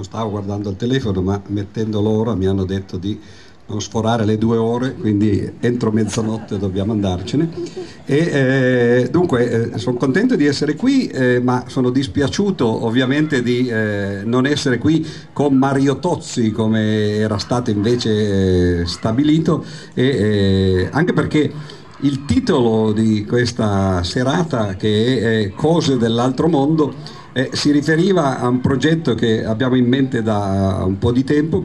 non 0.00 0.04
stavo 0.04 0.30
guardando 0.30 0.70
il 0.70 0.76
telefono, 0.76 1.20
ma 1.20 1.40
mettendo 1.48 2.00
l'ora 2.00 2.34
mi 2.34 2.46
hanno 2.46 2.64
detto 2.64 2.96
di 2.96 3.20
non 3.66 3.82
sforare 3.82 4.24
le 4.24 4.38
due 4.38 4.56
ore, 4.56 4.94
quindi 4.94 5.48
entro 5.60 5.92
mezzanotte 5.92 6.58
dobbiamo 6.58 6.92
andarcene. 6.92 7.50
E, 8.06 8.16
eh, 8.16 9.08
dunque 9.10 9.72
eh, 9.72 9.78
sono 9.78 9.96
contento 9.96 10.36
di 10.36 10.46
essere 10.46 10.74
qui, 10.74 11.06
eh, 11.06 11.38
ma 11.40 11.64
sono 11.66 11.90
dispiaciuto 11.90 12.84
ovviamente 12.86 13.42
di 13.42 13.68
eh, 13.68 14.22
non 14.24 14.46
essere 14.46 14.78
qui 14.78 15.06
con 15.32 15.54
Mario 15.54 15.98
Tozzi 15.98 16.50
come 16.50 17.16
era 17.16 17.38
stato 17.38 17.70
invece 17.70 18.80
eh, 18.80 18.86
stabilito, 18.86 19.62
e, 19.92 20.04
eh, 20.06 20.88
anche 20.90 21.12
perché 21.12 21.52
il 22.00 22.24
titolo 22.24 22.92
di 22.92 23.26
questa 23.26 24.02
serata, 24.02 24.74
che 24.76 25.42
è 25.42 25.52
Cose 25.54 25.98
dell'altro 25.98 26.48
mondo, 26.48 27.18
si 27.52 27.70
riferiva 27.70 28.38
a 28.40 28.48
un 28.48 28.60
progetto 28.60 29.14
che 29.14 29.44
abbiamo 29.44 29.76
in 29.76 29.86
mente 29.86 30.22
da 30.22 30.82
un 30.84 30.98
po' 30.98 31.12
di 31.12 31.24
tempo, 31.24 31.64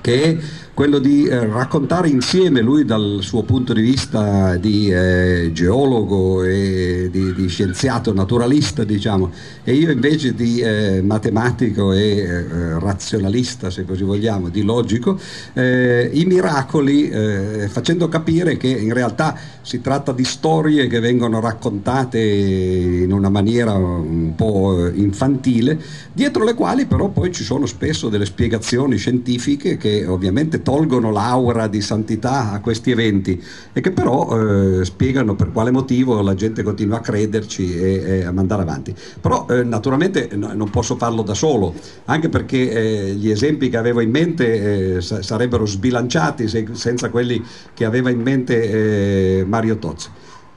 che 0.00 0.22
è 0.22 0.36
quello 0.80 0.98
di 0.98 1.26
eh, 1.26 1.44
raccontare 1.44 2.08
insieme 2.08 2.62
lui 2.62 2.86
dal 2.86 3.18
suo 3.20 3.42
punto 3.42 3.74
di 3.74 3.82
vista 3.82 4.56
di 4.56 4.90
eh, 4.90 5.50
geologo 5.52 6.42
e 6.42 7.10
di, 7.12 7.34
di, 7.34 7.48
scienziato 7.48 8.14
naturalista, 8.14 8.82
diciamo, 8.82 9.30
e 9.62 9.74
io 9.74 9.90
invece 9.90 10.34
di 10.34 10.60
eh, 10.60 11.02
matematico 11.02 11.92
e 11.92 12.20
eh, 12.20 12.78
razionalista, 12.78 13.68
se 13.68 13.84
così 13.84 14.04
vogliamo, 14.04 14.48
di 14.48 14.62
logico, 14.62 15.20
eh, 15.52 16.08
i 16.14 16.24
miracoli, 16.24 17.10
eh, 17.10 17.68
facendo 17.68 18.08
capire 18.08 18.56
che 18.56 18.68
in 18.68 18.94
realtà 18.94 19.36
si 19.60 19.82
tratta 19.82 20.12
di 20.12 20.24
storie 20.24 20.86
che 20.86 20.98
vengono 20.98 21.40
raccontate 21.40 22.18
in 22.18 23.12
una 23.12 23.28
maniera 23.28 23.74
un 23.74 24.32
po' 24.34 24.88
infantile, 24.88 25.78
dietro 26.14 26.42
le 26.42 26.54
quali 26.54 26.86
però 26.86 27.08
poi 27.08 27.30
ci 27.32 27.44
sono 27.44 27.66
spesso 27.66 28.08
delle 28.08 28.24
spiegazioni 28.24 28.96
scientifiche 28.96 29.76
che 29.76 30.06
ovviamente 30.06 30.62
tolgono 30.70 31.10
l'aura 31.10 31.66
di 31.66 31.80
santità 31.80 32.52
a 32.52 32.60
questi 32.60 32.92
eventi 32.92 33.42
e 33.72 33.80
che 33.80 33.90
però 33.90 34.78
eh, 34.78 34.84
spiegano 34.84 35.34
per 35.34 35.50
quale 35.50 35.72
motivo 35.72 36.22
la 36.22 36.36
gente 36.36 36.62
continua 36.62 36.98
a 36.98 37.00
crederci 37.00 37.76
e, 37.76 38.02
e 38.04 38.24
a 38.24 38.30
mandare 38.30 38.62
avanti. 38.62 38.94
Però 39.20 39.46
eh, 39.50 39.64
naturalmente 39.64 40.28
no, 40.34 40.52
non 40.54 40.70
posso 40.70 40.94
farlo 40.94 41.22
da 41.22 41.34
solo, 41.34 41.74
anche 42.04 42.28
perché 42.28 42.70
eh, 42.70 43.14
gli 43.14 43.30
esempi 43.30 43.68
che 43.68 43.78
avevo 43.78 44.00
in 44.00 44.10
mente 44.10 44.94
eh, 44.94 45.00
sa- 45.00 45.22
sarebbero 45.22 45.66
sbilanciati 45.66 46.46
se- 46.46 46.68
senza 46.70 47.10
quelli 47.10 47.42
che 47.74 47.84
aveva 47.84 48.10
in 48.10 48.20
mente 48.20 49.40
eh, 49.40 49.44
Mario 49.44 49.76
Tozzi 49.76 50.08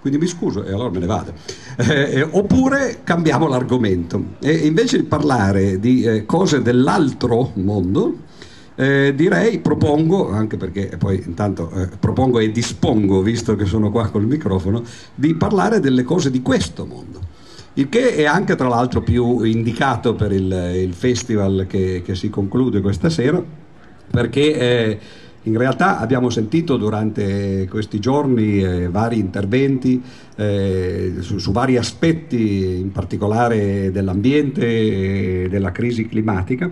quindi 0.03 0.19
mi 0.19 0.27
scuso 0.27 0.65
e 0.65 0.73
allora 0.73 0.89
me 0.89 0.99
ne 0.99 1.05
vado. 1.05 1.33
Eh, 1.77 2.19
eh, 2.19 2.27
oppure 2.29 2.99
cambiamo 3.05 3.47
l'argomento 3.47 4.21
e 4.41 4.51
invece 4.51 4.97
di 4.97 5.03
parlare 5.03 5.79
di 5.79 6.03
eh, 6.03 6.25
cose 6.25 6.61
dell'altro 6.61 7.51
mondo, 7.53 8.17
eh, 8.75 9.13
direi, 9.15 9.59
propongo, 9.59 10.31
anche 10.31 10.57
perché 10.57 10.97
poi 10.97 11.21
intanto 11.25 11.71
eh, 11.71 11.87
propongo 11.99 12.39
e 12.39 12.51
dispongo, 12.51 13.21
visto 13.21 13.55
che 13.55 13.65
sono 13.65 13.91
qua 13.91 14.09
col 14.09 14.25
microfono, 14.25 14.83
di 15.13 15.35
parlare 15.35 15.79
delle 15.79 16.03
cose 16.03 16.31
di 16.31 16.41
questo 16.41 16.85
mondo. 16.85 17.19
Il 17.75 17.89
che 17.89 18.15
è 18.15 18.25
anche 18.25 18.55
tra 18.55 18.67
l'altro 18.67 19.01
più 19.01 19.43
indicato 19.43 20.13
per 20.13 20.31
il, 20.31 20.51
il 20.75 20.93
festival 20.93 21.65
che, 21.67 22.03
che, 22.05 22.15
si 22.15 22.29
conclude 22.29 22.81
questa 22.81 23.09
sera, 23.09 23.43
perché 24.11 24.53
eh, 24.53 24.99
in 25.43 25.57
realtà 25.57 25.99
abbiamo 25.99 26.29
sentito 26.29 26.77
durante 26.77 27.67
questi 27.69 27.99
giorni 27.99 28.63
eh, 28.63 28.89
vari 28.89 29.17
interventi 29.17 30.01
eh, 30.35 31.15
su, 31.19 31.37
su, 31.37 31.51
vari 31.51 31.77
aspetti, 31.77 32.79
in 32.79 32.91
particolare 32.91 33.91
dell'ambiente 33.91 35.43
e 35.43 35.47
della 35.49 35.71
crisi 35.71 36.07
climatica 36.07 36.71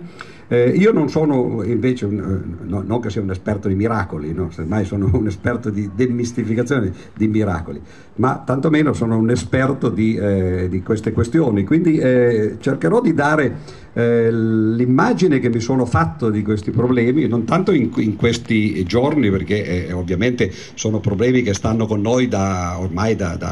eh, 0.52 0.68
io 0.68 0.92
non 0.92 1.08
sono 1.08 1.62
invece, 1.64 2.04
un, 2.04 2.18
eh, 2.18 2.66
no, 2.66 2.82
non 2.86 3.00
che 3.00 3.08
sia 3.08 3.22
un 3.22 3.30
esperto 3.30 3.68
di 3.68 3.74
miracoli, 3.74 4.34
no? 4.34 4.50
semmai 4.50 4.84
sono 4.84 5.08
un 5.10 5.26
esperto 5.26 5.70
di 5.70 5.88
demistificazione 5.94 6.92
di 7.16 7.26
miracoli, 7.26 7.80
ma 8.16 8.42
tantomeno 8.44 8.92
sono 8.92 9.16
un 9.16 9.30
esperto 9.30 9.88
di, 9.88 10.14
eh, 10.14 10.66
di 10.68 10.82
queste 10.82 11.12
questioni, 11.12 11.64
quindi 11.64 11.96
eh, 11.96 12.56
cercherò 12.60 13.00
di 13.00 13.14
dare 13.14 13.56
eh, 13.94 14.30
l'immagine 14.30 15.38
che 15.38 15.48
mi 15.48 15.60
sono 15.60 15.86
fatto 15.86 16.28
di 16.28 16.42
questi 16.42 16.70
problemi, 16.70 17.26
non 17.26 17.44
tanto 17.44 17.72
in, 17.72 17.90
in 17.96 18.16
questi 18.16 18.84
giorni, 18.84 19.30
perché 19.30 19.88
ovviamente 19.92 20.52
sono 20.74 21.00
problemi 21.00 21.40
che 21.40 21.54
stanno 21.54 21.86
con 21.86 22.02
noi 22.02 22.28
da, 22.28 22.76
ormai 22.78 23.16
da, 23.16 23.36
da, 23.36 23.51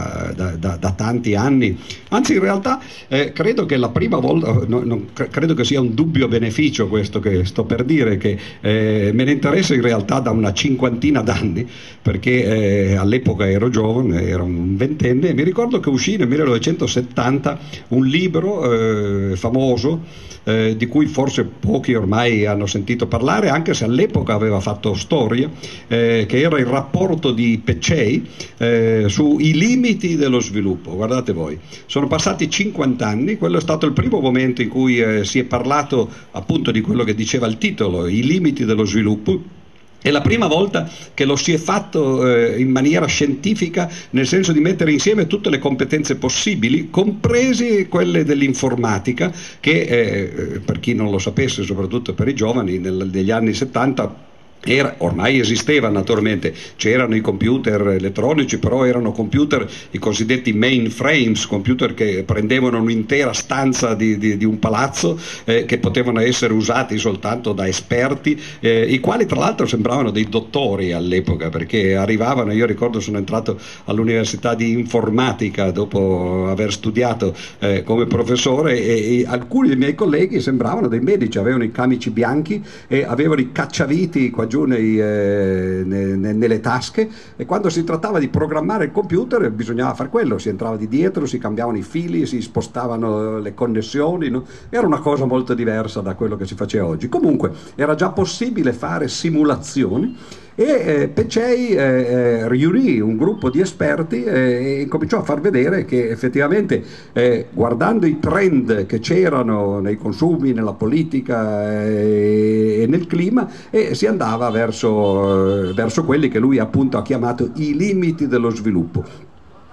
da 0.59 0.93
tanti 0.93 1.35
anni, 1.35 1.77
anzi 2.11 2.35
in 2.35 2.41
realtà 2.41 2.81
eh, 3.09 3.33
credo 3.33 3.67
che 3.67 3.77
la 3.77 3.89
prima 3.89 4.19
volta, 4.19 4.53
no, 4.67 4.83
non, 4.85 5.09
credo 5.13 5.55
che 5.55 5.65
sia 5.65 5.81
un 5.81 5.95
dubbio 5.95 6.29
beneficio 6.29 6.89
questo 6.89 7.21
che 7.21 7.45
sto 7.45 7.65
per 7.65 7.85
dire, 7.85 8.17
che 8.17 8.39
eh, 8.61 9.11
me 9.13 9.25
ne 9.25 9.33
interessa 9.33 9.75
in 9.75 9.83
realtà 9.83 10.21
da 10.21 10.31
una 10.31 10.53
cinquantina 10.53 11.21
d'anni, 11.23 11.67
perché 12.01 12.91
eh, 12.91 12.95
all'epoca 12.97 13.49
ero 13.49 13.69
giovane, 13.69 14.27
ero 14.27 14.45
un 14.45 14.77
ventenne, 14.77 15.29
e 15.29 15.35
mi 15.35 15.43
ricordo 15.43 15.81
che 15.81 15.89
uscì 15.89 16.17
nel 16.17 16.29
1970 16.29 17.59
un 17.89 18.07
libro 18.07 19.31
eh, 19.31 19.37
famoso, 19.37 20.29
eh, 20.45 20.75
di 20.77 20.87
cui 20.87 21.07
forse 21.07 21.45
pochi 21.45 21.95
ormai 21.95 22.47
hanno 22.47 22.67
sentito 22.67 23.07
parlare, 23.07 23.49
anche 23.49 23.75
se 23.75 23.85
all'epoca 23.85 24.35
aveva 24.35 24.61
fatto 24.61 24.95
storia, 24.95 25.51
eh, 25.87 26.25
che 26.27 26.41
era 26.41 26.59
il 26.59 26.67
rapporto 26.67 27.33
di 27.33 27.61
Peccei 27.63 28.27
eh, 28.57 29.05
sui 29.09 29.53
limiti 29.55 29.90
dello 29.97 30.41
sviluppo. 30.41 30.95
Guardate 30.95 31.33
voi, 31.33 31.59
sono 31.87 32.07
passati 32.07 32.49
50 32.49 33.07
anni, 33.07 33.37
quello 33.37 33.59
è 33.59 33.61
stato 33.61 33.87
il 33.87 33.93
primo 33.93 34.21
momento 34.21 34.63
in 34.63 34.69
cui 34.69 34.99
eh, 34.99 35.25
si 35.25 35.39
è 35.39 35.45
parlato 35.45 36.09
appunto 36.33 36.71
di 36.71 36.81
quello 36.81 37.05
che 37.05 37.15
diceva 37.15 37.47
il 37.47 37.59
titolo, 37.59 38.07
i 38.07 38.23
limiti 38.23 38.65
dello 38.65 38.85
sviluppo 38.85 39.59
è 40.03 40.11
la 40.11 40.23
prima 40.23 40.47
volta 40.47 40.89
che 41.13 41.27
lo 41.27 41.37
si 41.37 41.53
è 41.53 41.59
fatto 41.59 42.27
eh, 42.27 42.59
in 42.59 42.71
maniera 42.71 43.05
scientifica, 43.05 43.91
nel 44.11 44.27
senso 44.27 44.53
di 44.53 44.61
mettere 44.61 44.93
insieme 44.93 45.27
tutte 45.27 45.51
le 45.51 45.59
competenze 45.59 46.17
possibili, 46.17 46.89
comprese 46.89 47.87
quelle 47.87 48.25
dell'informatica, 48.25 49.31
che 49.61 49.81
eh, 49.81 50.61
per 50.61 50.81
chi 50.81 50.95
non 50.95 51.11
lo 51.11 51.19
sapesse, 51.19 51.65
soprattutto 51.65 52.15
per 52.15 52.29
i 52.29 52.35
giovani, 52.35 52.79
negli 52.79 53.31
anni 53.31 53.53
70 53.53 54.29
era, 54.63 54.95
ormai 54.99 55.39
esisteva 55.39 55.89
naturalmente, 55.89 56.55
c'erano 56.77 57.17
i 57.17 57.21
computer 57.21 57.89
elettronici, 57.89 58.59
però 58.59 58.85
erano 58.85 59.13
computer, 59.13 59.69
i 59.93 59.99
cosiddetti 59.99 60.53
mainframes, 60.53 61.47
computer 61.47 61.95
che 61.95 62.25
prendevano 62.25 62.81
un'intera 62.81 63.33
stanza 63.33 63.95
di, 63.95 64.19
di, 64.19 64.37
di 64.37 64.45
un 64.45 64.59
palazzo, 64.59 65.19
eh, 65.45 65.65
che 65.65 65.79
potevano 65.79 66.21
essere 66.21 66.53
usati 66.53 66.99
soltanto 66.99 67.53
da 67.53 67.67
esperti, 67.67 68.39
eh, 68.61 68.83
i 68.83 69.01
quali 69.01 69.25
tra 69.25 69.39
l'altro 69.39 69.67
sembravano 69.67 70.11
dei 70.11 70.29
dottori 70.29 70.93
all'epoca, 70.93 71.49
perché 71.49 71.97
arrivavano, 71.97 72.53
io 72.53 72.67
ricordo 72.67 73.01
sono 73.01 73.17
entrato 73.17 73.59
all'università 73.85 74.55
di 74.55 74.73
informatica 74.73 75.71
dopo 75.71 76.49
aver 76.49 76.73
studiato 76.73 77.35
eh, 77.61 77.83
come 77.83 78.07
professore 78.07 78.79
e, 78.79 79.21
e 79.21 79.25
alcuni 79.27 79.69
dei 79.69 79.77
miei 79.77 79.95
colleghi 79.95 80.41
sembravano 80.41 80.89
dei 80.89 81.01
medici, 81.01 81.39
avevano 81.39 81.65
i 81.65 81.71
camici 81.71 82.11
bianchi 82.11 82.63
e 82.89 83.05
avevano 83.05 83.41
i 83.41 83.53
cacciaviti 83.53 84.31
giù 84.51 84.65
nei, 84.65 85.01
eh, 85.01 85.83
ne, 85.87 86.17
ne, 86.17 86.33
nelle 86.35 86.61
tasche 86.61 87.09
e 87.37 87.47
quando 87.47 87.71
si 87.71 87.85
trattava 87.85 88.19
di 88.19 88.29
programmare 88.29 88.85
il 88.85 88.93
computer 88.93 89.49
bisognava 89.51 89.95
fare 89.95 90.11
quello, 90.11 90.37
si 90.37 90.51
entrava 90.51 90.77
di 90.77 90.89
dietro, 90.89 91.25
si 91.25 91.39
cambiavano 91.39 91.79
i 91.79 91.83
fili, 91.83 92.27
si 92.27 92.43
spostavano 92.43 93.39
le 93.39 93.55
connessioni, 93.55 94.29
no? 94.29 94.45
era 94.69 94.87
una 94.87 94.99
cosa 94.99 95.25
molto 95.25 95.55
diversa 95.55 96.01
da 96.01 96.15
quello 96.15 96.37
che 96.37 96.47
si 96.47 96.57
faceva 96.57 96.87
oggi. 96.87 97.09
Comunque 97.09 97.53
era 97.77 97.95
già 97.95 98.11
possibile 98.11 98.73
fare 98.73 99.09
simulazioni 99.09 100.17
e 100.61 100.83
eh, 100.85 101.09
Pecei 101.09 101.71
eh, 101.71 101.83
eh, 101.83 102.49
riunì 102.49 103.01
un 103.01 103.17
gruppo 103.17 103.49
di 103.49 103.63
esperti 103.63 104.25
eh, 104.25 104.83
e 104.83 104.87
cominciò 104.89 105.21
a 105.21 105.23
far 105.23 105.41
vedere 105.41 105.87
che 105.87 106.11
effettivamente 106.11 106.85
eh, 107.15 107.47
guardando 107.51 108.05
i 108.05 108.19
trend 108.19 108.85
che 108.85 108.99
c'erano 108.99 109.81
nei 109.81 109.97
consumi, 109.97 110.53
nella 110.53 110.75
politica 110.75 111.83
eh, 111.83 112.83
e 112.83 112.87
nel 112.87 113.07
clima 113.07 113.49
si 113.93 114.07
andava 114.07 114.51
verso, 114.51 115.73
verso 115.73 116.05
quelli 116.05 116.29
che 116.29 116.39
lui 116.39 116.59
appunto 116.59 116.99
ha 116.99 117.03
chiamato 117.03 117.53
i 117.55 117.75
limiti 117.75 118.27
dello 118.27 118.51
sviluppo. 118.51 119.30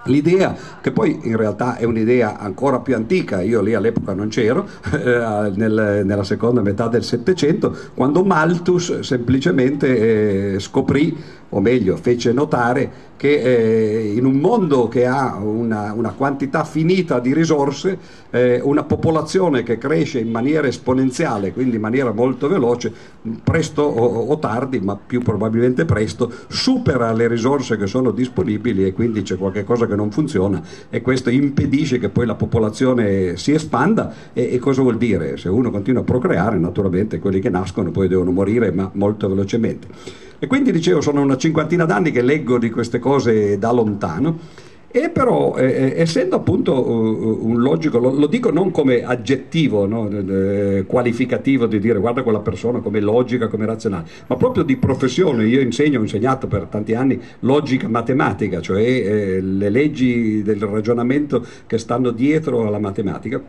L'idea, 0.08 0.54
che 0.80 0.90
poi 0.90 1.20
in 1.22 1.36
realtà 1.36 1.76
è 1.76 1.84
un'idea 1.84 2.38
ancora 2.38 2.80
più 2.80 2.94
antica, 2.94 3.40
io 3.40 3.60
lì 3.60 3.74
all'epoca 3.74 4.12
non 4.12 4.28
c'ero, 4.28 4.66
eh, 4.92 5.52
nel, 5.54 6.02
nella 6.04 6.24
seconda 6.24 6.60
metà 6.60 6.88
del 6.88 7.04
Settecento, 7.04 7.76
quando 7.94 8.24
Malthus 8.24 9.00
semplicemente 9.00 10.54
eh, 10.54 10.58
scoprì 10.58 11.16
o 11.50 11.60
meglio 11.60 11.96
fece 11.96 12.32
notare 12.32 13.06
che 13.18 13.40
eh, 13.40 14.12
in 14.12 14.24
un 14.24 14.36
mondo 14.36 14.86
che 14.86 15.04
ha 15.04 15.36
una, 15.36 15.92
una 15.92 16.12
quantità 16.12 16.62
finita 16.62 17.18
di 17.18 17.34
risorse, 17.34 17.98
eh, 18.30 18.60
una 18.62 18.84
popolazione 18.84 19.64
che 19.64 19.76
cresce 19.76 20.20
in 20.20 20.30
maniera 20.30 20.68
esponenziale, 20.68 21.52
quindi 21.52 21.76
in 21.76 21.82
maniera 21.82 22.12
molto 22.12 22.46
veloce, 22.46 22.92
presto 23.42 23.82
o, 23.82 24.28
o, 24.28 24.38
tardi, 24.38 24.78
ma 24.78 24.96
più 24.96 25.20
probabilmente 25.20 25.84
presto, 25.84 26.32
supera 26.46 27.12
le 27.12 27.26
risorse 27.26 27.76
che 27.76 27.88
sono 27.88 28.12
disponibili 28.12 28.86
e 28.86 28.92
quindi 28.92 29.22
c'è 29.22 29.36
qualcosa 29.36 29.88
che 29.88 29.96
non 29.96 30.12
funziona 30.12 30.62
e 30.88 31.02
questo 31.02 31.28
impedisce 31.28 31.98
che 31.98 32.10
poi 32.10 32.24
la 32.24 32.36
popolazione 32.36 33.36
si 33.36 33.52
espanda 33.52 34.14
e, 34.32 34.54
e 34.54 34.58
cosa 34.58 34.82
vuol 34.82 34.96
dire? 34.96 35.36
Se 35.36 35.48
uno 35.48 35.72
continua 35.72 36.02
a 36.02 36.04
procreare, 36.04 36.56
naturalmente 36.56 37.18
quelli 37.18 37.40
che 37.40 37.50
nascono 37.50 37.90
poi 37.90 38.06
devono 38.06 38.30
morire, 38.30 38.70
ma 38.70 38.88
molto 38.94 39.28
velocemente. 39.28 40.27
E 40.40 40.46
quindi 40.46 40.70
dicevo, 40.70 41.00
sono 41.00 41.20
una 41.20 41.36
cinquantina 41.36 41.84
d'anni 41.84 42.12
che 42.12 42.22
leggo 42.22 42.58
di 42.58 42.70
queste 42.70 42.98
cose 42.98 43.58
da 43.58 43.72
lontano. 43.72 44.66
E 44.90 45.10
però, 45.10 45.54
eh, 45.56 45.66
eh 45.66 46.00
essendo 46.00 46.36
appunto 46.36 46.72
uh, 46.72 47.46
un 47.46 47.60
logico, 47.60 47.98
lo, 47.98 48.10
lo, 48.10 48.26
dico 48.26 48.50
non 48.50 48.70
come 48.70 49.04
aggettivo 49.04 49.86
no, 49.86 50.08
eh, 50.08 50.84
qualificativo 50.86 51.66
di 51.66 51.78
dire 51.78 51.98
guarda 51.98 52.22
quella 52.22 52.38
persona 52.38 52.78
come 52.78 53.00
logica, 53.00 53.48
come 53.48 53.66
razionale, 53.66 54.08
ma 54.28 54.36
proprio 54.36 54.62
di 54.62 54.76
professione. 54.76 55.44
Io 55.44 55.60
insegno, 55.60 55.98
ho 55.98 56.02
insegnato 56.02 56.46
per 56.46 56.68
tanti 56.70 56.94
anni 56.94 57.20
logica 57.40 57.86
matematica, 57.86 58.62
cioè 58.62 58.80
eh, 58.80 59.40
le 59.42 59.68
leggi 59.68 60.42
del 60.42 60.62
ragionamento 60.62 61.44
che 61.66 61.76
stanno 61.76 62.10
dietro 62.10 62.66
alla 62.66 62.78
matematica 62.78 63.42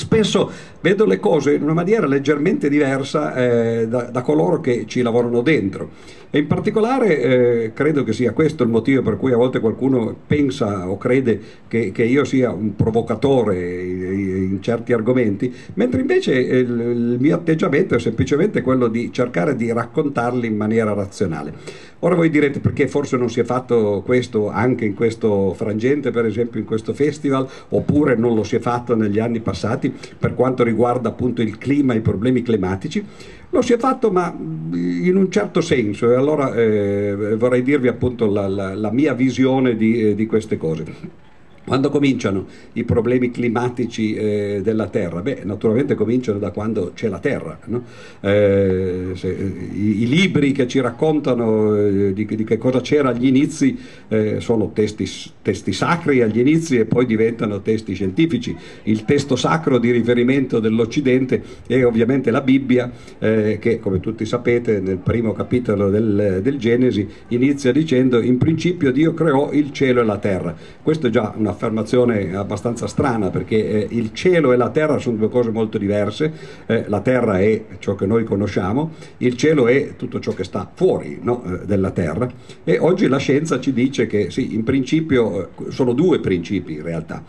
spesso 0.00 0.50
vedo 0.80 1.04
le 1.04 1.20
cose 1.20 1.54
in 1.54 1.62
una 1.62 1.74
maniera 1.74 2.06
leggermente 2.06 2.68
diversa 2.68 3.34
eh, 3.34 3.88
da, 3.88 4.04
da, 4.04 4.22
coloro 4.22 4.60
che 4.60 4.84
ci 4.86 5.02
lavorano 5.02 5.42
dentro 5.42 5.90
e 6.30 6.38
in 6.38 6.46
particolare 6.46 7.20
eh, 7.20 7.72
credo 7.74 8.04
che 8.04 8.12
sia 8.12 8.32
questo 8.32 8.62
il 8.62 8.68
motivo 8.68 9.02
per 9.02 9.16
cui 9.16 9.32
a 9.32 9.36
volte 9.36 9.58
qualcuno 9.58 10.14
pensa 10.26 10.88
o 10.88 10.96
crede 10.96 11.40
che, 11.66 11.90
che 11.90 12.04
io 12.04 12.24
sia 12.24 12.52
un 12.52 12.76
provocatore 12.76 13.82
in, 13.82 14.48
in 14.52 14.62
certi 14.62 14.92
argomenti, 14.92 15.52
mentre 15.74 16.02
invece 16.02 16.34
il, 16.34 16.68
il 16.70 17.16
mio 17.18 17.34
atteggiamento 17.34 17.96
è 17.96 17.98
semplicemente 17.98 18.62
quello 18.62 18.86
di 18.86 19.12
cercare 19.12 19.56
di 19.56 19.72
raccontarli 19.72 20.46
in 20.46 20.56
maniera 20.56 20.92
razionale. 20.92 21.88
Ora 22.02 22.14
voi 22.14 22.30
direte 22.30 22.60
perché 22.60 22.88
forse 22.88 23.18
non 23.18 23.28
si 23.28 23.40
è 23.40 23.44
fatto 23.44 24.02
questo 24.06 24.48
anche 24.48 24.86
in 24.86 24.94
questo 24.94 25.52
frangente, 25.52 26.10
per 26.10 26.24
esempio 26.24 26.58
in 26.58 26.64
questo 26.64 26.94
festival, 26.94 27.46
oppure 27.68 28.16
non 28.16 28.34
lo 28.34 28.42
si 28.42 28.56
è 28.56 28.58
fatto 28.58 28.96
negli 28.96 29.18
anni 29.18 29.40
passati 29.40 29.92
per 30.18 30.34
quanto 30.34 30.62
riguarda 30.62 30.69
appunto 31.08 31.42
il 31.42 31.58
clima 31.58 31.94
i 31.94 32.00
problemi 32.00 32.42
climatici. 32.42 33.04
Lo 33.50 33.62
si 33.62 33.72
è 33.72 33.78
fatto 33.78 34.10
ma 34.10 34.32
in 34.38 35.16
un 35.16 35.30
certo 35.30 35.60
senso 35.60 36.10
e 36.10 36.14
allora 36.14 36.54
eh, 36.54 37.34
vorrei 37.36 37.62
dirvi 37.62 37.88
appunto 37.88 38.26
la, 38.26 38.46
la, 38.46 38.74
la 38.74 38.92
mia 38.92 39.12
visione 39.12 39.76
di, 39.76 40.10
eh, 40.10 40.14
di 40.14 40.26
queste 40.26 40.56
cose. 40.56 41.28
Quando 41.70 41.88
cominciano 41.88 42.46
i 42.72 42.82
problemi 42.82 43.30
climatici 43.30 44.12
eh, 44.14 44.60
della 44.60 44.88
Terra? 44.88 45.22
Beh, 45.22 45.42
naturalmente 45.44 45.94
cominciano 45.94 46.40
da 46.40 46.50
quando 46.50 46.90
c'è 46.96 47.06
la 47.06 47.20
Terra. 47.20 47.60
No? 47.66 47.84
Eh, 48.22 49.12
se, 49.14 49.28
i, 49.28 50.02
i, 50.02 50.08
libri 50.08 50.50
che 50.50 50.66
ci 50.66 50.80
raccontano 50.80 51.76
eh, 51.76 52.12
di, 52.12 52.26
di, 52.26 52.42
che 52.42 52.58
cosa 52.58 52.80
c'era 52.80 53.10
agli 53.10 53.26
inizi 53.26 53.78
eh, 54.08 54.40
sono 54.40 54.72
testi, 54.72 55.08
testi, 55.42 55.72
sacri 55.72 56.22
agli 56.22 56.40
inizi 56.40 56.76
e 56.76 56.86
poi 56.86 57.06
diventano 57.06 57.60
testi 57.60 57.94
scientifici. 57.94 58.56
Il 58.82 59.04
testo 59.04 59.36
sacro 59.36 59.78
di 59.78 59.92
riferimento 59.92 60.58
dell'Occidente 60.58 61.40
è 61.68 61.84
ovviamente 61.84 62.32
la 62.32 62.40
Bibbia, 62.40 62.90
eh, 63.20 63.58
che 63.60 63.78
come 63.78 64.00
tutti 64.00 64.26
sapete 64.26 64.80
nel 64.80 64.98
primo 64.98 65.32
capitolo 65.32 65.88
del, 65.88 66.40
del 66.42 66.58
Genesi 66.58 67.06
inizia 67.28 67.70
dicendo 67.70 68.20
in 68.20 68.38
principio 68.38 68.90
Dio 68.90 69.14
creò 69.14 69.52
il 69.52 69.70
cielo 69.70 70.00
e 70.00 70.04
la 70.04 70.18
terra. 70.18 70.52
Questo 70.82 71.06
è 71.06 71.10
già 71.10 71.32
una 71.36 71.58
un'affermazione 71.60 72.34
abbastanza 72.34 72.86
strana 72.86 73.28
perché 73.28 73.86
eh, 73.86 73.86
il 73.90 74.14
cielo 74.14 74.52
e 74.52 74.56
la 74.56 74.70
terra 74.70 74.98
sono 74.98 75.16
due 75.16 75.28
cose 75.28 75.50
molto 75.50 75.76
diverse, 75.76 76.32
eh, 76.66 76.84
la 76.88 77.00
terra 77.00 77.38
è 77.38 77.64
ciò 77.78 77.94
che 77.94 78.06
noi 78.06 78.24
conosciamo, 78.24 78.92
il 79.18 79.36
cielo 79.36 79.66
è 79.66 79.96
tutto 79.96 80.18
ciò 80.20 80.32
che 80.32 80.44
sta 80.44 80.70
fuori 80.72 81.18
no, 81.20 81.44
eh, 81.44 81.66
della 81.66 81.90
terra 81.90 82.28
e 82.64 82.78
oggi 82.78 83.06
la 83.08 83.18
scienza 83.18 83.60
ci 83.60 83.74
dice 83.74 84.06
che 84.06 84.30
sì, 84.30 84.54
in 84.54 84.64
principio 84.64 85.42
eh, 85.42 85.70
sono 85.70 85.92
due 85.92 86.20
principi 86.20 86.74
in 86.74 86.82
realtà. 86.82 87.22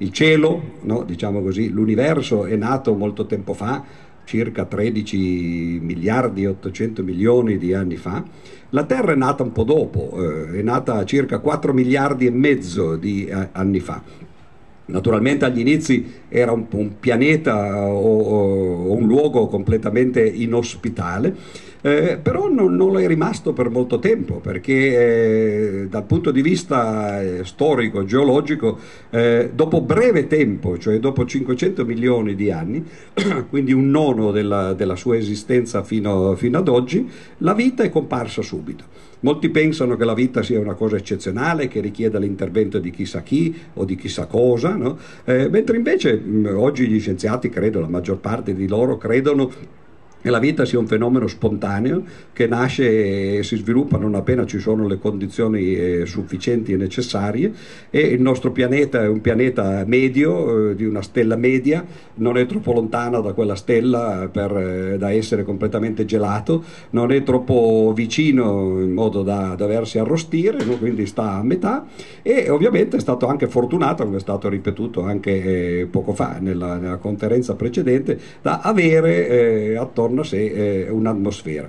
Il 0.00 0.12
cielo, 0.12 0.74
no, 0.82 1.02
diciamo 1.02 1.42
così, 1.42 1.70
l'universo 1.70 2.44
è 2.44 2.54
nato 2.54 2.94
molto 2.94 3.26
tempo 3.26 3.52
fa, 3.52 3.82
circa 4.24 4.66
13 4.66 5.80
miliardi 5.80 6.42
e 6.42 6.48
800 6.48 7.02
milioni 7.02 7.56
di 7.56 7.72
anni 7.72 7.96
fa. 7.96 8.22
La 8.70 8.84
Terra 8.84 9.12
è 9.12 9.16
nata 9.16 9.42
un 9.42 9.52
po' 9.52 9.64
dopo, 9.64 10.12
eh, 10.18 10.58
è 10.58 10.62
nata 10.62 11.02
circa 11.06 11.38
4 11.38 11.72
miliardi 11.72 12.26
e 12.26 12.30
mezzo 12.30 12.96
di 12.96 13.24
eh, 13.24 13.48
anni 13.52 13.80
fa. 13.80 14.02
Naturalmente 14.86 15.46
agli 15.46 15.60
inizi 15.60 16.20
era 16.28 16.52
un, 16.52 16.66
pianeta 16.98 17.86
o, 17.88 18.20
o, 18.20 18.92
un 18.92 19.06
luogo 19.06 19.46
completamente 19.46 20.26
inospitale 20.26 21.34
eh, 21.80 22.18
però 22.20 22.48
non, 22.48 22.74
non, 22.74 22.92
lo 22.92 23.00
è 23.00 23.06
rimasto 23.06 23.52
per 23.52 23.70
molto 23.70 23.98
tempo 23.98 24.40
perché 24.40 25.82
eh, 25.82 25.86
dal 25.88 26.04
punto 26.04 26.30
di 26.30 26.42
vista 26.42 27.22
eh, 27.22 27.44
storico, 27.44 28.04
geologico, 28.04 28.78
eh, 29.10 29.50
dopo 29.54 29.80
breve 29.80 30.26
tempo, 30.26 30.78
cioè 30.78 30.98
dopo 30.98 31.24
500 31.24 31.84
milioni 31.84 32.34
di 32.34 32.50
anni, 32.50 32.84
quindi 33.48 33.72
un 33.72 33.90
nono 33.90 34.30
della, 34.32 34.74
della 34.74 34.96
sua 34.96 35.16
esistenza 35.16 35.82
fino, 35.82 36.34
fino 36.34 36.58
ad 36.58 36.68
oggi, 36.68 37.08
la 37.38 37.54
vita 37.54 37.82
è 37.82 37.90
comparsa 37.90 38.42
subito. 38.42 39.06
Molti 39.20 39.48
pensano 39.48 39.96
che 39.96 40.04
la 40.04 40.14
vita 40.14 40.44
sia 40.44 40.60
una 40.60 40.74
cosa 40.74 40.96
eccezionale, 40.96 41.66
che 41.66 41.80
richieda 41.80 42.20
l'intervento 42.20 42.78
di 42.78 42.90
chissà 42.90 43.22
chi 43.22 43.52
o 43.74 43.84
di 43.84 43.96
chissà 43.96 44.26
cosa, 44.26 44.76
no? 44.76 44.96
eh, 45.24 45.48
mentre 45.48 45.76
invece 45.76 46.14
mh, 46.14 46.54
oggi 46.56 46.86
gli 46.86 47.00
scienziati, 47.00 47.48
credo, 47.48 47.80
la 47.80 47.88
maggior 47.88 48.18
parte 48.18 48.54
di 48.54 48.68
loro 48.68 48.96
credono 48.96 49.50
che 50.20 50.30
la 50.30 50.38
vita 50.38 50.64
sia 50.64 50.78
un 50.78 50.86
fenomeno 50.86 51.26
spontaneo 51.26 52.02
che 52.32 52.46
nasce 52.46 53.38
e 53.38 53.42
si 53.42 53.56
sviluppa 53.56 53.98
non 53.98 54.14
appena 54.14 54.46
ci 54.46 54.58
sono 54.58 54.86
le 54.86 54.98
condizioni 54.98 55.74
eh, 55.74 56.06
sufficienti 56.06 56.72
e 56.72 56.76
necessarie. 56.76 57.52
E 57.90 58.00
il 58.00 58.20
nostro 58.20 58.50
pianeta 58.50 59.02
è 59.02 59.08
un 59.08 59.20
pianeta 59.20 59.84
medio, 59.86 60.70
eh, 60.70 60.74
di 60.74 60.84
una 60.84 61.02
stella 61.02 61.36
media, 61.36 61.84
non 62.14 62.36
è 62.36 62.46
troppo 62.46 62.72
lontana 62.72 63.20
da 63.20 63.32
quella 63.32 63.54
stella 63.54 64.28
per, 64.30 64.56
eh, 64.56 64.98
da 64.98 65.12
essere 65.12 65.44
completamente 65.44 66.04
gelato, 66.04 66.64
non 66.90 67.12
è 67.12 67.22
troppo 67.22 67.92
vicino 67.94 68.80
in 68.80 68.92
modo 68.92 69.22
da 69.22 69.54
doversi 69.56 69.98
arrostire, 69.98 70.64
quindi 70.78 71.06
sta 71.06 71.34
a 71.34 71.42
metà. 71.42 71.86
E 72.22 72.50
ovviamente 72.50 72.96
è 72.96 73.00
stato 73.00 73.26
anche 73.26 73.46
fortunato, 73.46 74.04
come 74.04 74.16
è 74.16 74.20
stato 74.20 74.48
ripetuto 74.48 75.02
anche 75.02 75.86
poco 75.90 76.12
fa 76.12 76.38
nella, 76.40 76.76
nella 76.76 76.96
conferenza 76.96 77.54
precedente, 77.54 78.18
da 78.42 78.60
avere 78.60 79.76
attorno 79.76 80.07
intorno 80.08 80.20
a 80.22 80.24
sé 80.24 80.84
eh, 80.86 80.90
un'atmosfera. 80.90 81.68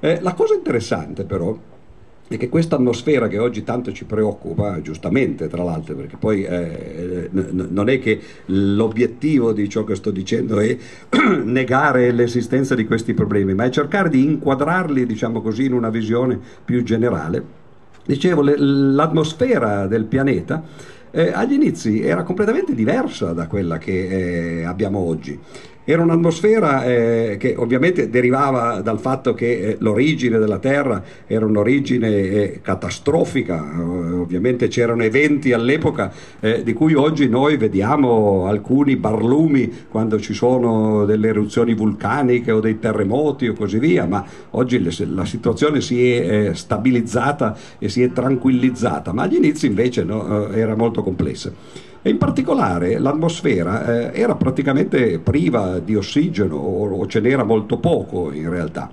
Eh, 0.00 0.20
la 0.20 0.34
cosa 0.34 0.54
interessante 0.54 1.24
però 1.24 1.56
è 2.26 2.38
che 2.38 2.48
questa 2.48 2.76
atmosfera 2.76 3.28
che 3.28 3.38
oggi 3.38 3.62
tanto 3.64 3.92
ci 3.92 4.06
preoccupa, 4.06 4.80
giustamente 4.80 5.46
tra 5.48 5.62
l'altro, 5.62 5.94
perché 5.94 6.16
poi 6.16 6.42
eh, 6.44 7.28
n- 7.30 7.68
non 7.70 7.88
è 7.90 7.98
che 8.00 8.18
l'obiettivo 8.46 9.52
di 9.52 9.68
ciò 9.68 9.84
che 9.84 9.94
sto 9.94 10.10
dicendo 10.10 10.58
è 10.58 10.76
negare 11.44 12.10
l'esistenza 12.12 12.74
di 12.74 12.86
questi 12.86 13.12
problemi, 13.12 13.54
ma 13.54 13.64
è 13.64 13.70
cercare 13.70 14.08
di 14.08 14.24
inquadrarli, 14.24 15.04
diciamo 15.04 15.42
così, 15.42 15.66
in 15.66 15.74
una 15.74 15.90
visione 15.90 16.38
più 16.64 16.82
generale. 16.82 17.62
Dicevo, 18.06 18.42
le, 18.42 18.56
l'atmosfera 18.58 19.86
del 19.86 20.04
pianeta 20.04 20.62
eh, 21.10 21.30
agli 21.32 21.52
inizi 21.52 22.02
era 22.02 22.22
completamente 22.22 22.74
diversa 22.74 23.32
da 23.32 23.46
quella 23.46 23.78
che 23.78 24.60
eh, 24.60 24.64
abbiamo 24.64 24.98
oggi. 24.98 25.38
Era 25.86 26.00
un'atmosfera 26.00 26.82
eh, 26.86 27.36
che 27.38 27.54
ovviamente 27.58 28.08
derivava 28.08 28.80
dal 28.80 28.98
fatto 28.98 29.34
che 29.34 29.52
eh, 29.52 29.76
l'origine 29.80 30.38
della 30.38 30.58
Terra 30.58 31.02
era 31.26 31.44
un'origine 31.44 32.08
eh, 32.08 32.60
catastrofica, 32.62 33.70
eh, 33.76 33.80
ovviamente 33.82 34.68
c'erano 34.68 35.02
eventi 35.02 35.52
all'epoca 35.52 36.10
eh, 36.40 36.62
di 36.62 36.72
cui 36.72 36.94
oggi 36.94 37.28
noi 37.28 37.58
vediamo 37.58 38.46
alcuni 38.46 38.96
barlumi 38.96 39.70
quando 39.90 40.18
ci 40.18 40.32
sono 40.32 41.04
delle 41.04 41.28
eruzioni 41.28 41.74
vulcaniche 41.74 42.50
o 42.50 42.60
dei 42.60 42.78
terremoti 42.78 43.48
o 43.48 43.52
così 43.52 43.78
via, 43.78 44.06
ma 44.06 44.24
oggi 44.52 44.80
le, 44.80 44.90
la 45.10 45.26
situazione 45.26 45.82
si 45.82 46.12
è 46.12 46.48
eh, 46.48 46.54
stabilizzata 46.54 47.58
e 47.78 47.90
si 47.90 48.02
è 48.02 48.10
tranquillizzata, 48.10 49.12
ma 49.12 49.24
agli 49.24 49.34
inizi 49.34 49.66
invece 49.66 50.02
no, 50.02 50.48
era 50.48 50.74
molto 50.74 51.02
complessa 51.02 51.52
e 52.06 52.10
in 52.10 52.18
particolare 52.18 52.98
l'atmosfera 52.98 54.12
eh, 54.12 54.20
era 54.20 54.34
praticamente 54.34 55.18
priva 55.20 55.78
di 55.78 55.96
ossigeno 55.96 56.54
o, 56.54 56.86
o 56.90 57.06
ce 57.06 57.18
n'era 57.20 57.44
molto 57.44 57.78
poco 57.78 58.30
in 58.30 58.50
realtà. 58.50 58.90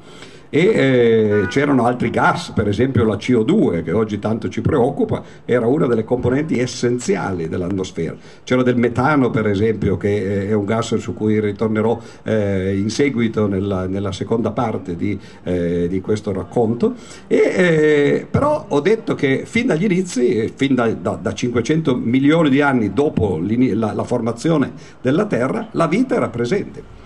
E 0.54 0.60
eh, 0.60 1.48
c'erano 1.48 1.86
altri 1.86 2.10
gas, 2.10 2.52
per 2.54 2.68
esempio 2.68 3.06
la 3.06 3.16
CO2 3.16 3.84
che 3.84 3.94
oggi 3.94 4.20
tanto 4.20 4.50
ci 4.50 4.60
preoccupa, 4.60 5.24
era 5.46 5.66
una 5.66 5.88
delle 5.88 6.04
componenti 6.04 6.60
essenziali 6.60 7.48
dell'atmosfera. 7.48 8.16
C'era 8.44 8.62
del 8.62 8.76
metano 8.76 9.30
per 9.30 9.48
esempio 9.48 9.96
che 9.96 10.44
eh, 10.44 10.50
è 10.50 10.54
un 10.54 10.66
gas 10.66 10.96
su 10.98 11.14
cui 11.14 11.40
ritornerò 11.40 11.98
eh, 12.24 12.78
in 12.78 12.90
seguito 12.90 13.48
nella, 13.48 13.88
nella, 13.88 14.12
seconda 14.12 14.52
parte 14.52 14.98
di, 14.98 15.18
eh, 15.44 15.88
di 15.88 16.02
questo 16.02 16.34
racconto, 16.34 16.96
e, 17.28 17.38
eh, 17.38 18.28
però 18.30 18.66
ho 18.68 18.82
detto 18.82 19.16
che 19.16 19.44
fin 19.46 19.68
dagli 19.68 19.86
inizi, 19.86 20.52
fin 20.54 20.76
da, 20.76 20.88
da, 20.90 21.18
da 21.22 21.34
500 21.34 21.96
milioni 21.96 22.50
di 22.50 22.60
anni 22.60 22.92
dopo 22.92 23.40
la, 23.42 23.94
la 23.94 24.04
formazione 24.04 24.74
della 25.00 25.26
Terra, 25.26 25.70
la 25.72 25.88
vita 25.88 26.16
era 26.16 26.28
presente. 26.28 27.00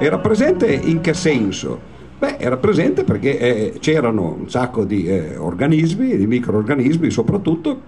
Era 0.00 0.18
presente 0.18 0.72
in 0.72 1.00
che 1.00 1.14
senso? 1.14 1.98
Beh, 2.20 2.36
era 2.36 2.58
presente 2.58 3.02
perché 3.02 3.38
eh, 3.38 3.78
c'erano 3.80 4.36
un 4.38 4.50
sacco 4.50 4.84
di 4.84 5.06
eh, 5.06 5.38
organismi, 5.38 6.18
di 6.18 6.26
microorganismi 6.26 7.10
soprattutto, 7.10 7.80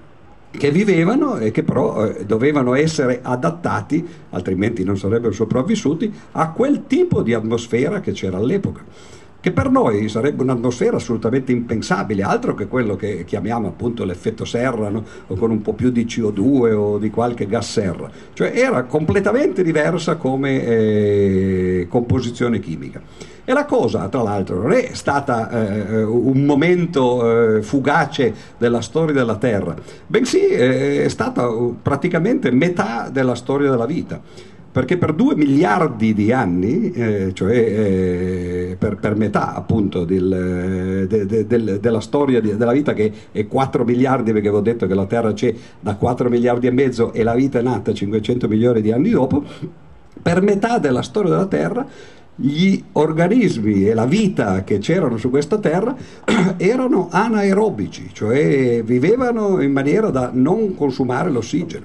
che 0.51 0.71
vivevano 0.71 1.37
e 1.37 1.51
che 1.51 1.63
però 1.63 2.07
eh, 2.07 2.25
dovevano 2.25 2.75
essere 2.75 3.21
adattati, 3.23 4.03
altrimenti 4.31 4.85
non 4.85 4.97
sarebbero 4.97 5.33
sopravvissuti, 5.33 6.11
a 6.33 6.51
quel 6.53 6.87
tipo 6.87 7.21
di 7.21 7.35
atmosfera 7.35 8.01
che 8.01 8.13
c'era 8.13 8.39
all'epoca 8.39 8.83
che 9.43 9.51
per 9.51 9.71
noi 9.71 10.09
sarebbe 10.09 10.45
un'atmosfera 10.45 10.99
assolutamente 10.99 11.51
impensabile, 11.51 12.23
altro 12.23 12.55
che 12.55 12.69
quello 12.69 12.95
che 12.95 13.25
chiamiamo 13.25 13.67
appunto 13.67 14.05
l'effetto 14.05 14.45
serra, 14.45 14.89
no? 14.89 15.05
o 15.27 15.35
con 15.35 15.51
un 15.51 15.61
po' 15.61 15.73
più 15.73 15.91
di 15.91 16.05
CO2 16.05 16.73
o 16.73 16.99
di 16.99 17.11
qualche 17.11 17.49
gas 17.49 17.73
serra, 17.73 18.09
cioè 18.35 18.53
era 18.55 18.85
completamente 18.85 19.65
diversa 19.65 20.15
come 20.15 20.65
eh, 20.65 21.87
composizione 21.91 22.61
chimica. 22.61 23.03
E 23.45 23.53
la 23.53 23.65
cosa, 23.65 24.07
tra 24.07 24.23
l'altro, 24.23 24.63
non 24.63 24.71
è 24.71 24.91
stata 24.93 25.51
eh, 25.51 26.05
un 26.05 26.45
momento 26.45 27.57
eh, 27.57 27.63
fugace 27.63 28.33
della 28.57 28.81
storia 28.81 29.13
della 29.13 29.35
Terra, 29.35 29.75
bensì 30.07 30.47
eh, 30.47 31.03
è 31.03 31.09
stata 31.09 31.49
praticamente 31.83 32.53
metà 32.53 33.09
della 33.11 33.35
storia 33.35 33.71
della 33.71 33.87
vita 33.87 34.51
perché 34.73 34.97
per 34.97 35.13
due 35.13 35.37
miliardi 35.37 36.15
di 36.15 36.33
anni, 36.33 36.91
eh, 36.93 37.31
cioè 37.35 37.55
eh, 37.55 38.77
per, 38.79 38.97
per, 38.97 39.17
metà 39.17 39.55
appunto 39.55 40.05
del, 40.05 41.07
de, 41.07 41.27
de, 41.27 41.47
de, 41.47 41.79
della 41.79 42.01
storia 42.01 42.41
della 42.41 42.73
vita 42.73 42.95
che 42.95 43.13
è 43.31 43.47
4 43.47 43.85
miliardi, 43.85 44.33
perché 44.33 44.49
avevo 44.49 44.63
detto 44.63 44.87
che 44.87 44.95
la 44.95 45.05
Terra 45.05 45.35
c'è 45.35 45.55
da 45.79 45.95
4 45.95 46.31
miliardi 46.31 46.69
e 46.69 46.71
mezzo 46.71 47.13
e 47.13 47.23
la 47.23 47.35
vita 47.35 47.59
è 47.59 47.63
nata 47.63 47.93
500 47.93 48.49
milioni 48.49 48.81
di 48.81 48.91
anni 48.91 49.11
dopo, 49.11 49.45
per 50.23 50.41
metà 50.41 50.79
della 50.79 51.03
storia 51.03 51.31
della 51.33 51.47
Terra 51.47 51.87
gli 52.35 52.83
organismi 52.93 53.87
e 53.87 53.93
la 53.93 54.07
vita 54.07 54.65
che 54.65 54.79
c'erano 54.79 55.19
su 55.19 55.29
questa 55.29 55.59
terra 55.59 55.95
erano 56.57 57.09
anaerobici, 57.11 58.09
cioè 58.15 58.83
vivevano 58.83 59.61
in 59.61 59.71
maniera 59.71 60.09
da 60.09 60.31
non 60.33 60.75
consumare 60.75 61.31
l'ossigeno. 61.31 61.85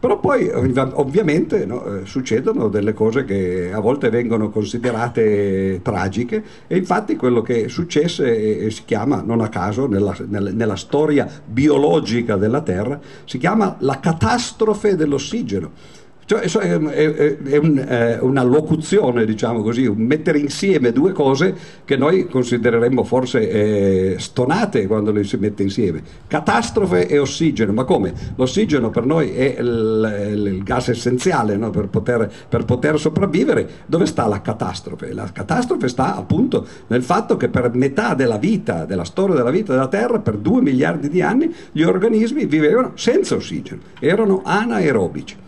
Però 0.00 0.20
poi 0.20 0.48
ovviamente 0.48 1.66
no, 1.66 1.84
eh, 1.84 2.06
succedono 2.06 2.68
delle 2.68 2.92
cose 2.92 3.24
che 3.24 3.72
a 3.72 3.80
volte 3.80 4.10
vengono 4.10 4.48
considerate 4.48 5.80
tragiche 5.82 6.44
e 6.68 6.76
infatti 6.76 7.16
quello 7.16 7.42
che 7.42 7.68
successe 7.68 8.70
si 8.70 8.84
chiama, 8.84 9.22
non 9.22 9.40
a 9.40 9.48
caso, 9.48 9.88
nella, 9.88 10.14
nella 10.28 10.76
storia 10.76 11.28
biologica 11.44 12.36
della 12.36 12.60
Terra, 12.60 13.00
si 13.24 13.38
chiama 13.38 13.74
la 13.80 13.98
catastrofe 13.98 14.94
dell'ossigeno 14.94 15.96
cioè, 16.28 16.40
è, 16.42 16.78
è, 16.78 17.38
è 17.38 17.56
un, 17.56 17.78
eh, 17.78 18.18
una 18.20 18.42
locuzione, 18.42 19.24
diciamo 19.24 19.62
così, 19.62 19.86
un 19.86 19.96
mettere 19.96 20.38
insieme 20.38 20.92
due 20.92 21.12
cose 21.12 21.56
che 21.86 21.96
noi 21.96 22.28
considereremmo 22.28 23.02
forse 23.02 23.48
eh, 23.48 24.16
stonate 24.18 24.86
quando 24.86 25.10
le 25.10 25.24
si 25.24 25.38
mette 25.38 25.62
insieme. 25.62 26.02
Catastrofe 26.26 27.08
e 27.08 27.18
ossigeno, 27.18 27.72
ma 27.72 27.84
come? 27.84 28.12
L'ossigeno 28.34 28.90
per 28.90 29.06
noi 29.06 29.30
è 29.30 29.56
il, 29.58 30.32
il 30.34 30.62
gas 30.64 30.90
essenziale 30.90 31.56
no? 31.56 31.70
per, 31.70 31.88
poter, 31.88 32.30
per 32.46 32.66
poter 32.66 32.98
sopravvivere. 32.98 33.66
Dove 33.86 34.04
sta 34.04 34.26
la 34.26 34.42
catastrofe? 34.42 35.14
La 35.14 35.30
catastrofe 35.32 35.88
sta 35.88 36.14
appunto 36.14 36.66
nel 36.88 37.02
fatto 37.02 37.38
che 37.38 37.48
per 37.48 37.70
metà 37.72 38.12
della 38.12 38.36
vita, 38.36 38.84
della 38.84 39.04
storia 39.04 39.34
della 39.34 39.50
vita 39.50 39.72
della 39.72 39.88
Terra, 39.88 40.18
per 40.18 40.36
due 40.36 40.60
miliardi 40.60 41.08
di 41.08 41.22
anni, 41.22 41.50
gli 41.72 41.80
organismi 41.80 42.44
vivevano 42.44 42.92
senza 42.96 43.34
ossigeno, 43.34 43.80
erano 43.98 44.42
anaerobici. 44.44 45.46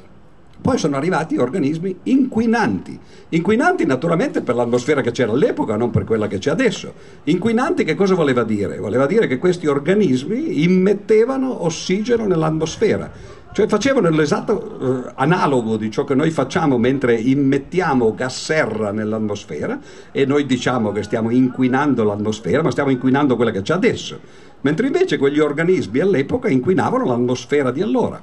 Poi 0.61 0.77
sono 0.77 0.97
arrivati 0.97 1.39
organismi 1.39 2.01
inquinanti, 2.05 2.99
inquinanti 3.31 3.87
naturalmente 3.87 4.43
per 4.43 4.55
l'atmosfera 4.55 5.01
che 5.01 5.11
c'era 5.11 5.33
all'epoca, 5.33 5.77
non 5.77 5.91
per 5.91 6.05
quella 6.05 6.27
che 6.27 6.37
c'è 6.37 6.51
adesso. 6.51 6.93
Inquinanti 7.25 7.83
che 7.83 7.95
cosa 7.95 8.15
voleva 8.15 8.45
dire? 8.45 8.77
Voleva 8.77 9.07
dire 9.07 9.27
che 9.27 9.39
questi 9.39 9.67
organismi 9.67 10.63
immettevano 10.63 11.65
ossigeno 11.65 12.27
nell'atmosfera, 12.27 13.11
cioè 13.53 13.67
facevano 13.69 14.11
l'esatto 14.11 15.07
eh, 15.07 15.13
analogo 15.15 15.79
di 15.79 15.91
ciò 15.91 16.05
che 16.05 16.15
noi 16.15 16.31
facciamo 16.31 16.77
mentre 16.77 17.15
immettiamo 17.15 18.15
gas 18.15 18.45
serra 18.45 18.93
nell'atmosfera 18.93 19.81
e 20.13 20.27
noi 20.27 20.45
diciamo 20.45 20.93
che 20.93 21.03
stiamo 21.03 21.31
inquinando 21.31 22.05
l'atmosfera, 22.05 22.63
ma 22.63 22.71
stiamo 22.71 22.91
inquinando 22.91 23.35
quella 23.35 23.51
che 23.51 23.63
c'è 23.63 23.73
adesso. 23.73 24.21
Mentre 24.61 24.89
invece 24.89 25.17
quegli 25.17 25.39
organismi 25.39 26.01
all'epoca 26.01 26.51
inquinavano 26.51 27.07
l'atmosfera 27.07 27.71
di 27.71 27.81
allora 27.81 28.21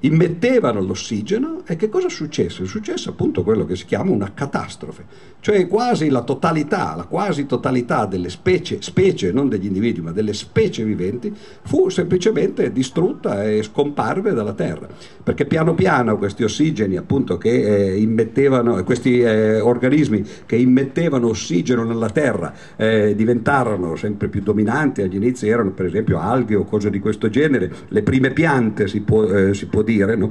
immettevano 0.00 0.80
l'ossigeno 0.80 1.62
e 1.66 1.76
che 1.76 1.88
cosa? 1.88 2.06
È 2.06 2.10
successo 2.10 3.10
appunto 3.10 3.42
quello 3.42 3.64
che 3.64 3.76
si 3.76 3.84
chiama 3.84 4.10
una 4.10 4.32
catastrofe, 4.32 5.04
cioè 5.40 5.66
quasi 5.66 6.08
la 6.08 6.22
totalità, 6.22 6.94
la 6.96 7.04
quasi 7.04 7.46
totalità 7.46 8.06
delle 8.06 8.28
specie, 8.28 8.80
specie 8.80 9.32
non 9.32 9.48
degli 9.48 9.66
individui 9.66 10.04
ma 10.04 10.12
delle 10.12 10.34
specie 10.34 10.84
viventi 10.84 11.34
fu 11.62 11.88
semplicemente 11.88 12.72
distrutta 12.72 13.44
e 13.44 13.62
scomparve 13.62 14.32
dalla 14.32 14.52
Terra, 14.52 14.86
perché 15.22 15.46
piano 15.46 15.74
piano 15.74 16.18
questi 16.18 16.44
ossigeni 16.44 16.96
appunto 16.96 17.38
che 17.38 17.50
eh, 17.50 17.98
immettevano, 17.98 18.82
questi 18.84 19.20
eh, 19.20 19.60
organismi 19.60 20.24
che 20.46 20.56
immettevano 20.56 21.28
ossigeno 21.28 21.84
nella 21.84 22.10
Terra 22.10 22.52
eh, 22.76 23.14
diventarono 23.16 23.96
sempre 23.96 24.28
più 24.28 24.42
dominanti, 24.42 25.02
agli 25.02 25.16
inizi 25.16 25.48
erano 25.48 25.70
per 25.70 25.86
esempio 25.86 26.18
alghe 26.18 26.54
o 26.54 26.64
cose 26.64 26.90
di 26.90 26.98
questo 26.98 27.30
genere, 27.30 27.70
le 27.88 28.02
prime 28.02 28.30
piante 28.30 28.88
si 28.88 29.00
può, 29.00 29.24
eh, 29.24 29.54
si 29.54 29.66
può 29.66 29.82
dire 29.82 30.16
no? 30.16 30.30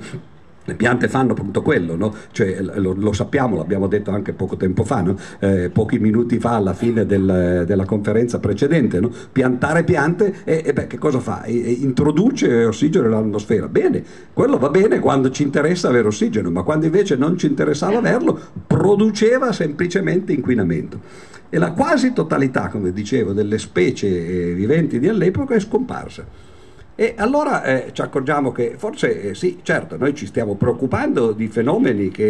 Le 0.69 0.75
piante 0.75 1.07
fanno 1.07 1.31
appunto 1.31 1.63
quello, 1.63 1.95
no? 1.95 2.13
cioè, 2.31 2.61
lo, 2.61 2.93
lo, 2.95 3.11
sappiamo, 3.11 3.55
l'abbiamo 3.55 3.87
detto 3.87 4.11
anche 4.11 4.33
poco 4.33 4.55
tempo 4.55 4.83
fa, 4.83 5.01
no? 5.01 5.17
eh, 5.39 5.69
pochi 5.71 5.97
minuti 5.97 6.37
fa 6.37 6.55
alla 6.55 6.73
fine 6.73 7.07
del, 7.07 7.63
della 7.65 7.85
conferenza 7.85 8.39
precedente. 8.39 8.99
No? 8.99 9.11
Piantare 9.31 9.83
piante 9.83 10.43
e, 10.43 10.61
e 10.63 10.73
beh, 10.73 10.85
che 10.87 10.97
cosa 10.99 11.19
fa? 11.19 11.43
E, 11.43 11.53
e 11.53 11.71
introduce 11.71 12.65
ossigeno 12.65 13.05
nell'atmosfera. 13.07 13.67
Bene, 13.67 14.03
quello 14.31 14.59
va 14.59 14.69
bene 14.69 14.99
quando 14.99 15.31
ci 15.31 15.41
interessa 15.41 15.87
avere 15.87 16.07
ossigeno, 16.07 16.51
ma 16.51 16.61
quando 16.61 16.85
invece 16.85 17.15
non 17.15 17.37
ci 17.37 17.47
interessava 17.47 17.97
averlo, 17.97 18.39
produceva 18.67 19.51
semplicemente 19.51 20.33
inquinamento. 20.33 20.99
E 21.49 21.57
la 21.57 21.71
quasi 21.71 22.13
totalità, 22.13 22.67
come 22.67 22.91
dicevo, 22.93 23.33
delle 23.33 23.57
specie 23.57 24.07
eh, 24.07 24.53
viventi 24.53 24.99
di 24.99 25.07
all'epoca 25.07 25.55
è 25.55 25.59
scomparsa. 25.59 26.48
E 27.01 27.13
allora 27.15 27.63
eh, 27.63 27.93
ci 27.93 28.01
accorgiamo 28.01 28.51
che 28.51 28.73
forse 28.75 29.21
eh, 29.21 29.33
sì, 29.33 29.59
certo, 29.61 29.95
noi 29.95 30.13
ci 30.13 30.25
stiamo 30.25 30.55
preoccupando 30.55 31.31
di 31.31 31.47
fenomeni 31.47 32.09
che, 32.09 32.27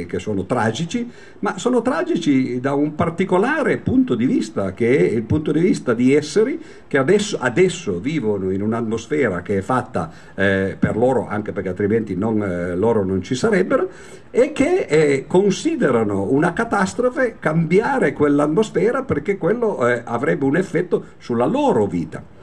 eh, 0.00 0.06
che, 0.06 0.18
sono 0.18 0.46
tragici, 0.46 1.06
ma 1.40 1.58
sono 1.58 1.82
tragici 1.82 2.58
da 2.58 2.72
un 2.72 2.94
particolare 2.94 3.76
punto 3.76 4.14
di 4.14 4.24
vista, 4.24 4.72
che 4.72 4.96
è 4.96 5.02
il 5.12 5.24
punto 5.24 5.52
di 5.52 5.60
vista 5.60 5.92
di 5.92 6.14
esseri 6.14 6.58
che 6.86 6.96
adesso, 6.96 7.36
adesso 7.38 8.00
vivono 8.00 8.50
in 8.52 8.62
un'atmosfera 8.62 9.42
che 9.42 9.58
è 9.58 9.60
fatta 9.60 10.10
eh, 10.34 10.78
per 10.78 10.96
loro, 10.96 11.26
anche 11.28 11.52
perché 11.52 11.68
altrimenti 11.68 12.16
non, 12.16 12.42
eh, 12.42 12.74
loro 12.74 13.04
non 13.04 13.20
ci 13.20 13.34
sarebbero, 13.34 13.86
e 14.30 14.52
che 14.52 14.86
eh, 14.88 15.24
considerano 15.26 16.22
una 16.22 16.54
catastrofe 16.54 17.36
cambiare 17.38 18.14
quell'atmosfera 18.14 19.02
perché 19.02 19.36
quello 19.36 19.76
avrebbe 19.76 20.46
un 20.46 20.56
effetto 20.56 21.04
sulla 21.18 21.44
loro 21.44 21.84
vita. 21.84 22.35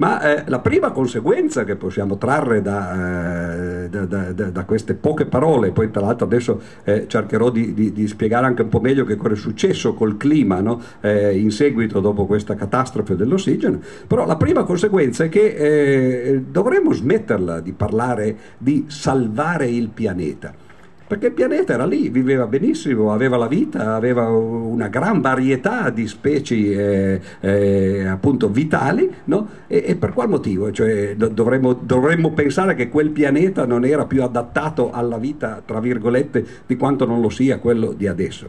Ma 0.00 0.18
eh, 0.22 0.44
la 0.46 0.60
prima 0.60 0.92
conseguenza 0.92 1.64
che 1.64 1.76
possiamo 1.76 2.16
trarre 2.16 2.62
da, 2.62 3.84
eh, 3.84 3.88
da, 3.90 4.06
da, 4.06 4.50
da, 4.50 4.64
queste 4.64 4.94
poche 4.94 5.26
parole, 5.26 5.72
poi 5.72 5.90
tra 5.90 6.00
l'altro 6.00 6.24
adesso 6.24 6.58
eh, 6.84 7.06
cercherò 7.06 7.50
di, 7.50 7.74
di, 7.74 7.92
di, 7.92 8.08
spiegare 8.08 8.46
anche 8.46 8.62
un 8.62 8.70
po' 8.70 8.80
meglio 8.80 9.04
che 9.04 9.16
cosa 9.16 9.34
è 9.34 9.36
successo 9.36 9.92
col 9.92 10.16
clima 10.16 10.60
no? 10.60 10.80
Eh, 11.02 11.36
in 11.36 11.50
seguito 11.50 12.00
dopo 12.00 12.24
questa 12.24 12.54
catastrofe 12.54 13.14
dell'ossigeno, 13.14 13.78
però 14.06 14.24
la 14.24 14.36
prima 14.36 14.64
conseguenza 14.64 15.24
è 15.24 15.28
che 15.28 15.44
eh, 15.44 16.44
dovremmo 16.48 16.94
smetterla 16.94 17.60
di 17.60 17.72
parlare 17.72 18.36
di 18.56 18.86
salvare 18.88 19.68
il 19.68 19.88
pianeta 19.88 20.68
perché 21.10 21.26
il 21.26 21.32
pianeta 21.32 21.72
era 21.72 21.86
lì, 21.86 22.08
viveva 22.08 22.46
benissimo, 22.46 23.12
aveva 23.12 23.36
la 23.36 23.48
vita, 23.48 23.96
aveva 23.96 24.28
una 24.28 24.86
gran 24.86 25.20
varietà 25.20 25.90
di 25.90 26.06
specie 26.06 26.54
eh, 26.54 27.20
eh, 27.40 28.06
appunto 28.06 28.48
vitali, 28.48 29.12
no? 29.24 29.48
e, 29.66 29.82
e, 29.88 29.96
per 29.96 30.12
qual 30.12 30.28
motivo? 30.28 30.70
Cioè, 30.70 31.16
dovremmo, 31.16 31.72
dovremmo, 31.72 32.30
pensare 32.30 32.76
che 32.76 32.88
quel 32.88 33.10
pianeta 33.10 33.66
non 33.66 33.84
era 33.84 34.04
più 34.04 34.22
adattato 34.22 34.92
alla 34.92 35.18
vita, 35.18 35.60
tra 35.64 35.80
virgolette, 35.80 36.46
di 36.64 36.76
quanto 36.76 37.04
non 37.06 37.20
lo 37.20 37.28
sia 37.28 37.58
quello 37.58 37.90
di 37.90 38.06
adesso. 38.06 38.46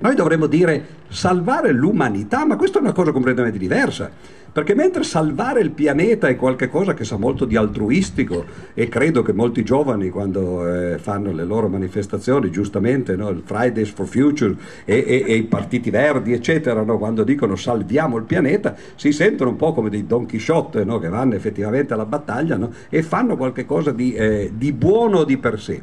Noi 0.00 0.14
dovremmo 0.14 0.44
dire 0.44 0.84
salvare 1.08 1.72
l'umanità, 1.72 2.44
ma 2.44 2.56
questa 2.56 2.80
è 2.80 2.82
una 2.82 2.92
cosa 2.92 3.12
completamente 3.12 3.56
diversa. 3.56 4.10
Perché 4.58 4.74
mentre 4.74 5.04
salvare 5.04 5.60
il 5.60 5.70
pianeta 5.70 6.26
è 6.26 6.34
qualcosa 6.34 6.92
che 6.92 7.04
sa 7.04 7.16
molto 7.16 7.44
di 7.44 7.54
altruistico 7.54 8.44
e 8.74 8.88
credo 8.88 9.22
che 9.22 9.32
molti 9.32 9.62
giovani 9.62 10.10
quando 10.10 10.66
eh, 10.66 10.98
fanno 10.98 11.30
le 11.30 11.44
loro 11.44 11.68
manifestazioni, 11.68 12.50
giustamente, 12.50 13.14
no, 13.14 13.28
il 13.28 13.42
Fridays 13.44 13.90
for 13.90 14.08
Future 14.08 14.56
e, 14.84 15.04
e, 15.06 15.24
e 15.28 15.34
i 15.36 15.44
partiti 15.44 15.90
verdi, 15.90 16.32
eccetera, 16.32 16.82
no, 16.82 16.98
quando 16.98 17.22
dicono 17.22 17.54
salviamo 17.54 18.16
il 18.16 18.24
pianeta, 18.24 18.74
si 18.96 19.12
sentono 19.12 19.50
un 19.50 19.56
po' 19.56 19.72
come 19.72 19.90
dei 19.90 20.08
Don 20.08 20.26
Quixote 20.26 20.82
no, 20.82 20.98
che 20.98 21.08
vanno 21.08 21.36
effettivamente 21.36 21.94
alla 21.94 22.04
battaglia 22.04 22.58
e 22.88 23.02
fanno 23.04 23.36
qualcosa 23.36 23.92
di, 23.92 24.12
eh, 24.14 24.50
di 24.52 24.72
buono 24.72 25.22
di 25.22 25.36
per 25.36 25.60
sé. 25.60 25.80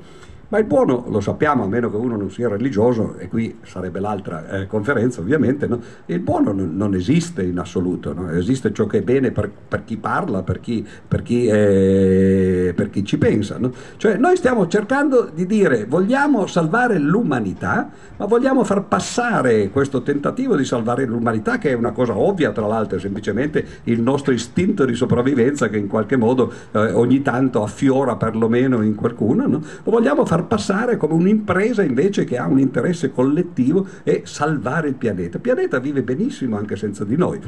Ma 0.48 0.60
il 0.60 0.66
buono, 0.66 1.06
lo 1.08 1.22
sappiamo, 1.22 1.64
a 1.64 1.68
meno 1.68 1.90
che 1.90 1.96
uno 1.96 2.16
non 2.16 2.30
sia 2.30 2.48
religioso, 2.48 3.16
e 3.18 3.28
qui 3.28 3.58
sarebbe 3.64 4.00
l'altra 4.00 4.48
eh, 4.48 4.68
conferenza 4.68 5.20
ovviamente, 5.20 5.66
no? 5.66 5.80
il 6.06 6.20
buono 6.20 6.52
non, 6.52 6.76
non, 6.76 6.94
esiste 6.94 7.44
in 7.44 7.58
assoluto, 7.58 8.14
no? 8.14 8.30
esiste 8.32 8.72
ciò 8.72 8.86
che 8.86 9.00
è 9.00 9.02
bene 9.02 9.32
per, 9.32 9.50
per 9.68 9.84
chi 9.84 9.98
parla, 9.98 10.44
per 10.44 10.60
chi, 10.60 10.86
per 11.08 11.24
chi, 11.24 11.48
eh, 11.48 12.74
per 12.76 12.90
chi 12.92 13.04
ci 13.04 13.18
pensa. 13.18 13.58
No? 13.58 13.72
Cioè 13.98 14.18
noi 14.18 14.36
stiamo 14.36 14.68
cercando 14.68 15.30
di 15.34 15.46
dire 15.48 15.86
vogliamo 15.86 16.46
salvare 16.46 17.00
l'umanità, 17.00 17.90
ma 18.18 18.26
vogliamo 18.26 18.64
far 18.64 18.84
passare 18.84 19.70
questo 19.70 20.04
tentativo 20.04 20.56
di 20.56 20.64
salvare 20.64 21.06
l'umanità, 21.06 21.58
che 21.58 21.72
è 21.72 21.74
una 21.74 21.92
cosa 21.92 22.16
ovvia 22.18 22.52
tra 22.52 22.68
l'altro, 22.68 22.98
è 22.98 23.00
semplicemente 23.02 23.66
il 23.86 24.00
nostro 24.02 24.32
istinto 24.32 24.86
di 24.86 24.94
sopravvivenza 24.94 25.70
che 25.70 25.78
in 25.78 25.88
qualche 25.88 26.18
modo 26.18 26.52
eh, 26.72 26.92
ogni 26.92 27.22
tanto 27.22 27.64
affiora 27.64 28.16
perlomeno 28.16 28.82
in 28.82 28.96
qualcuno, 28.96 29.62
o 29.84 29.92
vogliamo 29.92 30.26
far 30.26 30.45
passare 30.46 30.98
come 30.98 31.14
un'impresa 31.14 31.84
invece 31.84 32.24
che 32.24 32.38
ha 32.38 32.48
un 32.48 32.60
interesse 32.60 33.12
collettivo 33.12 33.88
e 34.04 34.22
salvare 34.26 34.88
il 34.88 34.96
pianeta. 34.96 35.38
Il 35.38 35.44
pianeta 35.44 35.80
vive 35.80 36.04
benissimo 36.04 36.58
anche 36.58 36.76
senza 36.76 37.04
di 37.04 37.16
noi 37.16 37.40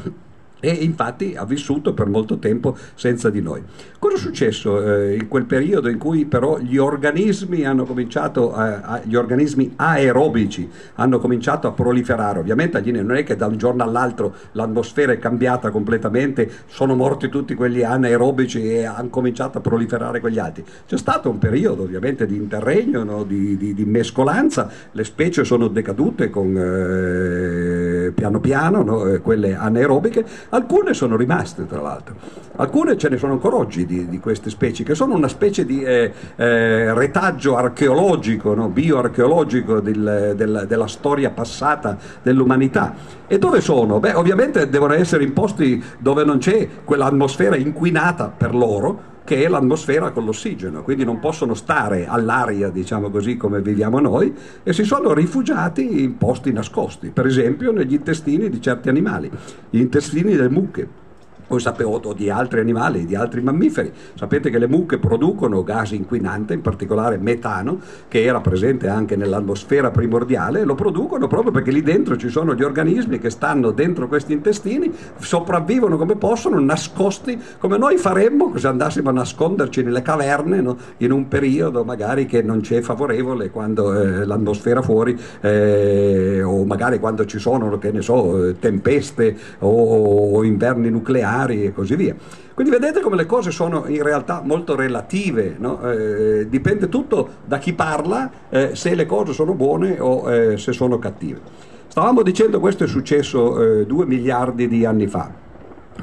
e 0.60 0.70
infatti 0.70 1.36
ha 1.36 1.46
vissuto 1.46 1.94
per 1.94 2.08
molto 2.08 2.38
tempo 2.38 2.76
senza 2.96 3.30
di 3.30 3.42
noi. 3.42 3.64
Cosa 4.00 4.16
è 4.16 4.20
successo 4.20 4.82
eh, 4.82 5.16
in 5.16 5.28
quel 5.28 5.46
periodo 5.46 5.90
in 5.90 5.98
cui 5.98 6.26
però 6.26 6.60
gli 6.60 6.78
organismi 6.78 7.66
hanno 7.66 7.86
cominciato 7.86 8.54
a, 8.54 8.82
a, 8.82 9.02
gli 9.04 9.16
organismi 9.16 9.74
aerobici 9.76 10.70
hanno 10.96 11.20
cominciato 11.20 11.68
a 11.68 11.72
proliferare? 11.72 12.40
Ovviamente 12.40 12.80
non 12.92 13.16
è 13.16 13.24
che 13.24 13.36
da 13.36 13.48
un 13.48 13.58
giorno 13.58 13.84
all'altro 13.84 14.36
l'atmosfera 14.54 15.12
è 15.12 15.20
cambiata 15.20 15.70
completamente, 15.72 16.50
sono 16.68 16.96
morti 16.96 17.30
tutti 17.30 17.56
quegli 17.56 17.84
anaerobici 17.84 18.64
e 18.64 18.86
hanno 18.86 19.10
cominciato 19.10 19.58
a 19.58 19.62
proliferare 19.62 20.20
quegli 20.20 20.40
altri. 20.40 20.64
C'è 20.88 20.98
stato 20.98 21.30
un 21.30 21.38
periodo 21.38 21.84
ovviamente 21.84 22.26
di 22.26 22.36
interregno, 22.36 23.04
no? 23.04 23.24
di, 23.24 23.58
di, 23.58 23.74
di, 23.74 23.86
mescolanza, 23.86 24.70
le 24.92 25.04
specie 25.04 25.44
sono 25.44 25.68
decadute 25.68 26.30
con, 26.30 26.56
eh, 26.56 27.97
piano 28.12 28.40
piano, 28.40 28.84
no? 28.84 29.06
Eh, 29.06 29.22
quelle 29.22 29.56
anaerobiche 29.56 30.26
Alcune 30.50 30.94
sono 30.94 31.16
rimaste, 31.16 31.66
tra 31.66 31.82
l'altro. 31.82 32.16
Alcune 32.60 32.98
ce 32.98 33.10
ne 33.10 33.18
sono 33.18 33.34
ancora 33.34 33.56
oggi 33.56 33.86
di, 33.86 34.10
di 34.10 34.20
queste 34.20 34.50
specie, 34.50 34.84
che 34.84 34.96
sono 34.96 35.14
una 35.14 35.28
specie 35.28 35.64
di 35.64 35.84
eh, 35.84 36.12
eh, 36.36 36.94
retaggio 36.94 37.56
archeologico, 37.56 38.56
no? 38.56 38.70
bioarcheologico 38.70 39.80
del, 39.80 40.34
del, 40.36 40.66
della 40.68 40.88
storia 40.88 41.30
passata 41.30 41.98
dell'umanità. 42.24 42.96
E 43.28 43.38
dove 43.38 43.62
sono? 43.62 44.00
Beh, 44.00 44.14
ovviamente 44.14 44.70
devono 44.70 44.94
essere 44.94 45.24
in 45.24 45.34
posti 45.34 45.84
dove 46.00 46.24
non 46.24 46.40
c'è 46.40 46.68
quell'atmosfera 46.84 47.56
inquinata 47.56 48.34
per 48.36 48.56
loro, 48.56 49.16
che 49.24 49.44
è 49.44 49.48
l'atmosfera 49.48 50.10
con 50.10 50.26
l'ossigeno, 50.26 50.82
quindi 50.82 51.04
non 51.04 51.20
possono 51.20 51.54
stare 51.54 52.08
all'aria, 52.08 52.70
diciamo 52.70 53.12
così, 53.12 53.38
come 53.38 53.62
viviamo 53.62 54.00
noi, 54.00 54.34
e 54.64 54.74
si 54.74 54.84
sono 54.84 55.14
rifugiati 55.14 56.02
in 56.02 56.18
posti 56.18 56.52
nascosti, 56.52 57.10
per 57.10 57.28
esempio 57.28 57.72
negli 57.72 57.94
intestini 57.94 58.50
di 58.50 58.60
certi 58.60 58.90
animali, 58.90 59.30
gli 59.70 59.80
intestini 59.80 60.34
delle 60.36 60.50
mucche 60.50 61.06
voi 61.48 61.60
sapete, 61.60 61.84
o 61.86 62.14
di 62.14 62.30
altri 62.30 62.60
animali, 62.60 63.06
di 63.06 63.16
altri 63.16 63.42
mammiferi. 63.42 63.92
Sapete 64.16 64.50
che 64.50 64.58
le 64.58 64.68
mucche 64.68 64.98
producono 64.98 65.64
gas 65.64 65.92
inquinante, 65.92 66.54
in 66.54 66.62
particolare 66.62 67.18
metano, 67.18 67.80
che 68.08 68.24
era 68.24 68.42
presente 68.42 68.88
anche 68.88 69.16
nell'atmosfera 69.16 69.92
primordiale, 69.92 70.62
e 70.62 70.64
lo 70.66 70.76
producono 70.76 71.28
proprio 71.28 71.52
perché 71.52 71.72
lì 71.72 71.82
dentro 71.82 72.18
ci 72.18 72.30
sono 72.30 72.54
gli 72.54 72.64
organismi 72.64 73.18
che 73.20 73.30
stanno 73.30 73.72
dentro 73.72 74.08
questi 74.08 74.34
intestini, 74.34 74.92
sopravvivono 75.20 75.98
come 75.98 76.16
possono, 76.16 76.60
nascosti, 76.60 77.40
come 77.60 77.78
noi 77.78 77.98
faremmo 77.98 78.58
se 78.58 78.68
andassimo 78.68 79.10
a 79.10 79.14
nasconderci 79.14 79.84
nelle 79.84 80.02
caverne 80.02 80.62
no? 80.62 80.78
in 80.98 81.12
un 81.12 81.28
periodo 81.28 81.84
magari 81.84 82.26
che 82.26 82.42
non 82.42 82.62
c'è 82.62 82.82
favorevole, 82.82 83.50
quando 83.50 83.94
eh, 83.94 84.26
l'atmosfera 84.26 84.82
fuori, 84.82 85.18
eh, 85.42 86.42
o 86.44 86.66
magari 86.66 87.00
quando 87.00 87.26
ci 87.26 87.40
sono, 87.40 87.78
che 87.78 87.92
ne 87.92 88.02
so, 88.02 88.54
tempeste 88.60 89.36
o, 89.60 90.36
o 90.36 90.44
inverni 90.44 90.90
nucleari 90.90 91.36
familiari 91.38 91.66
e 91.66 91.74
così 91.74 91.96
via. 91.96 92.16
Quindi 92.54 92.74
vedete 92.74 93.02
come 93.02 93.16
le 93.16 93.26
cose 93.26 93.52
sono 93.52 93.86
in 93.88 94.02
realtà 94.02 94.42
molto 94.44 94.76
relative, 94.76 95.56
no? 95.60 95.82
eh, 95.90 96.48
dipende 96.50 96.90
tutto 96.90 97.30
da 97.46 97.60
chi 97.60 97.74
parla 97.74 98.32
eh, 98.50 98.76
se 98.76 98.96
le 98.96 99.06
cose 99.06 99.34
sono 99.34 99.54
buone 99.54 100.00
o 100.00 100.32
eh, 100.32 100.58
se 100.58 100.74
sono 100.74 100.98
cattive. 100.98 101.40
Stavamo 101.88 102.24
dicendo 102.24 102.60
questo 102.60 102.84
è 102.84 102.88
successo 102.88 103.80
eh, 103.80 103.86
due 103.86 104.06
miliardi 104.06 104.68
di 104.68 104.86
anni 104.86 105.08
fa 105.08 105.46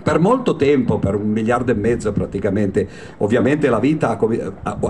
per 0.05 0.21
molto 0.21 0.55
tempo, 0.55 0.99
per 0.99 1.15
un 1.15 1.31
miliardo 1.31 1.73
e 1.73 1.75
mezzo 1.75 2.13
praticamente, 2.13 2.87
ovviamente 3.19 3.71
la 3.71 3.79
vita 3.79 4.19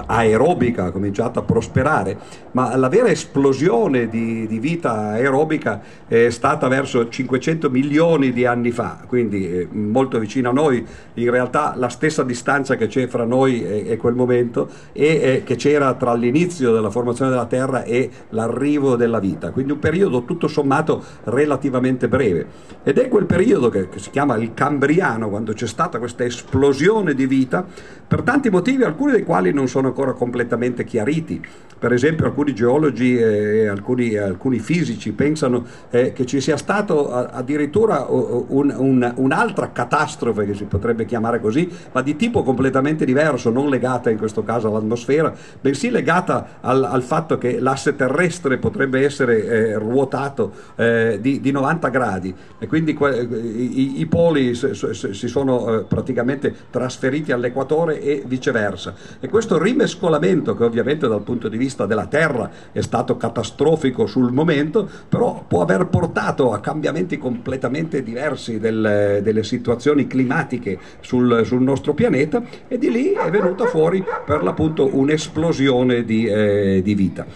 aerobica 0.07 0.87
ha 0.87 0.91
cominciato 0.91 1.39
a 1.39 1.43
prosperare, 1.43 2.19
ma 2.51 2.77
la 2.77 2.89
vera 2.89 3.09
esplosione 3.09 4.09
di, 4.09 4.49
di 4.49 4.59
vita 4.59 5.11
aerobica 5.11 5.81
è 6.09 6.31
stata 6.31 6.67
verso 6.67 7.09
500 7.09 7.71
milioni 7.71 8.33
di 8.33 8.45
anni 8.45 8.73
fa, 8.73 9.05
quindi 9.07 9.49
eh, 9.49 9.69
molto 9.71 10.19
vicino 10.19 10.51
a 10.51 10.53
noi, 10.53 10.85
in 11.15 11.31
realtà 11.31 11.75
la 11.77 11.89
stessa 11.89 12.25
distanza 12.25 12.75
che 12.75 12.89
c'è 12.89 13.07
fra 13.07 13.25
noi 13.25 13.65
e, 13.65 13.85
e 13.93 13.97
quel 13.97 14.15
momento 14.15 14.69
e, 14.93 15.07
e 15.07 15.43
che 15.45 15.55
c'era 15.55 15.95
tra 15.95 16.15
l'inizio 16.15 16.73
della 16.73 16.91
formazione 16.91 17.31
della 17.31 17.47
Terra 17.47 17.85
e 17.85 18.11
l'arrivo 18.31 18.97
della 18.97 19.21
vita, 19.21 19.53
quindi 19.53 19.71
un 19.71 19.79
periodo 19.79 20.25
tutto 20.25 20.49
sommato 20.49 21.01
relativamente 21.25 22.09
breve. 22.09 22.47
Ed 22.83 22.99
è 22.99 23.07
quel 23.07 23.27
periodo 23.27 23.69
che, 23.69 23.89
che 23.89 24.01
si 24.01 24.11
chiama 24.11 24.35
il 24.37 24.55
Cambriano, 24.55 25.03
Adriano, 25.05 25.29
quando 25.29 25.53
c'è 25.53 25.67
stata 25.67 25.99
questa 25.99 26.25
esplosione 26.25 27.15
di 27.15 27.27
vita, 27.27 27.65
per 28.07 28.23
tanti 28.23 28.49
motivi, 28.49 28.85
alcuni 28.85 29.13
dei 29.13 29.23
quali 29.23 29.53
non 29.53 29.69
sono 29.69 29.89
ancora 29.89 30.13
completamente 30.13 30.85
chiariti. 30.85 31.45
Per 31.85 31.93
esempio 31.93 32.25
alcuni 32.25 32.55
geologi 32.55 33.15
e 33.19 33.67
alcuni, 33.67 34.17
alcuni 34.17 34.59
fisici 34.59 35.13
pensano 35.13 35.67
eh, 35.91 36.15
che 36.15 36.25
ci 36.25 36.41
sia 36.41 36.57
stato 36.57 37.13
addirittura 37.13 38.07
un, 38.09 38.75
un, 38.75 39.13
un'altra 39.17 39.71
catastrofe, 39.71 40.47
che 40.47 40.55
si 40.55 40.65
potrebbe 40.65 41.05
chiamare 41.05 41.43
così, 41.43 41.71
ma 41.93 42.01
di 42.01 42.17
tipo 42.17 42.43
completamente 42.43 43.05
diverso, 43.05 43.51
non 43.51 43.69
legata 43.69 44.09
in 44.09 44.17
questo 44.17 44.43
caso 44.43 44.69
all'atmosfera, 44.69 45.35
bensì 45.61 45.91
legata 45.91 46.57
al, 46.63 46.85
al 46.85 47.03
fatto 47.03 47.37
che 47.37 47.61
l'asse 47.61 47.95
terrestre 47.95 48.57
potrebbe 48.57 49.05
essere 49.05 49.45
eh, 49.45 49.75
ruotato 49.75 50.53
eh, 50.77 51.19
di, 51.21 51.43
di, 51.43 51.51
90 51.51 51.89
gradi 51.91 52.35
e 52.59 52.67
quindi 52.67 52.97
i, 52.99 54.01
i, 54.01 54.07
poli 54.07 54.55
si 54.55 55.29
sono 55.29 55.85
praticamente 55.87 56.55
trasferiti 56.71 57.31
all'equatore 57.31 58.01
e 58.01 58.23
viceversa. 58.25 58.95
E 59.21 59.29
questo 59.29 59.59
rimescolamento, 59.59 60.57
che 60.57 60.65
ovviamente 60.65 61.07
dal 61.07 61.21
punto 61.21 61.49
di 61.49 61.59
vista 61.59 61.74
della 61.85 62.07
Terra 62.07 62.49
è 62.71 62.81
stato 62.81 63.17
catastrofico 63.17 64.07
sul 64.07 64.33
momento, 64.33 64.89
però 65.09 65.45
può 65.47 65.63
aver 65.63 65.87
portato 65.87 66.53
a 66.53 66.61
cambiamenti 66.61 67.19
completamente 67.19 68.03
diversi 68.05 68.61
del, 68.61 69.21
delle 69.23 69.43
situazioni 69.43 70.07
climatiche 70.07 70.79
sul, 71.01 71.43
sul, 71.45 71.63
nostro 71.63 71.93
pianeta 71.95 72.43
e 72.69 72.79
di 72.79 72.91
lì 72.91 73.13
è 73.13 73.31
venuta 73.31 73.67
fuori 73.67 74.05
per 74.25 74.45
l'appunto 74.45 74.97
un'esplosione 74.97 76.05
di, 76.05 76.27
eh, 76.27 76.81
di 76.85 76.95
vita. 76.95 77.27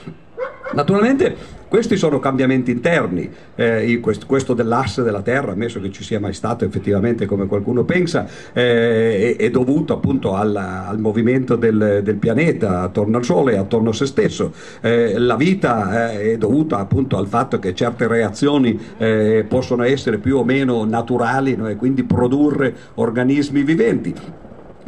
Naturalmente 0.73 1.58
questi 1.69 1.97
sono 1.97 2.19
cambiamenti 2.19 2.71
interni, 2.71 3.31
eh, 3.55 4.01
questo 4.01 4.55
dell'asse 4.55 5.03
della 5.03 5.21
Terra, 5.21 5.53
ammesso 5.53 5.81
che 5.81 5.91
ci 5.91 6.03
sia 6.03 6.19
mai 6.19 6.33
stato 6.33 6.65
effettivamente 6.65 7.27
come 7.27 7.47
qualcuno 7.47 7.85
pensa, 7.85 8.27
eh, 8.55 9.37
è, 9.37 9.51
dovuto 9.51 9.93
appunto 9.93 10.35
al, 10.35 10.57
al 10.57 10.99
movimento 10.99 11.57
del, 11.57 12.01
del, 12.03 12.17
pianeta 12.17 12.81
attorno 12.81 13.19
al 13.19 13.25
Sole, 13.25 13.59
attorno 13.59 13.91
a 13.91 13.93
se 13.93 14.07
stesso. 14.07 14.53
Eh, 14.81 15.19
la 15.19 15.37
vita 15.37 16.13
eh, 16.13 16.33
è 16.33 16.37
dovuta 16.39 16.79
appunto 16.79 17.19
al 17.19 17.27
fatto 17.27 17.59
che 17.59 17.75
certe 17.75 18.07
reazioni 18.07 18.79
eh, 18.97 19.45
possono 19.47 19.83
essere 19.83 20.19
più 20.19 20.39
o 20.39 20.45
meno 20.45 20.85
naturali 20.85 21.55
no? 21.55 21.69
e 21.69 21.77
quindi 21.77 22.03
produrre 22.05 22.75
organismi 22.95 23.63
viventi 23.63 24.15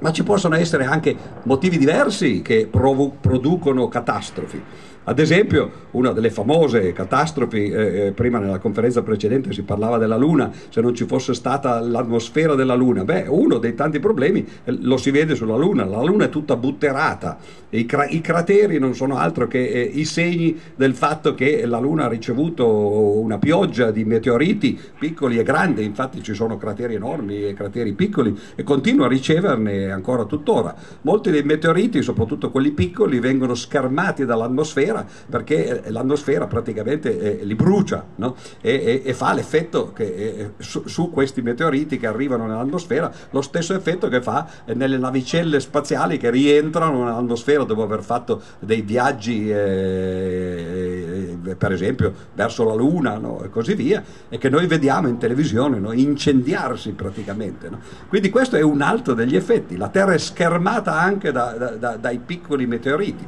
ma 0.01 0.13
ci 0.13 0.23
possono 0.23 0.55
essere 0.55 0.85
anche 0.85 1.15
motivi 1.43 1.77
diversi 1.77 2.41
che 2.41 2.67
provo- 2.71 3.13
producono 3.21 3.87
catastrofi. 3.89 4.63
Ad 5.03 5.19
esempio, 5.19 5.89
una 5.93 6.13
delle 6.13 6.31
famose 6.31 6.93
catastrofi, 6.93 7.71
eh, 7.71 8.07
eh, 8.07 8.13
prima 8.13 8.39
nella 8.39 8.59
conferenza 8.59 9.03
precedente 9.03 9.51
si 9.53 9.63
parlava 9.63 9.97
della 9.97 10.19
Luna, 10.19 10.53
se 10.69 10.83
non 10.83 10.95
ci 10.95 11.07
fosse 11.07 11.33
stata 11.33 11.81
l'atmosfera 11.81 12.55
della 12.55 12.75
Luna, 12.75 13.03
beh, 13.03 13.25
uno 13.29 13.57
dei 13.57 13.75
tanti 13.75 13.99
problemi 13.99 14.47
eh, 14.63 14.77
lo 14.83 14.99
si 14.99 15.11
vede 15.11 15.35
sulla 15.35 15.57
Luna, 15.57 15.87
la 15.87 16.03
Luna 16.03 16.27
è 16.27 16.29
tutta 16.29 16.55
butterata, 16.55 17.39
i, 17.71 17.87
cra- 17.87 18.09
i 18.09 18.21
crateri 18.21 18.79
non 18.79 18.95
sono 18.95 19.17
altro 19.17 19.49
che 19.49 19.67
eh, 19.69 19.81
i 19.81 20.05
segni 20.05 20.61
del 20.77 20.95
fatto 20.95 21.35
che 21.35 21.65
la 21.65 21.79
Luna 21.79 22.05
ha 22.05 22.09
ricevuto 22.09 22.69
una 22.69 23.39
pioggia 23.39 23.91
di 23.91 24.05
meteoriti 24.05 24.79
piccoli 24.99 25.39
e 25.39 25.43
grandi, 25.43 25.83
infatti 25.83 26.23
ci 26.23 26.35
sono 26.35 26.59
crateri 26.59 26.97
enormi 26.97 27.47
e 27.47 27.55
crateri 27.55 27.95
piccoli 27.95 28.39
e 28.55 28.63
continua 28.63 29.07
a 29.07 29.09
riceverne 29.09 29.91
ancora 29.91 30.25
tuttora. 30.25 30.75
Molti 31.03 31.31
dei 31.31 31.43
meteoriti, 31.43 32.03
soprattutto 32.03 32.51
quelli 32.51 32.73
piccoli, 32.73 33.19
vengono 33.19 33.55
schermati 33.55 34.27
dall'atmosfera 34.27 35.00
l'atmosfera 35.01 35.07
perché 35.29 35.83
eh, 35.83 35.91
l'atmosfera 35.91 36.47
praticamente 36.47 37.41
eh, 37.41 37.45
li 37.45 37.55
brucia 37.55 38.05
no? 38.17 38.37
e, 38.61 38.73
e, 38.73 39.03
e, 39.05 39.15
fa 39.15 39.33
l'effetto 39.33 39.93
che 39.93 40.05
eh, 40.05 40.51
su, 40.59 40.87
su, 40.87 41.11
questi 41.11 41.43
meteoriti 41.43 41.99
che 41.99 42.07
arrivano 42.07 42.47
nell'atmosfera 42.47 43.13
lo 43.31 43.43
stesso 43.43 43.75
effetto 43.75 44.09
che 44.09 44.21
fa 44.21 44.47
eh, 44.65 44.75
nelle 44.75 44.99
navicelle 44.99 45.61
spaziali 45.61 46.19
che 46.19 46.31
rientrano 46.31 47.05
nell'atmosfera 47.05 47.65
dopo 47.65 47.83
aver 47.83 48.03
fatto 48.03 48.43
dei 48.59 48.83
viaggi 48.83 49.51
eh, 49.51 51.37
eh, 51.45 51.55
per 51.55 51.73
esempio 51.73 52.13
verso 52.35 52.65
la 52.65 52.75
Luna 52.75 53.19
no? 53.19 53.43
e 53.43 53.51
così 53.51 53.75
via 53.75 54.03
e 54.29 54.39
che 54.39 54.49
noi 54.49 54.67
vediamo 54.67 55.09
in 55.09 55.19
televisione 55.19 55.79
no? 55.79 55.93
incendiarsi 55.93 56.93
praticamente. 56.93 57.71
Quindi 58.09 58.31
questo 58.31 58.57
è 58.57 58.63
un 58.63 58.81
altro 58.83 59.15
degli 59.15 59.37
effetti. 59.37 59.77
La 59.77 59.89
Terra 59.89 60.13
è 60.13 60.19
schermata 60.19 60.99
anche 60.99 61.33
da, 61.33 61.53
da, 61.53 61.71
da, 61.71 61.97
dai 61.97 62.19
piccoli 62.19 62.67
meteoriti 62.67 63.27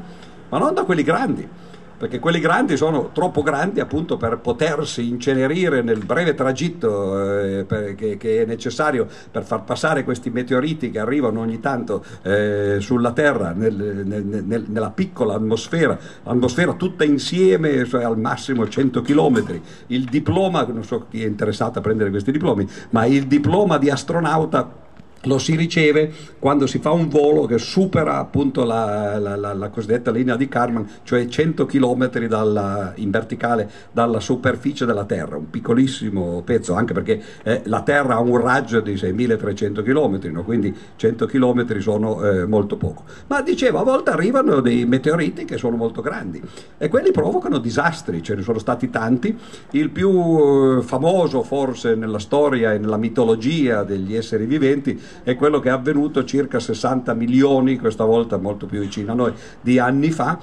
ma 0.53 0.59
non 0.59 0.75
da 0.75 0.85
quelli 0.85 1.03
grandi, 1.03 1.49
perché 1.97 2.19
quelli 2.19 2.41
grandi 2.41 2.77
sono 2.77 3.09
troppo 3.13 3.43
grandi 3.43 3.81
appunto 3.81 4.19
per 4.19 4.37
potersi 4.37 5.09
incenerire 5.09 5.81
nel 5.81 6.05
breve 6.05 6.35
tragitto 6.35 7.41
eh, 7.41 7.65
per, 7.65 7.95
che, 7.95 8.19
che, 8.19 8.43
è 8.43 8.45
necessario 8.45 9.07
per 9.31 9.45
far 9.45 9.65
passare 9.65 10.05
questi 10.05 10.29
meteoriti 10.29 10.91
che 10.91 10.99
arrivano 10.99 11.41
ogni 11.41 11.59
tanto 11.59 12.05
eh, 12.21 12.77
sulla 12.81 13.13
Terra 13.13 13.53
nel, 13.53 14.03
nel, 14.05 14.25
nel, 14.45 14.65
nella 14.67 14.91
piccola 14.91 15.37
atmosfera, 15.37 15.99
l'atmosfera 16.23 16.75
tutta 16.75 17.05
insieme, 17.05 17.87
cioè 17.87 18.05
al 18.05 18.19
massimo 18.19 18.69
100 18.69 19.01
km. 19.01 19.61
Il 19.87 20.05
diploma, 20.05 20.67
non 20.67 20.85
so 20.85 21.07
chi 21.09 21.23
è 21.23 21.27
interessato 21.27 21.79
a 21.79 21.83
prendere 21.83 22.11
questi 22.11 22.31
diplomi, 22.31 22.69
ma 22.91 23.07
il 23.07 23.27
diploma 23.27 23.79
di 23.79 23.89
astronauta 23.89 24.82
lo 25.25 25.39
si 25.39 25.55
riceve 25.55 26.13
quando 26.39 26.67
si 26.67 26.79
fa 26.79 26.91
un 26.91 27.09
volo 27.09 27.47
che 27.47 27.59
supera 27.59 28.19
appunto 28.19 28.65
la, 28.65 29.19
la, 29.19 29.37
la, 29.37 29.53
la 29.53 29.69
cosiddetta 29.69 30.11
linea 30.11 30.37
di 30.37 30.49
Karman, 30.49 30.89
cioè 31.05 31.27
100 31.27 31.67
km 31.67 32.27
dalla, 32.27 32.93
in 32.97 33.11
verticale 33.11 33.71
dalla 33.93 34.21
superficie 34.21 34.85
della 34.85 35.05
Terra, 35.05 35.37
un 35.37 35.51
piccolissimo 35.51 36.43
pezzo, 36.45 36.75
anche 36.75 36.93
perché 36.93 37.23
eh, 37.45 37.63
la 37.65 37.83
Terra 37.83 38.15
ha 38.15 38.21
un 38.21 38.41
raggio 38.41 38.81
di 38.81 38.95
6.300 38.95 39.83
km, 39.83 40.31
no? 40.33 40.45
quindi 40.45 40.75
100 40.97 41.27
km 41.27 41.79
sono 41.79 42.25
eh, 42.25 42.47
molto 42.47 42.77
poco. 42.77 43.05
Ma 43.29 43.41
dicevo, 43.43 43.79
a 43.79 43.85
volte 43.85 44.11
arrivano 44.11 44.61
dei 44.61 44.85
meteoriti 44.85 45.45
che 45.45 45.59
sono 45.59 45.77
molto 45.77 46.01
grandi 46.01 46.43
e 46.79 46.89
quelli 46.89 47.13
provocano 47.13 47.59
disastri, 47.59 48.23
ce 48.23 48.35
ne 48.35 48.43
sono 48.43 48.59
stati 48.59 48.91
tanti, 48.91 49.37
il 49.71 49.91
più 49.91 50.79
eh, 50.79 50.83
famoso 50.83 51.43
forse 51.43 51.95
nella 51.95 52.19
storia 52.19 52.73
e 52.73 52.79
nella 52.79 52.97
mitologia 52.97 53.85
degli 53.85 54.17
esseri 54.17 54.47
viventi 54.47 55.01
è 55.23 55.35
quello 55.37 55.61
che 55.61 55.69
è 55.69 55.73
avvenuto 55.73 56.25
circa 56.25 56.59
60 56.59 57.15
milioni, 57.15 57.79
questa 57.79 58.05
volta 58.05 58.37
molto 58.37 58.67
più 58.67 58.81
vicino 58.81 59.13
a 59.13 59.15
noi, 59.15 59.33
di 59.61 59.79
anni 59.79 60.11
fa 60.11 60.39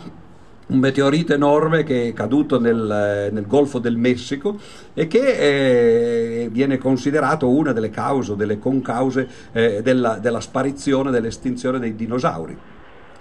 un 0.69 0.77
meteorite 0.77 1.34
enorme 1.34 1.84
che 1.84 2.10
è 2.10 2.13
caduto 2.13 2.60
nel, 2.60 3.29
nel 3.32 3.47
Golfo 3.47 3.79
del 3.79 3.97
Messico 3.97 4.60
e 4.93 5.08
che 5.08 6.43
eh, 6.43 6.49
viene 6.51 6.77
considerato 6.77 7.49
una 7.49 7.71
delle 7.71 7.89
cause, 7.89 8.36
delle 8.36 8.60
concause 8.60 9.27
eh, 9.51 9.82
della, 9.82 10.19
della 10.19 10.41
sparizione, 10.41 11.12
dell'estinzione 11.12 11.79
dei 11.79 11.95
dinosauri. 11.95 12.58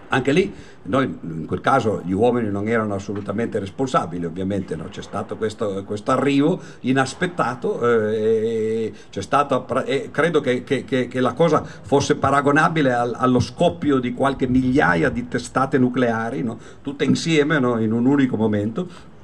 Anche 0.08 0.32
lì 0.32 0.52
noi 0.82 1.18
in 1.22 1.44
quel 1.46 1.60
caso 1.60 2.00
gli 2.04 2.12
uomini 2.12 2.50
non 2.50 2.66
erano 2.66 2.94
assolutamente 2.94 3.58
responsabili, 3.58 4.24
ovviamente 4.24 4.74
no? 4.74 4.84
c'è 4.88 5.02
stato 5.02 5.36
questo, 5.36 5.84
questo, 5.84 6.12
arrivo 6.12 6.60
inaspettato, 6.80 7.86
eh, 7.86 8.92
stato, 9.10 9.66
eh, 9.84 10.08
credo 10.10 10.40
che, 10.40 10.64
che, 10.64 10.84
che, 10.84 11.08
che, 11.08 11.20
la 11.20 11.34
cosa 11.34 11.62
fosse 11.62 12.16
paragonabile 12.16 12.92
al, 12.92 13.14
allo 13.16 13.40
scoppio 13.40 13.98
di 13.98 14.14
qualche 14.14 14.46
migliaia 14.46 15.10
di 15.10 15.28
testate 15.28 15.76
nucleari, 15.76 16.42
no? 16.42 16.58
tutte 16.80 17.04
insieme 17.04 17.58
no? 17.58 17.78
in 17.78 17.92
un 17.92 18.06
unico 18.06 18.36
momento 18.36 19.16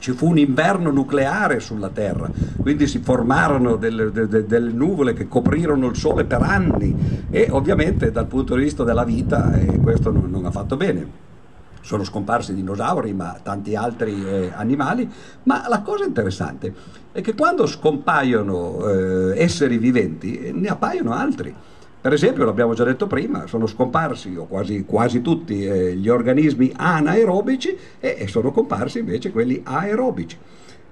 ci 0.00 0.12
fu 0.12 0.30
un 0.30 0.38
inverno 0.38 0.90
nucleare 0.90 1.60
sulla 1.60 1.90
Terra, 1.90 2.28
quindi 2.60 2.88
si 2.88 2.98
formarono 2.98 3.76
delle, 3.76 4.10
delle, 4.10 4.46
delle, 4.46 4.72
nuvole 4.72 5.12
che 5.12 5.28
coprirono 5.28 5.88
il 5.88 5.96
Sole 5.96 6.24
per 6.24 6.42
anni 6.42 7.26
e 7.30 7.48
ovviamente 7.50 8.10
dal 8.10 8.26
punto 8.26 8.56
di 8.56 8.62
vista 8.62 8.82
della 8.82 9.04
vita 9.04 9.52
eh, 9.54 9.78
questo 9.78 10.10
non, 10.10 10.28
non, 10.30 10.46
ha 10.46 10.50
fatto 10.50 10.76
bene. 10.76 11.28
Sono 11.82 12.04
scomparsi 12.04 12.54
dinosauri, 12.54 13.12
ma 13.12 13.38
tanti 13.42 13.74
altri 13.74 14.24
eh, 14.26 14.50
animali, 14.54 15.08
ma 15.44 15.64
la 15.68 15.80
cosa 15.80 16.04
interessante 16.04 16.74
è 17.12 17.20
che 17.20 17.34
quando 17.34 17.66
scompaiono 17.66 18.86
eh, 18.86 19.42
esseri 19.42 19.78
viventi 19.78 20.50
ne 20.54 20.68
appaiono 20.68 21.12
altri. 21.12 21.54
Per 22.02 22.14
esempio, 22.14 22.46
l'abbiamo 22.46 22.72
già 22.72 22.84
detto 22.84 23.06
prima, 23.06 23.46
sono 23.46 23.66
scomparsi, 23.66 24.34
o 24.34 24.46
quasi, 24.46 24.84
quasi 24.86 25.20
tutti, 25.20 25.66
eh, 25.66 25.94
gli 25.94 26.08
organismi 26.08 26.72
anaerobici 26.74 27.76
e, 28.00 28.16
e, 28.20 28.26
sono 28.26 28.52
comparsi 28.52 29.00
invece 29.00 29.30
quelli 29.30 29.60
aerobici. 29.62 30.38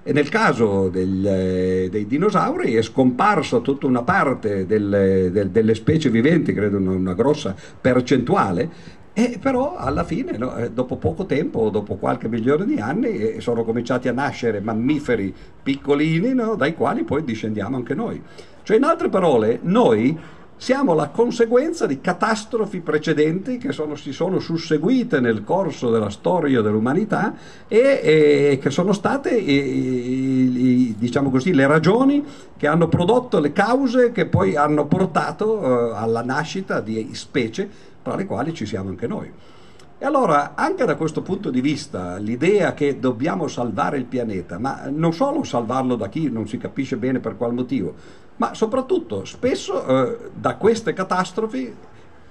E 0.02 0.12
nel 0.12 0.28
caso 0.28 0.90
del, 0.90 1.26
eh, 1.26 1.88
dei 1.90 2.06
dinosauri 2.06 2.74
è 2.74 2.82
scomparsa 2.82 3.60
tutta 3.60 3.86
una 3.86 4.02
parte 4.02 4.66
del, 4.66 5.30
del, 5.32 5.48
delle 5.48 5.74
specie 5.74 6.10
viventi, 6.10 6.52
credo 6.52 6.76
una, 6.76 6.90
una 6.90 7.14
grossa 7.14 7.54
percentuale, 7.80 8.96
e 9.14 9.38
però 9.40 9.76
alla 9.76 10.04
fine, 10.04 10.36
no, 10.36 10.56
eh, 10.56 10.70
dopo 10.70 10.96
poco 10.96 11.24
tempo, 11.24 11.70
dopo 11.70 11.96
qualche 11.96 12.28
milione 12.28 12.66
di 12.66 12.78
anni, 12.80 13.16
eh, 13.16 13.40
sono 13.40 13.64
cominciati 13.64 14.08
a 14.08 14.12
nascere 14.12 14.60
mammiferi 14.60 15.34
piccolini 15.62 16.34
no, 16.34 16.54
dai 16.54 16.74
quali 16.74 17.02
poi 17.02 17.24
discendiamo 17.24 17.76
anche 17.76 17.94
noi. 17.94 18.22
Cioè, 18.62 18.76
in 18.76 18.84
altre 18.84 19.08
parole, 19.08 19.58
noi 19.62 20.36
siamo 20.58 20.92
la 20.92 21.08
conseguenza 21.08 21.86
di 21.86 22.00
catastrofi 22.00 22.80
precedenti 22.80 23.58
che 23.58 23.70
sono, 23.70 23.94
si 23.94 24.12
sono 24.12 24.40
susseguite 24.40 25.20
nel 25.20 25.44
corso 25.44 25.88
della 25.88 26.10
storia 26.10 26.60
dell'umanità 26.60 27.34
e, 27.68 28.00
e 28.02 28.58
che 28.60 28.70
sono 28.70 28.92
state 28.92 29.36
e, 29.36 30.94
diciamo 30.98 31.30
così, 31.30 31.54
le 31.54 31.66
ragioni 31.66 32.24
che 32.56 32.66
hanno 32.66 32.88
prodotto 32.88 33.38
le 33.38 33.52
cause 33.52 34.10
che 34.10 34.26
poi 34.26 34.56
hanno 34.56 34.86
portato 34.86 35.58
uh, 35.58 35.92
alla 35.94 36.22
nascita 36.22 36.80
di 36.80 37.10
specie 37.12 37.68
tra 38.02 38.16
le 38.16 38.26
quali 38.26 38.52
ci 38.52 38.66
siamo 38.66 38.88
anche 38.88 39.06
noi. 39.06 39.32
E 40.00 40.04
allora, 40.04 40.54
anche 40.54 40.84
da 40.84 40.94
questo 40.94 41.22
punto 41.22 41.50
di 41.50 41.60
vista, 41.60 42.18
l'idea 42.18 42.72
che 42.72 43.00
dobbiamo 43.00 43.48
salvare 43.48 43.96
il 43.96 44.04
pianeta, 44.04 44.58
ma 44.58 44.88
non 44.90 45.12
solo 45.12 45.42
salvarlo 45.42 45.96
da 45.96 46.08
chi 46.08 46.30
non 46.30 46.46
si 46.46 46.56
capisce 46.56 46.96
bene 46.96 47.18
per 47.18 47.36
qual 47.36 47.52
motivo, 47.52 47.94
ma 48.38 48.54
soprattutto 48.54 49.24
spesso 49.24 49.84
eh, 49.84 50.30
da 50.34 50.56
queste 50.56 50.92
catastrofi, 50.92 51.74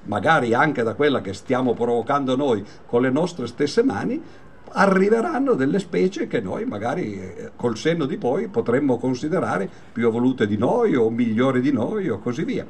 magari 0.04 0.54
anche 0.54 0.84
da 0.84 0.94
quella 0.94 1.22
che 1.22 1.34
stiamo 1.34 1.74
provocando 1.74 2.36
noi 2.36 2.66
con 2.86 3.02
le 3.02 3.10
nostre 3.10 3.48
stesse 3.48 3.84
mani, 3.84 4.22
arriveranno 4.70 5.54
delle 5.54 5.80
specie 5.80 6.28
che 6.28 6.42
noi 6.42 6.66
magari 6.66 7.14
eh, 7.14 7.52
col 7.56 7.78
senno 7.78 8.06
di 8.06 8.18
poi 8.18 8.48
potremmo 8.48 8.98
considerare 8.98 9.70
più 9.92 10.08
evolute 10.08 10.48
di 10.48 10.58
noi 10.58 10.96
o 10.96 11.10
migliori 11.10 11.62
di 11.62 11.72
noi 11.72 12.10
o 12.10 12.20
così 12.20 12.44
via. 12.44 12.66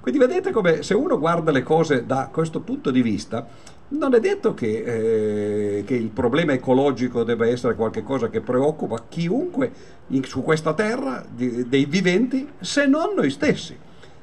Quindi 0.00 0.18
vedete 0.18 0.50
come 0.50 0.82
se 0.82 0.94
uno 0.94 1.18
guarda 1.18 1.50
le 1.50 1.62
cose 1.62 2.06
da 2.06 2.28
questo 2.32 2.60
punto 2.60 2.90
di 2.90 3.02
vista, 3.02 3.46
non 3.90 4.14
è 4.14 4.20
detto 4.20 4.54
che, 4.54 5.78
eh, 5.78 5.84
che 5.84 5.94
il 5.94 6.10
problema 6.10 6.52
ecologico 6.52 7.24
debba 7.24 7.46
essere 7.46 7.74
qualcosa 7.74 8.28
che 8.28 8.40
preoccupa 8.40 9.04
chiunque 9.08 9.70
in, 10.08 10.24
su 10.24 10.42
questa 10.42 10.74
terra 10.74 11.24
di, 11.28 11.68
dei 11.68 11.86
viventi 11.86 12.48
se 12.60 12.86
non 12.86 13.14
noi 13.14 13.30
stessi. 13.30 13.76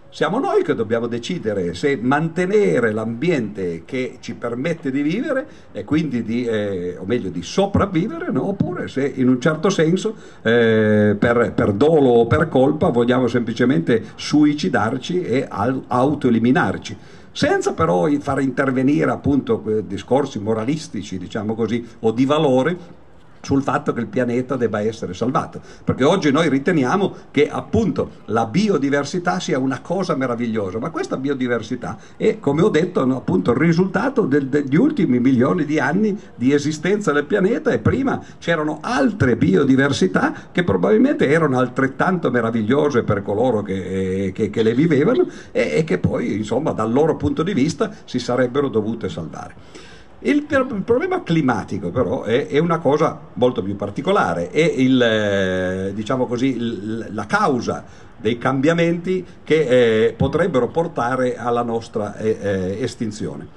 Siamo 0.10 0.39
noi 0.39 0.63
che 0.63 0.73
dobbiamo 0.73 1.06
decidere 1.06 1.73
se 1.73 1.97
mantenere 2.01 2.93
l'ambiente 2.93 3.84
che 3.84 4.17
ci 4.21 4.36
permette 4.36 4.89
di 4.89 5.01
vivere 5.01 5.45
e 5.73 5.84
quindi 5.84 6.23
di, 6.23 6.45
eh, 6.45 6.95
o 6.97 7.03
meglio 7.06 7.30
di 7.30 7.43
sopravvivere, 7.43 8.32
no? 8.32 8.47
oppure 8.47 8.88
se 8.88 9.06
in 9.06 9.27
un 9.27 9.41
certo 9.41 9.69
senso 9.69 10.15
eh, 10.43 11.15
per, 11.19 11.51
per, 11.53 11.73
dolo 11.73 12.10
o 12.10 12.25
per 12.25 12.47
colpa 12.47 12.88
vogliamo 12.88 13.27
semplicemente 13.27 14.01
suicidarci 14.15 15.21
e 15.23 15.45
autoeliminarci 15.49 16.97
senza 17.38 17.73
però 17.73 18.10
far 18.19 18.41
intervenire 18.41 19.12
appunto 19.12 19.62
discorsi 19.86 20.39
moralistici, 20.39 21.19
diciamo 21.19 21.54
così, 21.54 21.88
o 22.00 22.10
di 22.10 22.26
valore 22.26 22.76
sul 23.41 23.63
fatto 23.63 23.93
che 23.93 24.00
il 24.00 24.08
pianeta 24.08 24.56
debba 24.56 24.82
essere 24.82 25.13
salvato, 25.13 25.62
perché 25.84 26.04
oggi 26.04 26.32
noi 26.32 26.50
riteniamo 26.50 27.15
che 27.32 27.50
appunto 27.50 28.10
la 28.26 28.45
biodiversità 28.45 29.39
sia 29.39 29.60
una 29.60 29.82
cosa 29.82 30.15
meravigliosa, 30.15 30.80
ma 30.80 30.89
questa 30.89 31.17
biodiversità 31.17 31.97
è, 32.17 32.39
come 32.39 32.62
ho 32.62 32.69
detto, 32.69 33.02
appunto 33.02 33.52
il 33.52 33.58
risultato 33.58 34.26
degli 34.26 34.76
ultimi 34.76 35.19
milioni 35.19 35.65
di 35.65 35.80
anni 35.80 36.17
di 36.36 36.54
esistenza 36.54 37.12
del 37.12 37.26
pianeta 37.26 37.71
e 37.71 37.80
prima 37.80 38.21
c'erano 38.39 38.80
altre 38.82 39.36
biodiversità 39.36 40.34
che 40.52 40.63
probabilmente 40.63 41.28
erano 41.28 41.58
altrettanto 41.58 42.32
meravigliose 42.32 43.04
per 43.04 43.21
coloro 43.21 43.62
che, 43.62 44.26
eh, 44.26 44.32
che, 44.32 44.50
che 44.50 44.63
le 44.63 44.73
vivevano 44.73 45.28
e, 45.52 45.78
e 45.78 45.84
che 45.84 45.97
poi 45.97 46.36
insomma 46.36 46.71
dal 46.71 46.91
loro 46.91 47.15
punto 47.15 47.43
di 47.43 47.54
vista 47.54 47.91
si 48.06 48.19
sarebbero 48.19 48.67
dovute 48.67 49.10
salvare. 49.10 49.87
Il, 50.19 50.47
il, 50.49 50.82
problema 50.84 51.21
climatico 51.21 51.91
però 51.91 52.23
è, 52.23 52.47
è, 52.47 52.58
una 52.58 52.80
cosa 52.80 53.19
molto 53.34 53.62
più 53.62 53.75
particolare, 53.75 54.49
è 54.49 54.63
il, 54.63 54.99
eh, 54.99 55.91
diciamo 55.93 56.25
così, 56.25 56.56
il, 56.56 57.08
la 57.12 57.25
causa 57.27 57.84
dei 58.17 58.39
cambiamenti 58.39 59.23
che 59.43 60.06
eh, 60.08 60.13
potrebbero 60.13 60.69
portare 60.69 61.38
alla 61.38 61.62
nostra 61.62 62.17
eh, 62.17 62.38
eh 62.41 62.84
estinzione. 62.84 63.47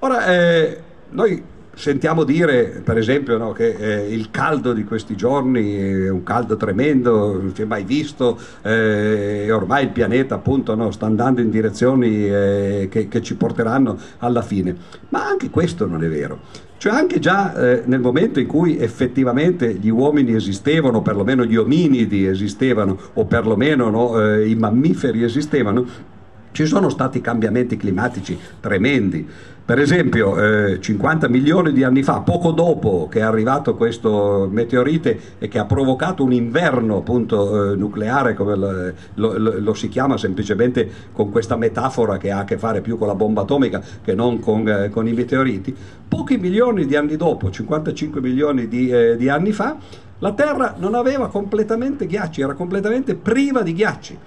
Ora, 0.00 0.26
eh, 0.26 0.82
noi 1.10 1.42
sentiamo 1.74 2.24
dire, 2.24 2.82
per 2.84 2.98
esempio, 2.98 3.36
no, 3.38 3.52
che 3.52 3.74
eh, 3.74 4.12
il 4.12 4.30
caldo 4.30 4.72
di 4.72 4.84
questi 4.84 5.16
giorni 5.16 5.74
è 5.74 6.08
un 6.08 6.22
caldo 6.22 6.56
tremendo, 6.56 7.40
non 7.40 7.54
si 7.54 7.62
è 7.62 7.64
mai 7.64 7.84
visto, 7.84 8.38
eh, 8.62 9.44
e 9.46 9.52
ormai 9.52 9.84
il 9.84 9.90
pianeta 9.90 10.34
appunto 10.36 10.74
no, 10.74 10.90
sta 10.90 11.06
andando 11.06 11.40
in 11.40 11.50
direzioni 11.50 12.26
eh, 12.26 12.88
che, 12.90 13.08
che, 13.08 13.22
ci 13.22 13.36
porteranno 13.36 13.98
alla 14.18 14.42
fine. 14.42 14.76
Ma 15.10 15.26
anche 15.26 15.50
questo 15.50 15.86
non 15.86 16.02
è 16.02 16.08
vero. 16.08 16.40
Cioè 16.76 16.92
anche 16.92 17.18
già 17.18 17.54
eh, 17.54 17.82
nel 17.86 18.00
momento 18.00 18.40
in 18.40 18.46
cui 18.46 18.76
effettivamente 18.76 19.72
gli 19.72 19.88
uomini 19.88 20.34
esistevano, 20.34 21.00
perlomeno 21.00 21.44
gli 21.44 21.56
ominidi 21.56 22.26
esistevano, 22.26 22.98
o 23.14 23.24
perlomeno 23.24 23.88
no, 23.88 24.20
eh, 24.20 24.48
i 24.48 24.54
mammiferi 24.54 25.22
esistevano, 25.22 26.12
ci 26.54 26.66
sono 26.66 26.88
stati 26.88 27.20
cambiamenti 27.20 27.76
climatici 27.76 28.38
tremendi. 28.60 29.26
Per 29.64 29.80
esempio, 29.80 30.38
eh, 30.38 30.80
50 30.80 31.28
milioni 31.28 31.72
di 31.72 31.82
anni 31.82 32.02
fa, 32.02 32.20
poco 32.20 32.52
dopo 32.52 33.08
che 33.10 33.20
è 33.20 33.22
arrivato 33.22 33.74
questo 33.74 34.46
meteorite 34.48 35.18
e 35.38 35.48
che 35.48 35.58
ha 35.58 35.64
provocato 35.64 36.22
un 36.22 36.32
inverno 36.32 36.98
appunto, 36.98 37.72
eh, 37.72 37.76
nucleare, 37.76 38.34
come 38.34 38.54
lo, 38.56 38.92
lo, 39.14 39.58
lo, 39.58 39.74
si 39.74 39.88
chiama 39.88 40.16
semplicemente 40.16 40.88
con 41.12 41.30
questa 41.30 41.56
metafora 41.56 42.18
che 42.18 42.30
ha 42.30 42.40
a 42.40 42.44
che 42.44 42.56
fare 42.56 42.82
più 42.82 42.98
con 42.98 43.08
la 43.08 43.16
bomba 43.16 43.40
atomica 43.40 43.82
che 44.04 44.14
non 44.14 44.38
con, 44.38 44.68
eh, 44.68 44.90
con 44.90 45.08
i 45.08 45.12
meteoriti, 45.12 45.74
pochi 46.06 46.36
milioni 46.36 46.86
di 46.86 46.94
anni 46.94 47.16
dopo, 47.16 47.50
55 47.50 48.20
milioni 48.20 48.68
di, 48.68 48.90
eh, 48.90 49.16
di 49.16 49.28
anni 49.28 49.50
fa, 49.50 49.76
la 50.18 50.32
Terra 50.34 50.74
non 50.78 50.94
aveva 50.94 51.28
completamente 51.28 52.06
ghiacci, 52.06 52.42
era 52.42 52.52
completamente 52.52 53.16
priva 53.16 53.62
di 53.62 53.72
ghiacci 53.72 54.18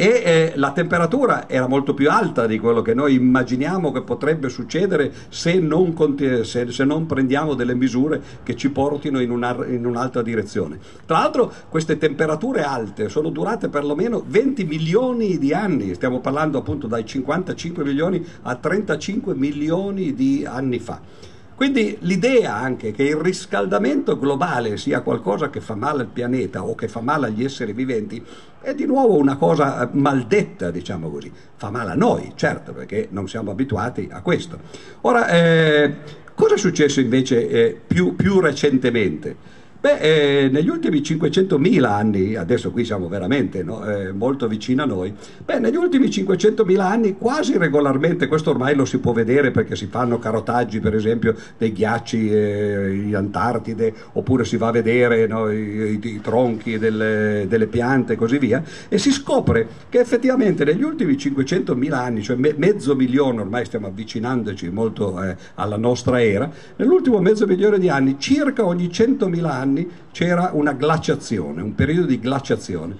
e 0.00 0.22
eh, 0.24 0.52
la 0.54 0.72
temperatura 0.72 1.46
era 1.46 1.66
molto 1.66 1.92
più 1.92 2.08
alta 2.08 2.46
di 2.46 2.58
quello 2.58 2.80
che 2.80 2.94
noi 2.94 3.16
immaginiamo 3.16 3.92
che 3.92 4.00
potrebbe 4.00 4.48
succedere 4.48 5.12
se 5.28 5.58
non, 5.58 5.94
se, 6.42 6.72
se 6.72 6.84
non 6.84 7.04
prendiamo 7.04 7.52
delle 7.52 7.74
misure 7.74 8.22
che 8.42 8.56
ci 8.56 8.70
portino 8.70 9.20
in, 9.20 9.30
una, 9.30 9.54
in, 9.66 9.84
un'altra 9.84 10.22
direzione. 10.22 10.78
Tra 11.04 11.18
l'altro 11.18 11.52
queste 11.68 11.98
temperature 11.98 12.62
alte 12.62 13.10
sono 13.10 13.28
durate 13.28 13.68
perlomeno 13.68 14.24
20 14.26 14.64
milioni 14.64 15.36
di 15.36 15.52
anni, 15.52 15.92
stiamo 15.92 16.20
parlando 16.20 16.56
appunto 16.56 16.86
dai 16.86 17.04
55 17.04 17.84
milioni 17.84 18.24
a 18.44 18.54
35 18.54 19.34
milioni 19.34 20.14
di 20.14 20.46
anni 20.48 20.78
fa. 20.78 21.28
Quindi 21.60 21.98
l'idea 22.00 22.54
anche 22.54 22.90
che 22.90 23.02
il 23.02 23.16
riscaldamento 23.16 24.18
globale 24.18 24.78
sia 24.78 25.02
qualcosa 25.02 25.50
che 25.50 25.60
fa 25.60 25.74
male 25.74 26.00
al 26.00 26.06
pianeta 26.06 26.64
o 26.64 26.74
che 26.74 26.88
fa 26.88 27.02
male 27.02 27.26
agli 27.26 27.44
esseri 27.44 27.74
viventi 27.74 28.24
è 28.62 28.74
di 28.74 28.86
nuovo 28.86 29.18
una 29.18 29.36
cosa 29.36 29.86
maldetta, 29.92 30.70
diciamo 30.70 31.10
così. 31.10 31.30
Fa 31.56 31.68
male 31.68 31.90
a 31.90 31.94
noi, 31.94 32.32
certo, 32.34 32.72
perché 32.72 33.08
non 33.10 33.28
siamo 33.28 33.50
abituati 33.50 34.08
a 34.10 34.22
questo. 34.22 34.58
Ora, 35.02 35.28
eh, 35.28 35.96
cosa 36.32 36.54
è 36.54 36.56
successo 36.56 36.98
invece 37.00 37.46
eh, 37.46 37.78
più, 37.86 38.16
più 38.16 38.40
recentemente? 38.40 39.36
Beh, 39.80 39.96
eh, 40.44 40.48
negli 40.50 40.68
ultimi 40.68 40.98
500.000 40.98 41.84
anni, 41.84 42.34
adesso 42.36 42.70
qui 42.70 42.84
siamo 42.84 43.08
veramente 43.08 43.62
no, 43.62 43.82
eh, 43.86 44.12
molto 44.12 44.46
vicini 44.46 44.82
a 44.82 44.84
noi, 44.84 45.10
beh, 45.42 45.58
negli 45.58 45.76
ultimi 45.76 46.08
500.000 46.08 46.78
anni 46.80 47.16
quasi 47.16 47.56
regolarmente, 47.56 48.26
questo 48.26 48.50
ormai 48.50 48.74
lo 48.74 48.84
si 48.84 48.98
può 48.98 49.12
vedere 49.12 49.50
perché 49.52 49.76
si 49.76 49.86
fanno 49.86 50.18
carotaggi 50.18 50.80
per 50.80 50.94
esempio 50.94 51.34
dei 51.56 51.72
ghiacci 51.72 52.30
eh, 52.30 52.92
in 52.92 53.16
Antartide, 53.16 53.94
oppure 54.12 54.44
si 54.44 54.58
va 54.58 54.68
a 54.68 54.72
vedere 54.72 55.26
no, 55.26 55.50
i, 55.50 55.98
i, 55.98 56.00
i, 56.02 56.20
tronchi 56.20 56.76
delle, 56.76 57.46
delle, 57.48 57.66
piante 57.66 58.12
e 58.12 58.16
così 58.16 58.36
via, 58.36 58.62
e 58.86 58.98
si 58.98 59.10
scopre 59.10 59.66
che 59.88 59.98
effettivamente 59.98 60.62
negli 60.62 60.82
ultimi 60.82 61.14
500.000 61.14 61.92
anni, 61.94 62.22
cioè 62.22 62.36
me, 62.36 62.52
mezzo 62.54 62.94
milione, 62.94 63.40
ormai 63.40 63.64
stiamo 63.64 63.86
avvicinandoci 63.86 64.68
molto 64.68 65.22
eh, 65.22 65.36
alla 65.54 65.78
nostra 65.78 66.22
era, 66.22 66.50
nell'ultimo 66.76 67.18
mezzo 67.20 67.46
milione 67.46 67.78
di 67.78 67.88
anni, 67.88 68.16
circa 68.18 68.66
ogni 68.66 68.88
100.000 68.88 69.44
anni, 69.46 69.68
anni 69.70 69.88
c'era 70.10 70.50
una 70.52 70.72
glaciazione, 70.72 71.62
un 71.62 71.74
periodo 71.74 72.06
di 72.06 72.18
glaciazione. 72.18 72.96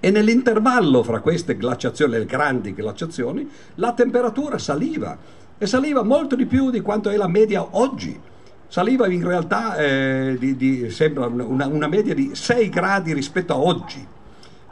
E 0.00 0.10
nell'intervallo 0.10 1.02
fra 1.02 1.20
queste 1.20 1.56
glaciazioni, 1.56 2.12
le 2.12 2.26
grandi 2.26 2.74
glaciazioni, 2.74 3.48
la 3.76 3.92
temperatura 3.92 4.58
saliva 4.58 5.16
e 5.56 5.66
saliva 5.66 6.02
molto 6.02 6.34
di 6.36 6.46
più 6.46 6.70
di 6.70 6.80
quanto 6.80 7.10
è 7.10 7.16
la 7.16 7.28
media 7.28 7.66
oggi. 7.70 8.18
Saliva 8.66 9.06
in 9.06 9.26
realtà, 9.26 9.76
eh, 9.76 10.36
di, 10.38 10.56
di, 10.56 10.90
sembra 10.90 11.26
una, 11.26 11.66
una 11.66 11.86
media 11.86 12.12
di 12.12 12.34
6 12.34 12.68
gradi 12.68 13.14
rispetto 13.14 13.52
a 13.52 13.58
oggi. 13.58 14.06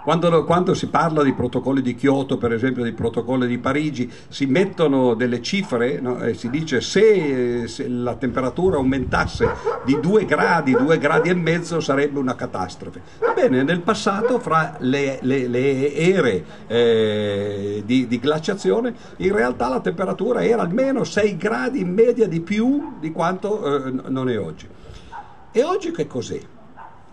Quando, 0.03 0.45
quando, 0.45 0.75
si 0.75 0.88
parla 0.88 1.23
di 1.23 1.33
protocolli 1.33 1.81
di 1.81 1.95
Kyoto, 1.95 2.37
per 2.37 2.53
esempio, 2.53 2.83
di 2.83 2.93
protocolli 2.93 3.47
di 3.47 3.59
Parigi, 3.59 4.11
si 4.29 4.47
mettono 4.47 5.15
delle 5.15 5.41
cifre 5.41 6.01
no? 6.01 6.21
e 6.21 6.35
si 6.35 6.51
dice 6.51 6.81
se, 6.81 7.69
se, 7.69 7.88
la 7.88 8.17
temperatura 8.17 8.79
aumentasse 8.79 9.49
di 9.85 10.01
2 10.01 10.25
gradi, 10.25 10.73
2 10.73 10.99
gradi 10.99 11.29
e 11.29 11.35
mezzo 11.35 11.79
sarebbe 11.79 12.19
una 12.19 12.35
catastrofe. 12.35 13.01
Ebbene, 13.21 13.62
nel 13.62 13.81
passato, 13.81 14.41
fra 14.41 14.75
le, 14.81 15.19
le, 15.23 15.47
le 15.47 15.95
ere 15.95 16.45
eh, 16.67 17.83
di, 17.87 18.09
di, 18.09 18.19
glaciazione, 18.19 18.95
in 19.19 19.33
realtà 19.33 19.69
la 19.69 19.81
temperatura 19.81 20.45
era 20.45 20.62
almeno 20.62 21.05
6 21.05 21.37
gradi 21.37 21.81
in 21.81 21.93
media 21.93 22.27
di 22.27 22.41
più 22.41 22.95
di 22.99 23.12
quanto 23.12 23.87
eh, 23.87 23.93
non 24.09 24.29
è 24.29 24.37
oggi. 24.37 24.67
E 25.53 25.62
oggi 25.62 25.93
che 25.93 26.09
cos'è? 26.09 26.41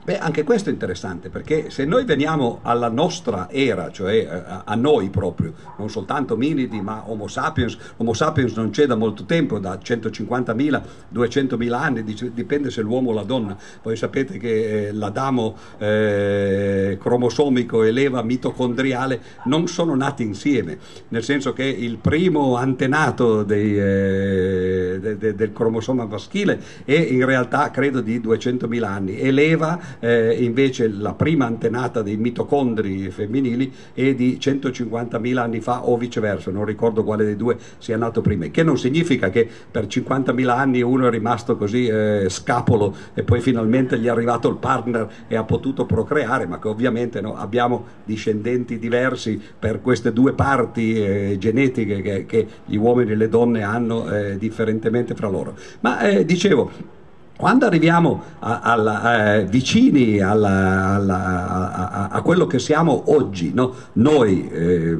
Beh, 0.09 0.17
anche 0.17 0.43
questo 0.43 0.69
è 0.69 0.71
interessante 0.71 1.29
perché 1.29 1.69
se 1.69 1.85
noi 1.85 2.03
veniamo 2.03 2.61
alla 2.63 2.89
nostra 2.89 3.47
era, 3.51 3.91
cioè 3.91 4.25
a, 4.25 4.63
a 4.65 4.73
noi 4.73 5.11
proprio, 5.11 5.53
non 5.77 5.91
soltanto 5.91 6.35
Minidi 6.35 6.81
ma 6.81 7.03
Homo 7.05 7.27
sapiens, 7.27 7.77
Homo 7.97 8.13
sapiens 8.13 8.55
non 8.55 8.71
c'è 8.71 8.87
da 8.87 8.95
molto 8.95 9.25
tempo, 9.25 9.59
da 9.59 9.75
150.000, 9.75 10.81
200.000 11.13 11.73
anni, 11.73 12.03
dipende 12.33 12.71
se 12.71 12.81
l'uomo 12.81 13.11
o 13.11 13.13
la 13.13 13.21
donna. 13.21 13.55
Voi 13.83 13.95
sapete 13.95 14.39
che 14.39 14.87
eh, 14.87 14.93
l'Adamo 14.93 15.55
eh, 15.77 16.97
cromosomico 16.99 17.83
e 17.83 17.91
l'Eva 17.91 18.23
mitocondriale 18.23 19.21
non 19.43 19.67
sono 19.67 19.93
nati 19.93 20.23
insieme, 20.23 20.79
nel 21.09 21.23
senso 21.23 21.53
che 21.53 21.65
il 21.65 21.97
primo 21.97 22.55
antenato 22.55 23.43
dei, 23.43 23.77
eh, 23.77 24.97
de, 24.99 25.17
de, 25.19 25.35
del 25.35 25.53
cromosoma 25.53 26.05
maschile 26.05 26.59
è 26.83 26.93
in 26.93 27.27
realtà 27.27 27.69
credo 27.69 28.01
di 28.01 28.19
200.000 28.19 28.83
anni 28.83 29.19
e 29.19 29.29
l'Eva 29.29 29.97
eh, 29.99 30.35
invece 30.43 30.87
la 30.89 31.13
prima 31.13 31.45
antenata 31.45 32.01
dei 32.01 32.17
mitocondri 32.17 33.09
femminili 33.09 33.71
è 33.93 34.13
di 34.13 34.37
150.000 34.39 35.37
anni 35.37 35.59
fa 35.59 35.87
o 35.87 35.97
viceversa, 35.97 36.51
non 36.51 36.65
ricordo 36.65 37.03
quale 37.03 37.25
dei 37.25 37.35
due 37.35 37.57
sia 37.77 37.97
nato 37.97 38.21
prima, 38.21 38.45
che 38.47 38.63
non 38.63 38.77
significa 38.77 39.29
che 39.29 39.47
per 39.69 39.85
50.000 39.85 40.47
anni 40.49 40.81
uno 40.81 41.07
è 41.07 41.09
rimasto 41.09 41.57
così 41.57 41.87
eh, 41.87 42.27
scapolo 42.29 42.95
e 43.13 43.23
poi 43.23 43.41
finalmente 43.41 43.97
gli 43.99 44.05
è 44.05 44.09
arrivato 44.09 44.49
il 44.49 44.57
partner 44.57 45.07
e 45.27 45.35
ha 45.35 45.43
potuto 45.43 45.85
procreare, 45.85 46.45
ma 46.45 46.59
che 46.59 46.67
ovviamente 46.67 47.21
no, 47.21 47.35
abbiamo 47.35 47.85
discendenti 48.03 48.79
diversi 48.79 49.39
per 49.59 49.81
queste 49.81 50.13
due 50.13 50.33
parti 50.33 50.93
eh, 50.95 51.35
genetiche 51.39 52.01
che, 52.01 52.25
che, 52.25 52.47
gli 52.65 52.75
uomini 52.75 53.11
e 53.11 53.15
le 53.15 53.29
donne 53.29 53.63
hanno 53.63 54.09
eh, 54.11 54.37
differentemente 54.37 55.15
fra 55.15 55.27
loro. 55.27 55.55
Ma 55.81 55.99
eh, 56.01 56.25
dicevo, 56.25 56.97
quando 57.39 57.65
arriviamo 57.65 58.21
a, 58.39 58.59
a, 58.59 59.15
eh, 59.15 59.45
vicini 59.45 60.19
alla, 60.19 60.95
alla, 60.95 61.71
a, 61.71 62.07
a, 62.09 62.21
quello 62.21 62.45
che 62.47 62.59
siamo 62.59 63.13
oggi, 63.15 63.53
no? 63.53 63.73
noi 63.93 64.49
eh, 64.49 64.97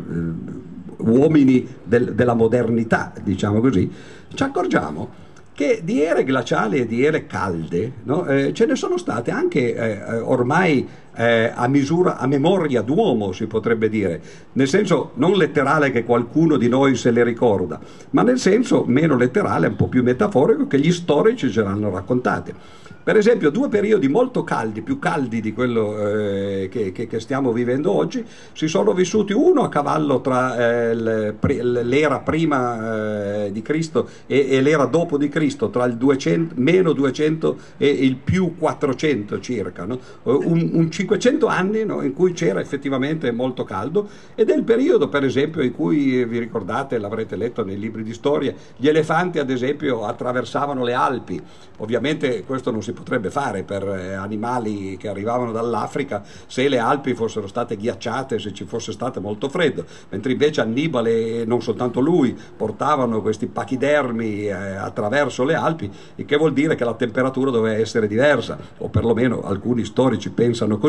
uomini 1.00 1.68
del, 1.84 2.14
della 2.16 2.36
modernità, 2.36 3.12
diciamo 3.22 3.60
così, 3.60 3.92
ci 4.34 4.42
accorgiamo 4.42 5.10
che 5.54 5.82
di 5.84 6.02
ere 6.02 6.24
glaciali 6.24 6.78
e 6.78 6.86
di 6.86 7.04
ere 7.04 7.28
calde 7.28 7.92
no? 8.04 8.26
eh, 8.26 8.54
ce 8.54 8.66
ne 8.66 8.78
sono 8.78 8.96
state 8.96 9.32
anche 9.32 9.76
eh, 9.76 10.20
ormai 10.20 10.88
eh, 11.20 11.52
a 11.54 11.68
misura, 11.68 12.18
a 12.18 12.28
memoria 12.28 12.82
d'uomo 12.82 13.34
si 13.34 13.46
potrebbe 13.46 13.90
dire, 13.90 14.22
nel 14.54 14.70
senso 14.70 15.12
non 15.16 15.34
letterale 15.34 15.92
che 15.92 16.06
qualcuno 16.06 16.56
di 16.56 16.70
noi 16.70 16.96
se 16.96 17.12
le 17.12 17.26
ricorda, 17.26 17.78
ma 18.12 18.22
nel 18.22 18.40
senso 18.40 18.86
meno 18.88 19.18
letterale, 19.18 19.68
un 19.68 19.76
po' 19.76 19.90
più 19.90 20.02
metaforico 20.02 20.66
che 20.68 20.80
gli 20.80 20.94
storici 20.94 21.52
ce 21.52 21.62
l'hanno 21.62 21.90
raccontate. 21.90 22.88
Per 23.10 23.18
esempio, 23.18 23.50
due 23.50 23.70
periodi 23.70 24.08
molto 24.08 24.44
caldi, 24.44 24.84
più 24.84 25.00
caldi 25.00 25.42
di 25.42 25.52
quello 25.52 25.98
eh, 25.98 26.70
che, 26.70 26.92
che, 26.92 27.08
che, 27.08 27.20
stiamo 27.20 27.52
vivendo 27.52 27.92
oggi, 27.92 28.24
si 28.54 28.68
sono 28.68 28.94
vissuti 28.94 29.34
uno 29.34 29.64
a 29.64 29.70
cavallo 29.70 30.22
tra 30.22 30.92
eh, 30.92 30.94
l'era 30.94 32.20
prima 32.20 33.46
eh, 33.46 33.52
di 33.52 33.64
Cristo 33.64 34.08
e, 34.28 34.50
e, 34.52 34.62
l'era 34.62 34.86
dopo 34.86 35.18
di 35.18 35.28
Cristo, 35.28 35.72
tra 35.72 35.86
il 35.86 35.96
200, 35.96 36.54
meno 36.58 36.94
200 36.94 37.58
e 37.78 37.88
il 37.88 38.16
più 38.16 38.56
400 38.56 39.40
circa, 39.40 39.86
no? 39.86 39.98
un, 40.24 40.70
un, 40.74 40.92
500 41.18 41.48
anni 41.48 41.86
no? 41.86 42.02
in 42.02 42.14
cui 42.14 42.34
c'era 42.34 42.60
effettivamente 42.60 43.32
molto 43.32 43.64
caldo 43.64 44.08
ed 44.36 44.50
è 44.50 44.56
il 44.56 44.64
periodo, 44.64 45.10
per 45.10 45.24
esempio, 45.24 45.62
in 45.62 45.74
cui 45.74 46.24
vi 46.26 46.38
ricordate, 46.38 46.98
l'avrete 46.98 47.36
letto 47.36 47.64
nei 47.64 47.80
libri 47.80 48.04
di 48.04 48.14
storia, 48.14 48.54
gli 48.76 48.88
elefanti, 48.88 49.40
ad 49.40 49.50
esempio, 49.50 50.06
attraversavano 50.06 50.84
le 50.84 50.94
Alpi. 50.94 51.42
Ovviamente 51.78 52.44
questo 52.44 52.72
non 52.72 52.84
si 52.84 52.92
potrebbe 52.92 53.32
fare 53.32 53.64
per 53.64 53.88
eh, 53.88 54.14
animali 54.14 54.98
che 54.98 55.08
arrivavano 55.08 55.52
dall'Africa 55.52 56.24
se 56.46 56.68
le 56.68 56.78
Alpi 56.78 57.14
fossero 57.14 57.48
state 57.48 57.78
ghiacciate, 57.78 58.38
se 58.38 58.54
ci 58.54 58.66
fosse 58.66 58.92
stato 58.92 59.22
molto 59.22 59.48
freddo, 59.50 59.86
mentre 60.10 60.34
invece 60.34 60.62
Annibale 60.62 61.42
e 61.42 61.46
non 61.46 61.62
soltanto 61.62 62.02
lui 62.02 62.38
portavano 62.56 63.22
questi 63.22 63.48
pachidermi 63.48 64.48
eh, 64.48 64.52
attraverso 64.52 65.44
le 65.44 65.56
Alpi, 65.56 65.90
il 66.16 66.26
che 66.26 66.36
vuol 66.36 66.54
dire 66.54 66.76
che 66.76 66.84
la 66.84 66.94
temperatura 66.94 67.50
doveva 67.50 67.78
essere 67.78 68.08
diversa, 68.08 68.58
o 68.78 68.90
perlomeno 68.90 69.42
alcuni 69.42 69.86
storici 69.86 70.30
pensano 70.32 70.78
così. 70.78 70.89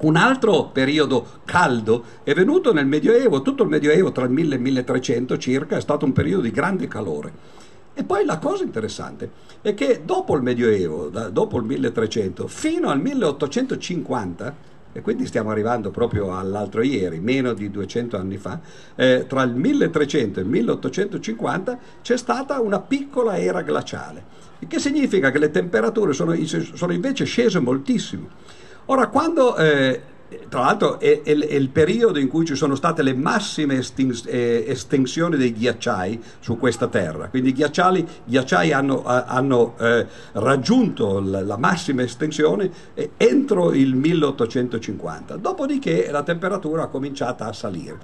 Un 0.00 0.16
altro 0.16 0.66
periodo 0.66 1.26
caldo 1.44 2.04
è 2.22 2.32
venuto 2.34 2.72
nel 2.72 2.86
Medioevo, 2.86 3.42
tutto 3.42 3.64
il 3.64 3.68
Medioevo 3.68 4.12
tra 4.12 4.24
il 4.24 4.30
1000 4.30 4.54
e 4.54 4.56
il 4.56 4.62
1300 4.62 5.38
circa 5.38 5.76
è 5.76 5.80
stato 5.80 6.04
un 6.04 6.12
periodo 6.12 6.42
di 6.42 6.50
grande 6.50 6.86
calore. 6.86 7.32
E 7.94 8.04
poi 8.04 8.24
la 8.24 8.38
cosa 8.38 8.62
interessante 8.62 9.28
è 9.60 9.74
che 9.74 10.02
dopo 10.04 10.36
il 10.36 10.42
Medioevo, 10.42 11.08
dopo 11.08 11.58
il 11.58 11.64
1300, 11.64 12.46
fino 12.46 12.90
al 12.90 13.00
1850, 13.00 14.54
e 14.92 15.00
quindi 15.00 15.26
stiamo 15.26 15.50
arrivando 15.50 15.90
proprio 15.90 16.36
all'altro 16.36 16.82
ieri, 16.82 17.18
meno 17.18 17.52
di 17.52 17.68
200 17.70 18.16
anni 18.16 18.36
fa, 18.36 18.60
eh, 18.94 19.26
tra 19.26 19.42
il 19.42 19.54
1300 19.54 20.38
e 20.38 20.42
il 20.42 20.48
1850 20.48 21.78
c'è 22.02 22.16
stata 22.16 22.60
una 22.60 22.78
piccola 22.78 23.36
era 23.36 23.62
glaciale, 23.62 24.24
il 24.60 24.68
che 24.68 24.78
significa 24.78 25.32
che 25.32 25.38
le 25.38 25.50
temperature 25.50 26.12
sono, 26.12 26.36
sono 26.44 26.92
invece 26.92 27.24
scese 27.24 27.58
moltissimo. 27.58 28.28
Ora, 28.90 29.08
quando 29.08 29.54
eh, 29.56 30.00
tra 30.48 30.60
l'altro 30.60 30.98
è, 30.98 31.20
è, 31.20 31.36
è, 31.36 31.54
il 31.54 31.68
periodo 31.68 32.18
in 32.18 32.28
cui 32.28 32.46
ci 32.46 32.54
sono 32.54 32.74
state 32.74 33.02
le 33.02 33.14
massime 33.14 33.78
estins- 33.78 34.24
eh, 34.26 34.64
estensioni 34.66 35.36
dei 35.36 35.52
ghiacciai 35.52 36.22
su 36.40 36.56
questa 36.56 36.86
terra, 36.86 37.28
quindi 37.28 37.50
i 37.50 37.52
ghiacciai, 37.52 38.06
ghiacciai 38.24 38.72
hanno, 38.72 39.04
hanno 39.04 39.74
eh, 39.78 40.06
raggiunto 40.32 41.20
la, 41.20 41.42
la, 41.42 41.58
massima 41.58 42.00
estensione 42.00 42.70
eh, 42.94 43.10
entro 43.18 43.72
il 43.72 43.94
1850, 43.94 45.36
dopodiché 45.36 46.10
la 46.10 46.22
temperatura 46.22 46.84
ha 46.84 46.88
cominciato 46.88 47.44
a 47.44 47.52
salire. 47.52 47.98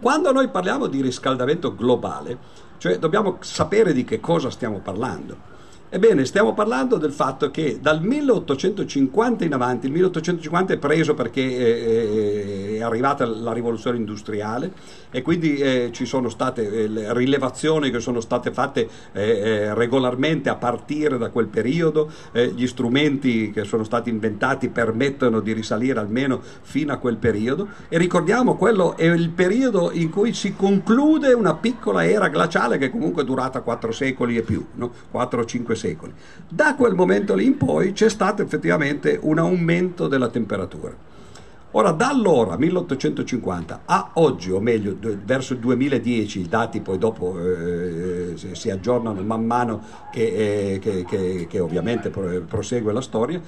Quando 0.00 0.32
noi 0.32 0.48
parliamo 0.48 0.88
di 0.88 1.00
riscaldamento 1.00 1.76
globale, 1.76 2.38
cioè 2.78 2.98
dobbiamo 2.98 3.36
sapere 3.40 3.92
di 3.92 4.02
che 4.02 4.18
cosa 4.18 4.50
stiamo 4.50 4.80
parlando. 4.80 5.49
Ebbene, 5.92 6.24
stiamo 6.24 6.54
parlando 6.54 6.98
del 6.98 7.10
fatto 7.10 7.50
che 7.50 7.80
dal 7.80 8.00
1850 8.00 9.44
in 9.44 9.52
avanti, 9.52 9.86
il 9.86 9.92
1850 9.92 10.74
è 10.74 10.76
preso 10.76 11.14
perché 11.14 11.56
è, 11.58 12.76
è 12.76 12.80
arrivata 12.80 13.26
la 13.26 13.52
rivoluzione 13.52 13.96
industriale 13.96 14.72
e 15.10 15.20
quindi 15.22 15.56
eh, 15.56 15.90
ci 15.92 16.06
sono 16.06 16.28
state 16.28 16.84
eh, 16.84 17.12
rilevazioni 17.12 17.90
che 17.90 17.98
sono 17.98 18.20
state 18.20 18.52
fatte 18.52 18.88
eh, 19.10 19.20
eh, 19.20 19.74
regolarmente 19.74 20.48
a 20.48 20.54
partire 20.54 21.18
da 21.18 21.30
quel 21.30 21.48
periodo, 21.48 22.08
eh, 22.30 22.52
gli 22.54 22.68
strumenti 22.68 23.50
che 23.50 23.64
sono 23.64 23.82
stati 23.82 24.10
inventati 24.10 24.68
permettono 24.68 25.40
di 25.40 25.52
risalire 25.52 25.98
almeno 25.98 26.40
fino 26.60 26.92
a 26.92 26.98
quel 26.98 27.16
periodo 27.16 27.66
e 27.88 27.98
ricordiamo 27.98 28.54
quello 28.54 28.96
è 28.96 29.06
il 29.06 29.30
periodo 29.30 29.90
in 29.90 30.08
cui 30.08 30.34
si 30.34 30.54
conclude 30.54 31.32
una 31.32 31.56
piccola 31.56 32.06
era 32.06 32.28
glaciale 32.28 32.78
che 32.78 32.90
comunque 32.90 33.22
è 33.22 33.24
durata 33.24 33.62
4 33.62 33.90
secoli 33.90 34.36
e 34.36 34.42
più, 34.42 34.64
no? 34.74 34.92
4 35.10 35.40
o 35.40 35.44
5 35.44 35.78
secoli. 35.80 36.12
Da 36.48 36.74
quel 36.74 36.94
momento 36.94 37.34
lì 37.34 37.46
in 37.46 37.56
poi 37.56 37.92
c'è 37.92 38.10
stato 38.10 38.42
effettivamente 38.42 39.18
un 39.22 39.38
aumento 39.38 40.06
della 40.06 40.28
temperatura. 40.28 41.08
Ora, 41.72 41.92
da 41.92 42.08
allora, 42.08 42.56
1850, 42.56 43.82
a 43.84 44.10
oggi, 44.14 44.50
o 44.50 44.58
meglio, 44.58 44.96
verso 45.24 45.52
il 45.52 45.60
2010, 45.60 46.40
i 46.40 46.48
dati 46.48 46.80
poi 46.80 46.98
dopo 46.98 47.38
eh, 47.38 48.34
si 48.34 48.70
aggiornano 48.70 49.22
man 49.22 49.44
mano 49.44 49.80
che, 50.10 50.72
eh, 50.72 50.78
che, 50.80 51.04
che, 51.04 51.46
che 51.48 51.58
ovviamente 51.60 52.10
prosegue 52.10 52.92
la 52.92 53.00
storia, 53.00 53.40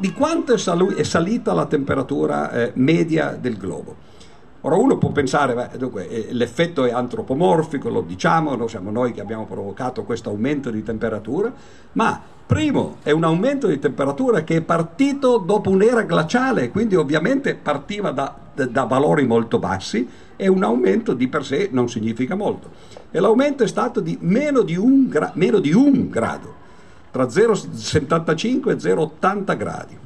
di 0.00 0.12
quanto 0.12 0.54
è 0.54 1.02
salita 1.04 1.52
la 1.52 1.66
temperatura 1.66 2.50
eh, 2.50 2.72
media 2.74 3.38
del 3.40 3.56
globo. 3.56 4.10
Ora 4.64 4.76
uno 4.76 4.96
può 4.96 5.10
pensare, 5.10 5.54
beh, 5.54 5.76
dunque, 5.76 6.08
eh, 6.08 6.32
l'effetto 6.32 6.84
è 6.84 6.92
antropomorfico, 6.92 7.88
lo 7.88 8.00
diciamo, 8.00 8.54
no? 8.54 8.68
siamo 8.68 8.92
noi 8.92 9.10
che 9.12 9.20
abbiamo 9.20 9.44
provocato 9.44 10.04
questo 10.04 10.30
aumento 10.30 10.70
di 10.70 10.84
temperatura, 10.84 11.52
ma 11.92 12.20
primo 12.46 12.98
è 13.02 13.10
un 13.10 13.24
aumento 13.24 13.66
di 13.66 13.80
temperatura 13.80 14.44
che 14.44 14.56
è 14.56 14.60
partito 14.60 15.38
dopo 15.38 15.68
un'era 15.68 16.02
glaciale, 16.02 16.70
quindi 16.70 16.94
ovviamente 16.94 17.56
partiva 17.56 18.12
da, 18.12 18.36
da 18.54 18.84
valori 18.84 19.26
molto 19.26 19.58
bassi 19.58 20.08
e 20.36 20.46
un 20.46 20.62
aumento 20.62 21.12
di 21.12 21.26
per 21.26 21.44
sé 21.44 21.68
non 21.72 21.88
significa 21.88 22.36
molto. 22.36 22.70
E 23.10 23.18
l'aumento 23.18 23.64
è 23.64 23.68
stato 23.68 23.98
di 23.98 24.16
meno 24.20 24.62
di 24.62 24.76
un, 24.76 25.08
gra- 25.08 25.32
meno 25.34 25.58
di 25.58 25.72
un 25.72 26.08
grado, 26.08 26.54
tra 27.10 27.24
0,75 27.24 28.70
e 28.70 28.76
0,80 28.76 29.56
gradi. 29.56 29.98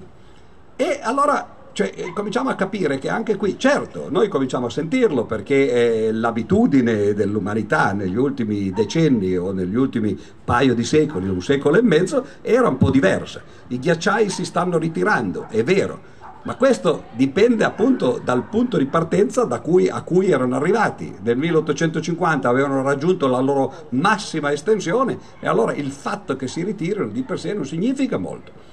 E 0.77 1.01
allora 1.03 1.56
cioè, 1.77 1.93
eh, 1.95 2.15
cominciamo 2.15 2.49
a 2.49 2.55
capire 2.55 2.99
che 2.99 3.11
anche 3.11 3.37
qui, 3.37 3.59
certo, 3.59 4.07
noi 4.09 4.29
cominciamo 4.29 4.65
a 4.65 4.71
sentirlo 4.71 5.27
perché 5.27 6.07
eh, 6.07 6.11
l'abitudine 6.11 7.12
dell'umanità 7.12 7.93
negli 7.93 8.17
ultimi 8.17 8.73
decenni 8.73 9.37
o 9.37 9.53
negli 9.53 9.75
ultimi 9.75 10.19
paio 10.43 10.75
di 10.75 10.85
secoli, 10.85 11.29
un 11.29 11.43
secolo 11.43 11.77
e 11.77 11.83
mezzo, 11.83 12.25
era 12.41 12.69
un 12.69 12.79
po' 12.79 12.89
diversa. 12.89 13.43
I 13.67 13.79
ghiacciai 13.79 14.31
si 14.31 14.47
stanno 14.47 14.79
ritirando, 14.79 15.49
è 15.51 15.62
vero, 15.62 16.01
ma 16.45 16.57
questo 16.57 17.09
dipende 17.12 17.65
appunto 17.65 18.23
dal 18.25 18.45
punto 18.45 18.79
di 18.79 18.87
partenza 18.87 19.45
cui, 19.61 19.91
a 19.91 20.01
cui 20.01 20.31
erano 20.31 20.57
arrivati. 20.57 21.15
Nel 21.21 21.37
1850 21.37 22.49
avevano 22.49 22.81
raggiunto 22.81 23.27
la 23.27 23.41
loro 23.41 23.89
massima 23.91 24.51
estensione 24.51 25.19
e 25.41 25.47
allora 25.47 25.75
il 25.75 25.91
fatto 25.91 26.37
che 26.37 26.49
si 26.49 26.65
ritirino 26.65 27.09
di 27.09 27.21
per 27.23 27.39
sé 27.39 27.53
non 27.53 27.67
significa 27.67 28.17
molto. 28.17 28.65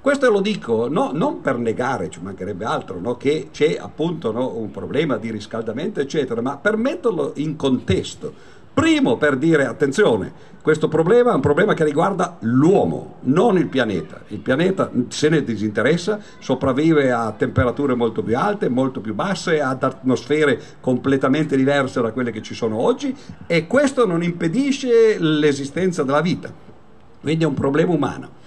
Questo 0.00 0.30
lo 0.30 0.40
dico 0.40 0.88
no, 0.88 1.10
non 1.12 1.42
per 1.42 1.58
negare, 1.58 2.08
ci 2.08 2.20
mancherebbe 2.22 2.64
altro, 2.64 2.98
no, 2.98 3.18
che 3.18 3.48
c'è 3.52 3.76
appunto 3.78 4.32
no, 4.32 4.56
un 4.56 4.70
problema 4.70 5.18
di 5.18 5.30
riscaldamento, 5.30 6.00
eccetera, 6.00 6.40
ma 6.40 6.56
per 6.56 6.78
metterlo 6.78 7.32
in 7.36 7.54
contesto. 7.54 8.32
Primo 8.72 9.18
per 9.18 9.36
dire 9.36 9.66
attenzione, 9.66 10.32
questo 10.62 10.88
problema 10.88 11.32
è 11.32 11.34
un 11.34 11.42
problema 11.42 11.74
che 11.74 11.84
riguarda 11.84 12.38
l'uomo, 12.40 13.16
non 13.24 13.58
il 13.58 13.66
pianeta. 13.66 14.22
Il 14.28 14.38
pianeta 14.38 14.90
se 15.08 15.28
ne 15.28 15.44
disinteressa, 15.44 16.18
sopravvive 16.38 17.10
a 17.12 17.32
temperature 17.32 17.94
molto 17.94 18.22
più 18.22 18.38
alte, 18.38 18.70
molto 18.70 19.02
più 19.02 19.14
basse, 19.14 19.60
ad 19.60 19.82
atmosfere 19.82 20.58
completamente 20.80 21.56
diverse 21.56 22.00
da 22.00 22.12
quelle 22.12 22.30
che 22.30 22.40
ci 22.40 22.54
sono 22.54 22.78
oggi 22.78 23.14
e 23.46 23.66
questo 23.66 24.06
non 24.06 24.22
impedisce 24.22 25.18
l'esistenza 25.18 26.04
della 26.04 26.22
vita. 26.22 26.50
Quindi 27.20 27.44
è 27.44 27.46
un 27.46 27.52
problema 27.52 27.92
umano. 27.92 28.38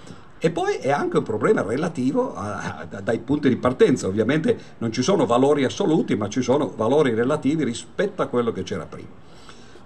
E 0.44 0.50
poi 0.50 0.74
è 0.74 0.90
anche 0.90 1.16
un 1.16 1.22
problema 1.22 1.62
relativo 1.62 2.34
a, 2.34 2.86
a, 2.90 3.00
dai 3.00 3.18
punti 3.20 3.48
di 3.48 3.56
partenza, 3.56 4.08
ovviamente 4.08 4.74
non 4.76 4.92
ci 4.92 5.00
sono 5.00 5.24
valori 5.24 5.64
assoluti, 5.64 6.16
ma 6.16 6.28
ci 6.28 6.42
sono 6.42 6.70
valori 6.76 7.14
relativi 7.14 7.64
rispetto 7.64 8.20
a 8.20 8.26
quello 8.26 8.52
che 8.52 8.62
c'era 8.62 8.84
prima. 8.84 9.08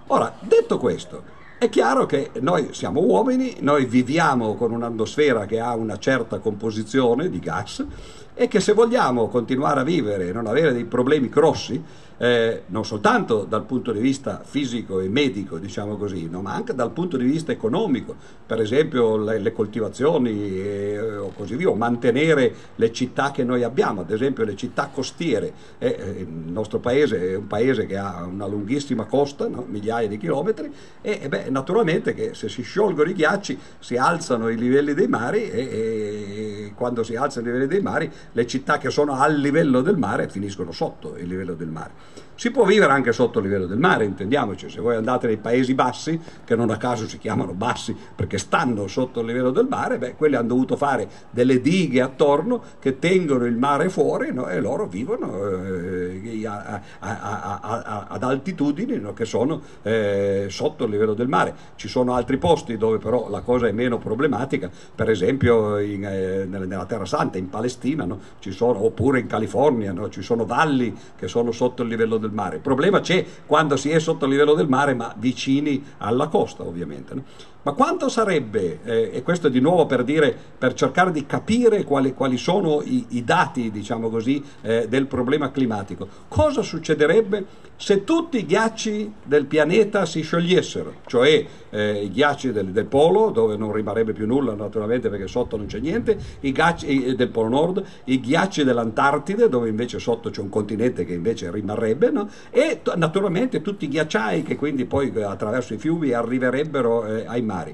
Ora, 0.07 0.35
detto 0.41 0.77
questo, 0.77 1.23
è 1.57 1.69
chiaro 1.69 2.05
che 2.05 2.31
noi 2.41 2.73
siamo 2.73 2.99
uomini, 2.99 3.55
noi 3.61 3.85
viviamo 3.85 4.55
con 4.55 4.73
un'atmosfera 4.73 5.45
che 5.45 5.61
ha 5.61 5.73
una 5.75 5.97
certa 5.97 6.39
composizione 6.39 7.29
di 7.29 7.39
gas 7.39 7.85
e 8.33 8.49
che 8.49 8.59
se 8.59 8.73
vogliamo 8.73 9.29
continuare 9.29 9.79
a 9.79 9.83
vivere 9.83 10.27
e 10.27 10.33
non 10.33 10.45
avere 10.45 10.73
dei 10.73 10.83
problemi 10.83 11.29
grossi, 11.29 11.81
eh, 12.19 12.63
non 12.67 12.85
soltanto 12.85 13.45
dal 13.45 13.63
punto 13.63 13.93
di 13.93 13.99
vista 13.99 14.41
fisico 14.43 14.99
e 14.99 15.07
medico, 15.07 15.57
diciamo 15.57 15.95
così, 15.95 16.27
no? 16.29 16.41
ma 16.41 16.53
anche 16.53 16.75
dal 16.75 16.91
punto 16.91 17.15
di 17.15 17.23
vista 17.23 17.51
economico, 17.51 18.15
per 18.45 18.59
esempio 18.59 19.15
le, 19.15 19.39
le 19.39 19.53
coltivazioni 19.53 20.59
e, 20.59 20.99
o 20.99 21.31
così 21.33 21.55
via, 21.55 21.69
o 21.69 21.75
mantenere 21.75 22.53
le 22.75 22.91
città 22.91 23.31
che 23.31 23.43
noi 23.43 23.63
abbiamo, 23.63 24.01
ad 24.01 24.11
esempio 24.11 24.43
le 24.43 24.55
città 24.55 24.89
costiere. 24.93 25.53
Eh, 25.77 26.17
il 26.19 26.51
nostro 26.51 26.79
paese 26.79 27.31
è 27.31 27.35
un 27.35 27.47
paese 27.47 27.85
che 27.85 27.97
ha 27.97 28.25
una 28.25 28.47
lunghissima 28.47 29.05
costa, 29.05 29.47
no? 29.47 29.65
migliaia 29.67 30.09
di 30.09 30.17
chilometri, 30.17 30.71
e, 31.01 31.19
e 31.21 31.29
beh, 31.29 31.49
naturalmente 31.49 32.13
che 32.13 32.33
se 32.33 32.49
si 32.49 32.63
sciolgono 32.63 33.09
i 33.09 33.13
ghiacci 33.13 33.57
si 33.79 33.95
alzano 33.95 34.49
i 34.49 34.57
livelli 34.57 34.93
dei 34.93 35.07
mari 35.07 35.49
e, 35.49 35.59
e 35.61 36.73
quando 36.75 37.03
si 37.03 37.15
alzano 37.15 37.47
i 37.47 37.51
livelli 37.51 37.67
dei 37.67 37.81
mari 37.81 38.11
le 38.33 38.45
città 38.45 38.77
che 38.77 38.89
sono 38.89 39.13
al 39.13 39.35
livello 39.35 39.81
del 39.81 39.97
mare 39.97 40.27
finiscono 40.27 40.73
sotto 40.73 41.15
il 41.15 41.27
livello 41.27 41.53
del 41.53 41.69
mare. 41.69 42.08
Si 42.39 42.51
può 42.51 42.63
vivere 42.63 42.93
anche 42.93 43.11
sotto 43.11 43.39
il 43.39 43.47
livello 43.47 43.65
del 43.65 43.79
mare, 43.79 44.05
intendiamoci, 44.05 44.69
se 44.69 44.79
voi 44.79 44.95
andate 44.95 45.27
nei 45.27 45.35
Paesi 45.35 45.73
Bassi, 45.73 46.17
che 46.45 46.55
non 46.55 46.69
a 46.69 46.77
caso 46.77 47.05
si 47.05 47.17
chiamano 47.17 47.51
bassi 47.51 47.93
perché 48.15 48.37
stanno 48.37 48.87
sotto 48.87 49.19
il 49.19 49.25
livello 49.25 49.51
del 49.51 49.67
mare, 49.69 49.97
beh, 49.97 50.15
quelli 50.15 50.35
hanno 50.35 50.47
dovuto 50.47 50.77
fare 50.77 51.09
delle 51.31 51.59
dighe 51.59 51.99
attorno 51.99 52.63
che 52.79 52.97
tengono 52.97 53.43
il 53.43 53.57
mare 53.57 53.89
fuori 53.89 54.31
no? 54.31 54.47
e 54.47 54.61
loro 54.61 54.87
vivono 54.87 55.47
eh, 55.49 56.45
a, 56.47 56.81
a, 56.99 57.59
a, 57.61 58.05
ad 58.07 58.23
altitudini 58.23 58.97
no? 58.99 59.11
che 59.11 59.25
sono 59.25 59.61
eh, 59.81 60.45
sotto 60.47 60.85
il 60.85 60.91
livello 60.91 61.15
del 61.15 61.27
mare. 61.27 61.53
Ci 61.75 61.89
sono 61.89 62.13
altri 62.13 62.37
posti 62.37 62.77
dove 62.77 62.99
però 62.99 63.29
la 63.29 63.41
cosa 63.41 63.67
è 63.67 63.73
meno 63.73 63.97
problematica, 63.97 64.71
per 64.95 65.09
esempio 65.09 65.77
in, 65.77 66.05
eh, 66.05 66.45
nella 66.45 66.85
Terra 66.85 67.05
Santa, 67.05 67.37
in 67.37 67.49
Palestina, 67.49 68.05
no? 68.05 68.17
sono, 68.39 68.81
oppure 68.81 69.19
in 69.19 69.27
California, 69.27 69.93
ci 70.07 70.21
sono 70.21 70.45
valli 70.45 70.95
che 71.17 71.27
sono 71.27 71.51
sotto 71.51 71.83
il 71.83 71.89
livello 71.89 72.17
del 72.17 72.27
del 72.29 72.31
mare. 72.31 72.57
Il 72.57 72.61
problema 72.61 73.01
c'è 73.01 73.25
quando 73.45 73.75
si 73.75 73.89
è 73.89 73.99
sotto 73.99 74.25
il 74.25 74.31
livello 74.31 74.53
del 74.53 74.69
mare, 74.69 74.93
ma 74.93 75.13
vicini 75.17 75.83
alla 75.97 76.27
costa, 76.27 76.63
ovviamente. 76.63 77.15
No? 77.15 77.23
Ma 77.61 77.73
quanto 77.73 78.07
sarebbe, 78.07 78.79
eh, 78.85 79.09
e 79.13 79.21
questo 79.21 79.47
è 79.47 79.49
di 79.49 79.59
nuovo 79.59 79.85
per, 79.85 80.03
dire, 80.05 80.35
per 80.57 80.73
cercare 80.73 81.11
di 81.11 81.25
capire 81.25 81.83
quali, 81.83 82.13
quali 82.13 82.37
sono 82.37 82.81
i, 82.81 83.05
i, 83.09 83.23
dati, 83.25 83.69
diciamo 83.69 84.09
così, 84.09 84.41
eh, 84.61 84.87
del 84.87 85.07
problema 85.07 85.51
climatico, 85.51 86.07
cosa 86.29 86.61
succederebbe 86.61 87.67
se 87.81 88.03
tutti 88.03 88.39
i 88.39 88.45
ghiacci 88.45 89.13
del 89.23 89.45
pianeta 89.45 90.05
si 90.05 90.19
sciogliessero, 90.19 90.95
cioè 91.05 91.45
eh, 91.69 92.03
i 92.03 92.11
ghiacci 92.11 92.51
del, 92.51 92.71
del, 92.71 92.85
polo, 92.85 93.29
dove 93.29 93.55
non 93.55 93.71
rimarrebbe 93.71 94.11
più 94.11 94.27
nulla 94.27 94.53
naturalmente 94.53 95.07
perché 95.07 95.27
sotto 95.27 95.55
non 95.55 95.65
c'è 95.65 95.79
niente, 95.79 96.19
i 96.41 96.51
ghiacci 96.51 97.15
del 97.15 97.29
polo 97.29 97.47
nord, 97.47 97.83
i 98.03 98.19
ghiacci 98.19 98.65
dell'Antartide, 98.65 99.47
dove 99.47 99.69
invece 99.69 99.97
sotto 99.97 100.29
c'è 100.29 100.41
un 100.41 100.49
continente 100.49 101.05
che 101.05 101.13
invece 101.13 101.49
rimarrebbe, 101.49 102.11
no? 102.11 102.29
e 102.49 102.81
t- 102.83 102.93
naturalmente 102.95 103.61
tutti 103.61 103.85
i 103.85 103.87
ghiacciai 103.87 104.43
che 104.43 104.57
quindi 104.57 104.83
poi 104.83 105.13
attraverso 105.23 105.73
i 105.73 105.77
fiumi 105.77 106.11
arriverebbero 106.11 107.05
eh, 107.05 107.25
ai 107.27 107.41
mari. 107.41 107.73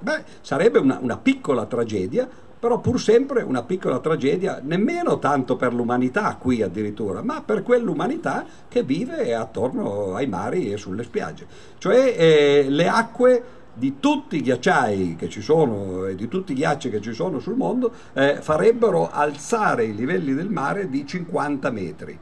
Beh, 0.00 0.24
sarebbe 0.40 0.80
una, 0.80 0.98
una 1.00 1.18
piccola 1.18 1.66
tragedia, 1.66 2.28
però 2.60 2.78
pur 2.78 3.00
sempre 3.00 3.42
una 3.42 3.62
piccola 3.62 3.98
tragedia, 3.98 4.60
nemmeno 4.62 5.18
tanto 5.18 5.56
per 5.56 5.72
l'umanità 5.72 6.36
qui 6.38 6.62
addirittura, 6.62 7.22
ma 7.22 7.42
per 7.42 7.62
quell'umanità 7.62 8.44
che 8.68 8.82
vive 8.82 9.34
attorno 9.34 10.14
ai 10.14 10.26
mari 10.26 10.70
e 10.70 10.76
sulle 10.76 11.02
spiagge. 11.02 11.46
Cioè 11.78 12.14
eh, 12.16 12.66
le 12.68 12.88
acque 12.88 13.42
di 13.72 13.96
tutti 13.98 14.36
i 14.36 14.42
ghiacciai 14.42 15.16
che 15.16 15.28
ci 15.28 15.40
sono 15.40 16.04
e 16.04 16.14
di 16.14 16.28
tutti 16.28 16.52
i 16.52 16.54
ghiacci 16.54 16.90
che 16.90 17.00
ci 17.00 17.14
sono 17.14 17.38
sul 17.38 17.56
mondo 17.56 17.92
eh, 18.12 18.36
farebbero 18.40 19.10
alzare 19.10 19.84
i 19.84 19.94
livelli 19.94 20.34
del 20.34 20.50
mare 20.50 20.90
di 20.90 21.06
50 21.06 21.70
metri 21.70 22.18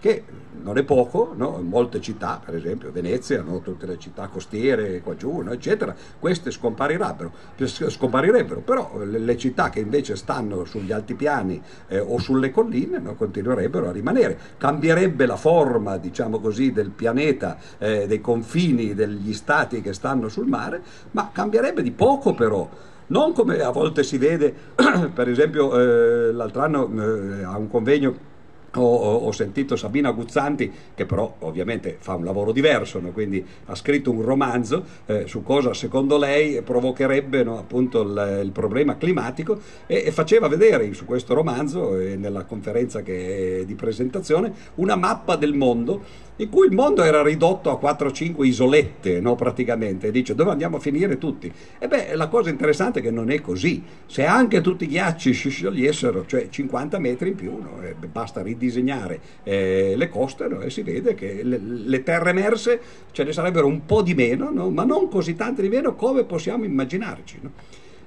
che 0.00 0.24
non 0.62 0.78
è 0.78 0.82
poco, 0.82 1.32
no? 1.36 1.60
molte 1.62 2.00
città, 2.00 2.40
per 2.44 2.54
esempio 2.54 2.90
Venezia, 2.90 3.42
no? 3.42 3.60
tutte 3.60 3.86
le 3.86 3.98
città 3.98 4.28
costiere 4.28 5.00
qua 5.00 5.14
giù, 5.14 5.40
no? 5.40 5.52
eccetera, 5.52 5.94
queste 6.18 6.50
scomparirebbero, 6.50 7.32
scomparirebbero 7.56 8.60
però 8.60 8.98
le, 9.04 9.36
città 9.36 9.70
che 9.70 9.80
invece 9.80 10.16
stanno 10.16 10.64
sugli 10.64 10.92
altipiani 10.92 11.62
eh, 11.88 11.98
o 11.98 12.18
sulle 12.18 12.50
colline 12.50 13.00
continuerebbero 13.16 13.88
a 13.88 13.92
rimanere. 13.92 14.38
Cambierebbe 14.58 15.26
la 15.26 15.36
forma, 15.36 15.96
diciamo 15.96 16.40
così, 16.40 16.72
del 16.72 16.90
pianeta, 16.90 17.58
eh, 17.78 18.06
dei 18.06 18.20
confini 18.20 18.94
degli 18.94 19.32
stati 19.32 19.80
che 19.80 19.92
stanno 19.92 20.28
sul 20.28 20.46
mare, 20.46 20.82
ma 21.12 21.30
cambierebbe 21.32 21.82
di 21.82 21.92
poco 21.92 22.34
però 22.34 22.68
non 23.08 23.32
come 23.32 23.60
a 23.60 23.70
volte 23.70 24.02
si 24.04 24.18
vede, 24.18 24.54
per 25.12 25.28
esempio 25.28 25.78
eh, 25.78 26.32
l'altro 26.32 26.62
anno 26.62 26.88
eh, 26.88 27.42
a 27.42 27.56
un 27.56 27.68
convegno 27.68 28.28
ho, 28.74 29.16
ho, 29.16 29.32
sentito 29.32 29.76
Sabina 29.76 30.10
Guzzanti, 30.12 30.70
che 30.94 31.06
però 31.06 31.36
ovviamente 31.40 31.96
fa 31.98 32.14
un 32.14 32.24
lavoro 32.24 32.52
diverso, 32.52 33.00
no? 33.00 33.10
quindi 33.10 33.44
ha 33.66 33.74
scritto 33.74 34.10
un 34.10 34.22
romanzo 34.22 34.84
eh, 35.06 35.26
su 35.26 35.42
cosa 35.42 35.74
secondo 35.74 36.18
lei 36.18 36.62
provocherebbe 36.62 37.42
no, 37.42 37.58
appunto 37.58 38.02
il, 38.02 38.40
il, 38.44 38.50
problema 38.50 38.96
climatico 38.96 39.58
e, 39.86 40.04
e, 40.06 40.12
faceva 40.12 40.48
vedere 40.48 40.92
su 40.92 41.04
questo 41.04 41.34
romanzo 41.34 41.98
e 41.98 42.16
nella 42.16 42.44
conferenza 42.44 43.00
di 43.00 43.74
presentazione 43.76 44.52
una 44.76 44.96
mappa 44.96 45.36
del 45.36 45.54
mondo 45.54 46.28
in 46.40 46.48
cui 46.48 46.66
il 46.66 46.72
mondo 46.72 47.02
era 47.02 47.22
ridotto 47.22 47.70
a 47.70 47.78
4-5 47.78 48.44
isolette, 48.46 49.20
no, 49.20 49.34
praticamente, 49.34 50.06
e 50.06 50.10
dice 50.10 50.34
dove 50.34 50.50
andiamo 50.50 50.78
a 50.78 50.80
finire 50.80 51.18
tutti? 51.18 51.52
E 51.78 51.86
beh, 51.86 52.14
la 52.16 52.28
cosa 52.28 52.48
interessante 52.48 53.00
è 53.00 53.02
che 53.02 53.10
non 53.10 53.30
è 53.30 53.42
così, 53.42 53.82
se 54.06 54.24
anche 54.24 54.62
tutti 54.62 54.84
i 54.84 54.88
ghiacci 54.88 55.34
si 55.34 55.50
sciogliessero, 55.50 56.24
cioè 56.26 56.48
50 56.48 56.98
metri 56.98 57.28
in 57.28 57.34
più, 57.34 57.62
eh, 57.82 57.94
basta 58.06 58.40
ridisegnare 58.60 59.20
eh, 59.42 59.94
le 59.96 60.08
coste 60.10 60.46
no, 60.46 60.60
e 60.60 60.68
si 60.68 60.82
vede 60.82 61.14
che 61.14 61.42
le, 61.42 61.58
le, 61.58 62.02
terre 62.02 62.30
emerse 62.30 62.80
ce 63.10 63.24
ne 63.24 63.32
sarebbero 63.32 63.66
un 63.66 63.86
po' 63.86 64.02
di 64.02 64.14
meno, 64.14 64.50
ma 64.70 64.84
non 64.84 65.08
così 65.08 65.34
tante 65.34 65.62
di 65.62 65.68
meno 65.68 65.94
come 65.94 66.24
possiamo 66.24 66.64
immaginarci. 66.64 67.40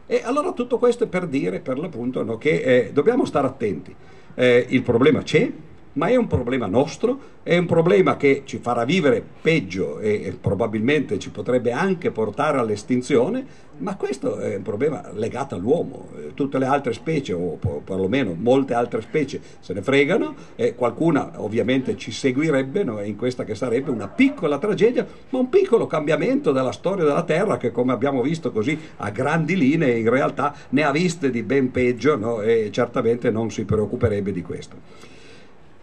E 0.06 0.22
allora 0.24 0.52
tutto 0.52 0.78
questo 0.78 1.06
è 1.06 1.08
per 1.08 1.26
dire, 1.28 1.60
per 1.60 1.80
l'appunto, 1.80 2.38
che 2.38 2.62
eh, 2.62 2.92
dobbiamo 2.94 3.26
stare 3.26 3.48
attenti. 3.48 3.94
Eh, 4.36 4.66
il 4.70 4.84
problema 4.84 5.24
c'è, 5.24 5.52
ma 5.94 6.08
è 6.08 6.16
un 6.16 6.28
problema 6.28 6.66
nostro, 6.66 7.32
è 7.44 7.58
un 7.58 7.66
problema 7.66 8.16
che 8.16 8.44
ci 8.46 8.58
farà 8.60 8.86
vivere 8.86 9.24
peggio 9.42 10.00
e, 10.00 10.36
probabilmente 10.40 11.20
ci 11.20 11.30
potrebbe 11.30 11.72
anche 11.72 12.10
portare 12.10 12.58
all'estinzione, 12.58 13.46
ma 13.78 13.96
questo 13.96 14.38
è 14.38 14.56
un 14.56 14.62
problema 14.62 15.12
legato 15.14 15.56
all'uomo. 15.56 16.10
Eh, 16.18 16.34
tutte 16.34 16.58
le 16.58 16.66
altre 16.66 16.94
specie, 16.94 17.34
o 17.34 17.60
perlomeno 17.84 18.34
molte 18.38 18.74
altre 18.74 19.02
specie, 19.02 19.42
se 19.60 19.74
ne 19.74 19.82
fregano 19.82 20.36
e 20.56 20.74
qualcuna 20.74 21.34
ovviamente 21.38 21.98
ci 21.98 22.12
seguirebbe 22.12 22.84
no? 22.84 23.02
in 23.02 23.16
questa 23.16 23.44
che 23.44 23.56
sarebbe 23.56 23.92
una 23.92 24.08
piccola 24.08 24.58
tragedia, 24.58 25.06
ma 25.30 25.40
un 25.40 25.50
piccolo 25.50 25.86
cambiamento 25.86 26.52
della 26.52 26.72
storia 26.72 27.04
della 27.04 27.24
Terra 27.24 27.58
che 27.58 27.72
come 27.72 27.92
abbiamo 27.92 28.22
visto 28.22 28.52
così 28.52 28.80
a 28.98 29.10
grandi 29.10 29.58
linee 29.58 29.98
in 29.98 30.10
realtà 30.10 30.56
ne 30.70 30.84
ha 30.84 30.92
viste 30.92 31.30
di 31.30 31.44
ben 31.44 31.72
peggio 31.72 32.16
no? 32.16 32.42
e 32.42 32.70
certamente 32.72 33.30
non 33.30 33.52
si 33.52 33.66
preoccuperebbe 33.66 34.32
di 34.32 34.42
questo. 34.42 35.12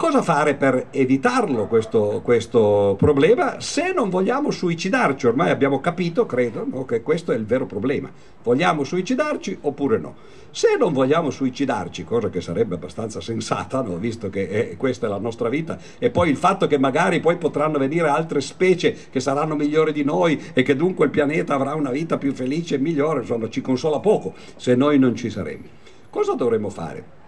Cosa 0.01 0.23
fare 0.23 0.55
per 0.55 0.87
evitarlo 0.93 1.67
questo, 1.67 2.23
questo, 2.25 2.95
problema 2.97 3.61
se 3.61 3.93
non 3.93 4.09
vogliamo 4.09 4.51
suicidarci? 4.51 5.27
Ormai 5.27 5.51
abbiamo 5.51 5.79
capito, 5.79 6.25
credo, 6.25 6.67
no, 6.67 6.87
che 6.87 7.03
questo 7.03 7.33
è 7.33 7.37
il 7.37 7.45
vero 7.45 7.67
problema. 7.67 8.11
Vogliamo 8.43 8.83
suicidarci 8.83 9.59
oppure 9.61 9.99
no? 9.99 10.15
Se 10.53 10.75
non 10.79 10.95
vogliamo 10.95 11.29
suicidarci, 11.29 12.05
cosa 12.05 12.31
che 12.31 12.41
sarebbe 12.41 12.77
abbastanza 12.77 13.21
sensata, 13.21 13.83
no, 13.83 13.99
visto 13.99 14.31
che 14.31 14.71
è, 14.71 14.77
questa 14.79 15.05
è 15.05 15.11
la 15.11 15.19
nostra 15.19 15.51
vita, 15.51 15.79
e 15.99 16.09
poi 16.09 16.31
il 16.31 16.39
fatto 16.39 16.67
che 16.67 16.79
magari 16.79 17.21
poi 17.21 17.37
potranno 17.37 17.77
venire 17.77 18.09
altre 18.09 18.41
specie 18.41 18.97
che 19.11 19.21
saranno 19.21 19.55
migliori 19.55 19.93
di 19.93 20.03
noi 20.03 20.43
e 20.55 20.63
che 20.63 20.77
dunque 20.77 21.05
il 21.05 21.11
pianeta 21.11 21.53
avrà 21.53 21.75
una 21.75 21.91
vita 21.91 22.17
più 22.17 22.33
felice 22.33 22.77
e 22.77 22.79
migliore, 22.79 23.21
insomma 23.21 23.51
ci 23.51 23.61
consola 23.61 23.99
poco 23.99 24.33
se 24.57 24.75
noi 24.75 24.99
non 24.99 25.15
ci 25.15 25.29
saremo. 25.29 25.65
Cosa 26.09 26.33
dovremmo 26.33 26.71
fare? 26.71 27.20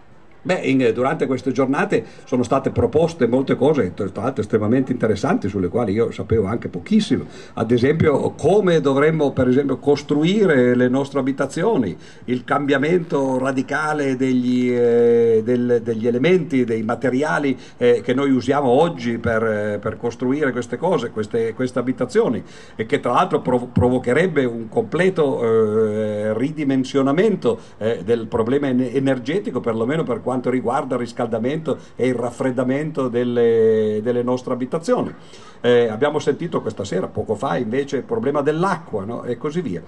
Beh, 0.45 0.59
in, 0.64 0.90
durante 0.93 1.26
queste 1.26 1.53
giornate 1.53 2.05
sono 2.24 2.43
state 2.43 2.70
proposte 2.70 3.28
molte 3.28 3.55
cose, 3.55 3.95
tra 3.95 4.09
l'altro 4.14 4.43
estremamente 4.43 4.90
interessanti, 4.90 5.49
sulle 5.49 5.68
quali 5.68 5.93
io 5.93 6.11
sapevo 6.11 6.47
anche 6.47 6.68
pochissimo. 6.68 7.26
Ad 7.55 7.70
esempio, 7.70 8.30
come 8.30 8.80
dovremmo 8.80 9.30
per 9.30 9.47
esempio, 9.47 9.78
costruire 9.78 10.74
le 10.74 10.88
nostre 10.88 11.20
abitazioni, 11.20 11.97
il 12.24 12.43
cambiamento 12.43 13.38
radicale 13.38 14.16
degli, 14.16 14.72
eh, 14.72 15.43
del, 15.45 15.80
degli 15.80 16.09
elementi, 16.09 16.64
dei 16.64 16.82
materiali 16.82 17.57
eh, 17.76 18.01
che 18.03 18.12
noi 18.12 18.32
usiamo 18.32 18.68
oggi 18.68 19.18
per, 19.18 19.78
per 19.80 19.97
costruire 19.97 20.51
queste 20.51 20.76
cose, 20.76 21.11
queste, 21.11 21.55
queste, 21.55 21.78
abitazioni, 21.78 22.43
e 22.74 22.84
che 22.84 22.99
tra 22.99 23.12
l'altro 23.12 23.40
prov- 23.40 23.68
provocherebbe 23.70 24.45
un 24.45 24.68
completo 24.68 25.40
eh, 25.43 26.36
ridimensionamento 26.36 27.61
eh, 27.78 28.03
del 28.05 28.26
problema 28.26 28.66
energetico, 28.68 29.61
perlomeno 29.61 30.03
per 30.03 30.20
quanto 30.20 30.30
quanto 30.32 30.48
riguarda 30.48 30.94
il 30.94 31.00
riscaldamento 31.00 31.78
e 31.94 32.06
il 32.06 32.14
raffreddamento 32.14 33.08
delle, 33.08 34.00
delle 34.02 34.22
nostre 34.22 34.54
abitazioni. 34.54 35.14
Eh, 35.60 35.88
abbiamo 35.88 36.18
sentito 36.18 36.62
questa 36.62 36.84
sera, 36.84 37.06
poco 37.06 37.34
fa, 37.34 37.58
invece 37.58 37.98
il 37.98 38.04
problema 38.04 38.40
dell'acqua 38.40 39.04
no? 39.04 39.24
e 39.24 39.36
così 39.36 39.60
via. 39.60 39.82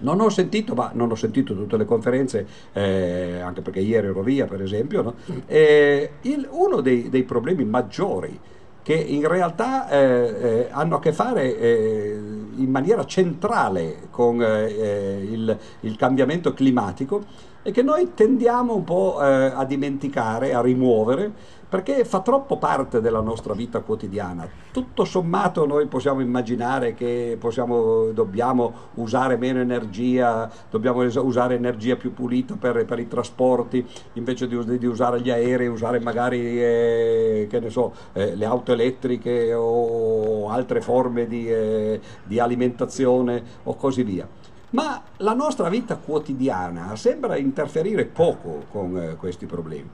Non 0.00 0.20
ho 0.20 0.28
sentito, 0.28 0.74
ma 0.74 0.92
non 0.94 1.10
ho 1.10 1.16
sentito 1.16 1.56
tutte 1.56 1.76
le 1.76 1.84
conferenze, 1.84 2.46
eh, 2.72 3.40
anche 3.40 3.62
perché 3.62 3.80
ieri 3.80 4.06
ero 4.06 4.22
via 4.22 4.46
per 4.46 4.62
esempio, 4.62 5.02
no? 5.02 5.14
eh, 5.46 6.10
il, 6.22 6.46
uno 6.52 6.80
dei, 6.80 7.08
dei, 7.08 7.24
problemi 7.24 7.64
maggiori 7.64 8.38
che 8.80 8.94
in 8.94 9.26
realtà 9.26 9.90
eh, 9.90 9.98
eh 9.98 10.68
hanno 10.70 10.96
a 10.96 11.00
che 11.00 11.12
fare 11.12 11.58
eh, 11.58 12.16
in 12.54 12.70
maniera 12.70 13.04
centrale 13.04 14.06
con 14.10 14.40
eh, 14.40 15.26
il, 15.28 15.58
il 15.80 15.96
cambiamento 15.96 16.54
climatico 16.54 17.46
e 17.62 17.70
che 17.70 17.82
noi 17.82 18.14
tendiamo 18.14 18.74
un 18.74 18.84
po' 18.84 19.18
eh, 19.20 19.52
a 19.54 19.64
dimenticare, 19.64 20.54
a 20.54 20.60
rimuovere, 20.60 21.32
perché 21.68 22.04
fa 22.04 22.20
troppo 22.20 22.56
parte 22.56 23.00
della 23.00 23.20
nostra 23.20 23.52
vita 23.52 23.80
quotidiana. 23.80 24.48
Tutto 24.72 25.04
sommato 25.04 25.66
noi 25.66 25.86
possiamo 25.86 26.20
immaginare 26.20 26.94
che 26.94 27.36
possiamo, 27.38 28.10
dobbiamo 28.12 28.72
usare 28.94 29.36
meno 29.36 29.60
energia, 29.60 30.50
dobbiamo 30.70 31.02
usare 31.02 31.56
energia 31.56 31.96
più 31.96 32.14
pulita 32.14 32.54
per, 32.54 32.86
per 32.86 32.98
i 32.98 33.06
trasporti, 33.06 33.86
invece 34.14 34.48
di, 34.48 34.78
di, 34.78 34.86
usare 34.86 35.20
gli 35.20 35.30
aerei, 35.30 35.66
usare 35.66 36.00
magari 36.00 36.40
eh, 36.40 37.48
so, 37.68 37.92
eh, 38.14 38.34
le 38.34 38.46
auto 38.46 38.72
elettriche 38.72 39.52
o 39.52 40.48
altre 40.48 40.80
forme 40.80 41.26
di, 41.26 41.50
eh, 41.50 42.00
di 42.24 42.38
alimentazione 42.38 43.42
o 43.64 43.74
così 43.74 44.02
via. 44.04 44.26
Ma 44.70 45.02
la 45.18 45.32
nostra 45.32 45.68
vita 45.68 45.96
quotidiana 45.96 46.94
sembra 46.96 47.36
interferire 47.36 48.04
poco 48.04 48.64
con 48.70 48.96
eh, 48.98 49.16
questi 49.16 49.46
problemi 49.46 49.90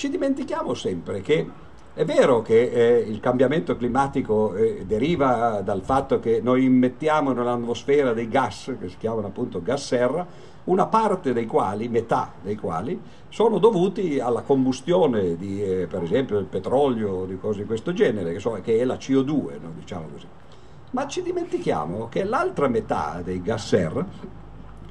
ci 0.00 0.08
dimentichiamo 0.08 0.72
sempre 0.72 1.20
che 1.20 1.46
è 1.92 2.06
vero 2.06 2.40
che 2.40 2.70
eh, 2.70 3.00
il 3.00 3.20
cambiamento 3.20 3.76
climatico 3.76 4.54
eh, 4.54 4.86
deriva 4.86 5.60
dal 5.62 5.82
fatto 5.82 6.18
che 6.20 6.40
noi 6.42 6.64
immettiamo 6.64 7.32
nell'atmosfera 7.32 8.14
dei 8.14 8.26
gas, 8.26 8.74
che 8.80 8.88
si 8.88 8.96
chiamano 8.96 9.26
appunto 9.26 9.60
gas 9.60 9.84
serra, 9.84 10.26
una 10.64 10.86
parte 10.86 11.34
dei 11.34 11.44
quali, 11.44 11.88
metà 11.88 12.32
dei 12.40 12.56
quali, 12.56 12.98
sono 13.28 13.58
dovuti 13.58 14.18
alla 14.18 14.40
combustione 14.40 15.36
di, 15.36 15.62
eh, 15.62 15.86
per 15.86 16.02
esempio, 16.02 16.36
del 16.36 16.46
petrolio 16.46 17.10
o 17.10 17.24
di 17.26 17.36
cose 17.38 17.58
di 17.58 17.66
questo 17.66 17.92
genere, 17.92 18.32
che, 18.32 18.38
so, 18.38 18.58
che 18.62 18.78
è 18.78 18.84
la 18.84 18.94
CO2, 18.94 19.60
no? 19.60 19.72
diciamo 19.76 20.06
così. 20.10 20.26
Ma 20.90 21.06
ci 21.06 21.22
dimentichiamo 21.22 22.08
che 22.08 22.24
l'altra 22.24 22.66
metà 22.66 23.20
dei 23.24 23.40
gas 23.40 23.66
serra 23.66 24.04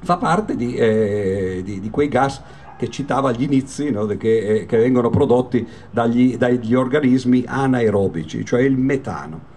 fa 0.02 0.16
parte 0.16 0.56
di, 0.56 0.74
eh, 0.74 1.60
di, 1.62 1.78
di 1.78 1.90
quei 1.90 2.08
gas 2.08 2.40
che 2.76 2.88
citava 2.88 3.28
agli 3.28 3.42
inizi, 3.42 3.90
no, 3.90 4.06
che, 4.06 4.38
eh, 4.38 4.66
che, 4.66 4.78
vengono 4.78 5.10
prodotti 5.10 5.66
dagli, 5.90 6.38
dagli 6.38 6.74
organismi 6.74 7.44
anaerobici, 7.46 8.42
cioè 8.42 8.62
il 8.62 8.78
metano. 8.78 9.48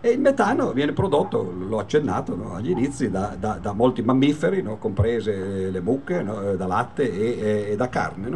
E 0.00 0.10
il 0.10 0.20
metano 0.20 0.72
viene 0.72 0.92
prodotto, 0.92 1.54
l'ho 1.56 1.78
accennato 1.78 2.34
no, 2.34 2.54
agli 2.54 2.70
inizi, 2.70 3.08
da, 3.08 3.36
da, 3.38 3.58
da 3.62 3.72
molti 3.72 4.02
mammiferi, 4.02 4.62
no, 4.62 4.78
comprese 4.78 5.70
le 5.70 5.80
mucche, 5.80 6.22
no, 6.22 6.56
da 6.56 6.66
latte 6.66 7.08
e, 7.08 7.38
e, 7.38 7.70
e 7.70 7.76
da 7.76 7.88
carne. 7.88 8.28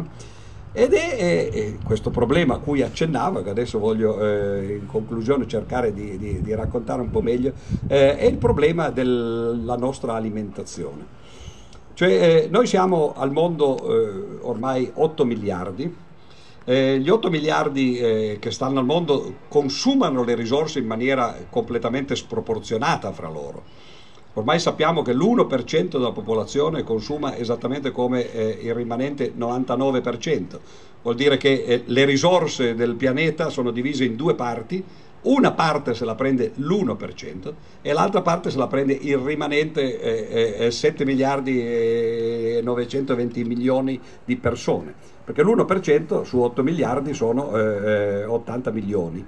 Ed 0.73 0.93
è, 0.93 1.49
è, 1.49 1.73
questo 1.83 2.11
problema 2.11 2.55
a 2.55 2.59
cui 2.59 2.81
accennavo, 2.81 3.43
che 3.43 3.49
adesso 3.49 3.77
voglio 3.77 4.25
eh, 4.25 4.77
in 4.79 4.85
conclusione 4.85 5.45
cercare 5.45 5.93
di, 5.93 6.17
di, 6.17 6.41
di, 6.41 6.55
raccontare 6.55 7.01
un 7.01 7.11
po' 7.11 7.21
meglio, 7.21 7.51
eh, 7.87 8.17
è 8.17 8.25
il 8.25 8.37
problema 8.37 8.89
della 8.89 9.75
nostra 9.75 10.13
alimentazione. 10.13 11.19
Cioè, 11.93 12.09
eh, 12.09 12.47
noi 12.49 12.67
siamo 12.67 13.13
al 13.17 13.31
mondo 13.31 13.77
eh, 13.83 14.37
ormai 14.41 14.89
8 14.93 15.25
miliardi, 15.25 15.93
eh, 16.63 16.99
gli 16.99 17.09
8 17.09 17.29
miliardi 17.29 17.97
eh, 17.97 18.37
che 18.39 18.51
stanno 18.51 18.79
al 18.79 18.85
mondo 18.85 19.39
consumano 19.49 20.23
le 20.23 20.35
risorse 20.35 20.79
in 20.79 20.85
maniera 20.85 21.35
completamente 21.49 22.15
sproporzionata 22.15 23.11
fra 23.11 23.27
loro. 23.27 23.89
Ormai 24.33 24.59
sappiamo 24.59 25.01
che 25.01 25.13
l'1% 25.13 25.89
della 25.89 26.13
popolazione 26.13 26.83
consuma 26.83 27.35
esattamente 27.35 27.91
come 27.91 28.31
eh, 28.31 28.59
il 28.61 28.73
rimanente 28.73 29.33
99%, 29.37 30.59
vuol 31.01 31.15
dire 31.15 31.35
che 31.35 31.63
eh, 31.65 31.83
le 31.85 32.05
risorse 32.05 32.73
del 32.73 32.95
pianeta 32.95 33.49
sono 33.49 33.71
divise 33.71 34.05
in 34.05 34.15
due 34.15 34.33
parti, 34.35 34.81
una 35.23 35.51
parte 35.51 35.93
se 35.93 36.05
la 36.05 36.15
prende 36.15 36.53
l'1% 36.55 37.53
e 37.81 37.91
l'altra 37.91 38.21
parte 38.21 38.49
se 38.49 38.57
la 38.57 38.67
prende 38.67 38.93
il 38.93 39.17
rimanente 39.17 39.99
eh, 39.99 40.65
eh, 40.65 40.71
7 40.71 41.03
miliardi 41.03 41.61
e 41.61 42.61
920 42.63 43.43
milioni 43.43 43.99
di 44.23 44.37
persone, 44.37 44.93
perché 45.25 45.43
l'1% 45.43 46.23
su 46.23 46.39
8 46.39 46.63
miliardi 46.63 47.13
sono 47.13 47.55
eh, 47.57 48.23
80 48.23 48.69
eh, 48.69 48.73
milioni. 48.73 49.25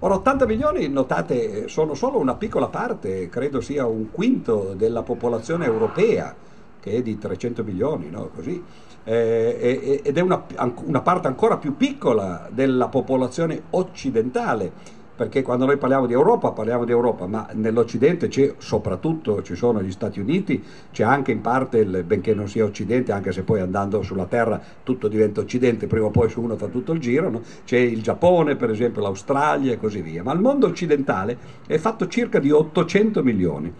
Ora 0.00 0.14
80 0.14 0.46
milioni, 0.46 0.88
notate, 0.88 1.66
sono 1.66 1.94
solo 1.94 2.18
una 2.18 2.36
piccola 2.36 2.68
parte, 2.68 3.28
credo 3.28 3.60
sia 3.60 3.84
un 3.84 4.12
quinto 4.12 4.74
della 4.76 5.02
popolazione 5.02 5.64
europea, 5.64 6.32
che 6.78 6.92
è 6.92 7.02
di 7.02 7.18
300 7.18 7.64
milioni, 7.64 8.08
no? 8.08 8.30
Così. 8.32 8.62
Eh, 9.02 10.00
ed 10.04 10.16
è 10.16 10.20
una, 10.20 10.44
una 10.84 11.00
parte 11.00 11.26
ancora 11.26 11.56
più 11.56 11.76
piccola 11.76 12.48
della 12.52 12.86
popolazione 12.86 13.62
occidentale 13.70 14.70
perché 15.18 15.42
quando 15.42 15.64
noi 15.64 15.78
parliamo 15.78 16.06
di 16.06 16.12
Europa 16.12 16.52
parliamo 16.52 16.84
di 16.84 16.92
Europa, 16.92 17.26
ma 17.26 17.48
nell'Occidente 17.54 18.28
c'è 18.28 18.54
soprattutto, 18.58 19.42
ci 19.42 19.56
sono 19.56 19.82
gli 19.82 19.90
Stati 19.90 20.20
Uniti, 20.20 20.62
c'è 20.92 21.02
anche 21.02 21.32
in 21.32 21.40
parte, 21.40 21.78
il, 21.78 22.04
benché 22.04 22.34
non 22.34 22.46
sia 22.46 22.64
Occidente, 22.64 23.10
anche 23.10 23.32
se 23.32 23.42
poi 23.42 23.58
andando 23.58 24.00
sulla 24.02 24.26
Terra 24.26 24.62
tutto 24.84 25.08
diventa 25.08 25.40
Occidente, 25.40 25.88
prima 25.88 26.06
o 26.06 26.10
poi 26.10 26.30
su 26.30 26.40
uno 26.40 26.56
fa 26.56 26.68
tutto 26.68 26.92
il 26.92 27.00
giro, 27.00 27.30
no? 27.30 27.42
c'è 27.64 27.78
il 27.78 28.00
Giappone, 28.00 28.54
per 28.54 28.70
esempio 28.70 29.02
l'Australia 29.02 29.72
e 29.72 29.78
così 29.78 30.02
via, 30.02 30.22
ma 30.22 30.32
il 30.32 30.38
mondo 30.38 30.68
occidentale 30.68 31.36
è 31.66 31.78
fatto 31.78 32.06
circa 32.06 32.38
di 32.38 32.52
800 32.52 33.24
milioni 33.24 33.74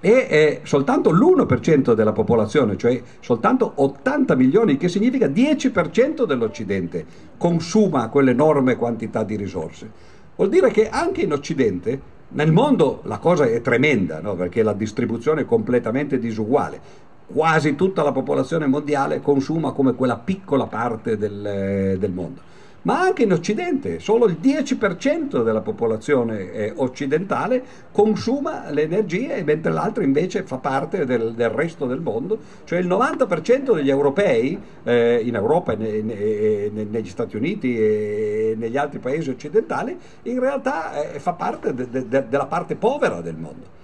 e 0.00 0.60
soltanto 0.64 1.10
l'1% 1.10 1.94
della 1.94 2.12
popolazione, 2.12 2.76
cioè 2.76 3.02
soltanto 3.18 3.72
80 3.74 4.36
milioni, 4.36 4.76
che 4.76 4.88
significa 4.88 5.26
10% 5.26 6.26
dell'Occidente, 6.26 7.04
consuma 7.38 8.08
quell'enorme 8.08 8.76
quantità 8.76 9.24
di 9.24 9.34
risorse. 9.34 10.12
Vuol 10.36 10.48
dire 10.48 10.70
che 10.70 10.88
anche 10.88 11.22
in 11.22 11.32
Occidente, 11.32 12.00
nel 12.28 12.52
mondo 12.52 13.00
la 13.04 13.18
cosa 13.18 13.44
è 13.44 13.60
tremenda, 13.60 14.20
no? 14.20 14.34
perché 14.34 14.62
la 14.62 14.72
distribuzione 14.72 15.42
è 15.42 15.44
completamente 15.44 16.18
disuguale. 16.18 17.02
Quasi 17.26 17.74
tutta 17.74 18.02
la 18.02 18.12
popolazione 18.12 18.66
mondiale 18.66 19.20
consuma 19.20 19.72
come 19.72 19.94
quella 19.94 20.16
piccola 20.16 20.66
parte 20.66 21.16
del, 21.16 21.96
del 21.98 22.10
mondo 22.10 22.52
ma 22.84 23.00
anche 23.00 23.22
in 23.22 23.32
Occidente, 23.32 23.98
solo 23.98 24.26
il 24.26 24.38
10% 24.40 25.42
della 25.42 25.60
popolazione 25.60 26.52
eh, 26.52 26.72
occidentale 26.76 27.62
consuma 27.90 28.70
le 28.70 28.82
energie, 28.82 29.42
mentre 29.42 29.72
l'altro 29.72 30.02
invece 30.02 30.42
fa 30.42 30.58
parte 30.58 31.04
del, 31.04 31.32
del, 31.34 31.50
resto 31.50 31.86
del 31.86 32.00
mondo, 32.00 32.38
cioè 32.64 32.78
il 32.78 32.86
90% 32.86 33.74
degli 33.74 33.90
europei 33.90 34.58
eh, 34.82 35.20
in 35.22 35.34
Europa 35.34 35.74
ne, 35.74 36.02
negli 36.70 37.08
Stati 37.08 37.36
Uniti 37.36 37.78
e 37.78 38.54
negli 38.56 38.76
altri 38.76 38.98
paesi 38.98 39.30
occidentali 39.30 39.96
in 40.22 40.38
realtà 40.38 41.12
eh, 41.12 41.18
fa 41.20 41.32
parte 41.32 41.72
de, 41.74 41.88
de, 41.90 42.28
della 42.28 42.46
parte 42.46 42.76
povera 42.76 43.20
del 43.20 43.36
mondo. 43.36 43.82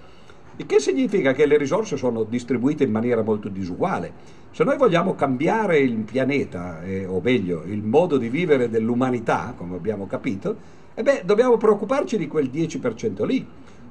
Il 0.61 0.67
che 0.67 0.79
significa 0.79 1.33
che 1.33 1.47
le 1.47 1.57
risorse 1.57 1.97
sono 1.97 2.21
distribuite 2.21 2.83
in 2.83 2.91
maniera 2.91 3.23
molto 3.23 3.49
disuguale. 3.49 4.13
Se 4.51 4.63
noi 4.63 4.77
vogliamo 4.77 5.15
cambiare 5.15 5.79
il 5.79 5.95
pianeta, 6.03 6.83
eh, 6.83 7.03
o 7.03 7.19
meglio, 7.19 7.63
il 7.65 7.81
modo 7.81 8.17
di 8.17 8.29
vivere 8.29 8.69
dell'umanità, 8.69 9.55
come 9.57 9.75
abbiamo 9.75 10.05
capito, 10.05 10.55
eh 10.93 11.01
beh, 11.01 11.23
dobbiamo 11.25 11.57
preoccuparci 11.57 12.15
di 12.15 12.27
quel 12.27 12.51
10% 12.53 13.25
lì. 13.25 13.43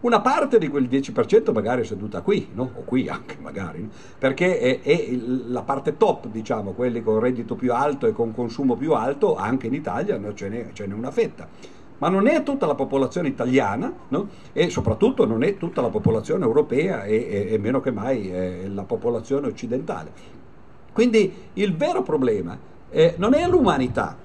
Una 0.02 0.20
parte 0.20 0.58
di 0.58 0.68
quel 0.68 0.84
10% 0.84 1.52
magari 1.52 1.82
è 1.82 1.84
seduta 1.84 2.20
qui, 2.20 2.46
no? 2.54 2.70
o 2.72 2.82
qui 2.84 3.08
anche 3.08 3.36
magari, 3.40 3.82
no? 3.82 3.88
perché 4.16 4.60
è, 4.60 4.80
è, 4.80 5.08
la 5.48 5.62
parte 5.62 5.96
top, 5.96 6.28
diciamo, 6.28 6.70
quelli 6.70 7.02
con 7.02 7.18
reddito 7.18 7.56
più 7.56 7.74
alto 7.74 8.06
e 8.06 8.12
con 8.12 8.32
consumo 8.32 8.76
più 8.76 8.92
alto, 8.92 9.34
anche 9.34 9.66
in 9.66 9.74
Italia 9.74 10.16
no? 10.18 10.34
ce, 10.34 10.48
n'è, 10.48 10.68
ce 10.72 10.86
n'è 10.86 10.94
una 10.94 11.10
fetta 11.10 11.48
ma 12.00 12.08
non 12.08 12.26
è 12.26 12.42
tutta 12.42 12.66
la 12.66 12.74
popolazione 12.74 13.28
italiana 13.28 13.92
no? 14.08 14.28
e 14.52 14.70
soprattutto 14.70 15.26
non 15.26 15.42
è 15.42 15.56
tutta 15.56 15.80
la 15.80 15.88
popolazione 15.88 16.44
europea 16.44 17.04
e, 17.04 17.14
e, 17.14 17.52
e 17.52 17.58
meno 17.58 17.80
che 17.80 17.90
mai 17.90 18.30
eh, 18.30 18.68
la 18.68 18.84
popolazione 18.84 19.46
occidentale. 19.46 20.38
Quindi 20.92 21.32
il 21.54 21.76
vero 21.76 22.02
problema 22.02 22.58
eh, 22.90 23.14
non 23.18 23.34
è 23.34 23.46
l'umanità, 23.46 24.16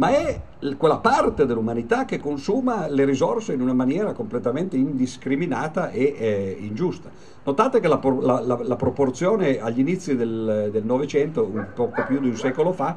ma 0.00 0.08
è 0.08 0.40
quella 0.78 0.96
parte 0.96 1.44
dell'umanità 1.44 2.06
che 2.06 2.18
consuma 2.18 2.88
le 2.88 3.04
risorse 3.04 3.52
in 3.52 3.60
una 3.60 3.74
maniera 3.74 4.12
completamente 4.12 4.74
indiscriminata 4.78 5.90
e 5.90 6.14
eh, 6.18 6.56
ingiusta. 6.58 7.10
Notate 7.44 7.80
che 7.80 7.88
la, 7.88 8.00
la, 8.02 8.40
la, 8.40 8.60
la, 8.62 8.76
proporzione 8.76 9.60
agli 9.60 9.80
inizi 9.80 10.16
del 10.16 10.82
Novecento, 10.84 11.44
un 11.44 11.66
poco 11.74 12.02
più 12.06 12.18
di 12.18 12.28
un 12.28 12.36
secolo 12.36 12.72
fa, 12.72 12.96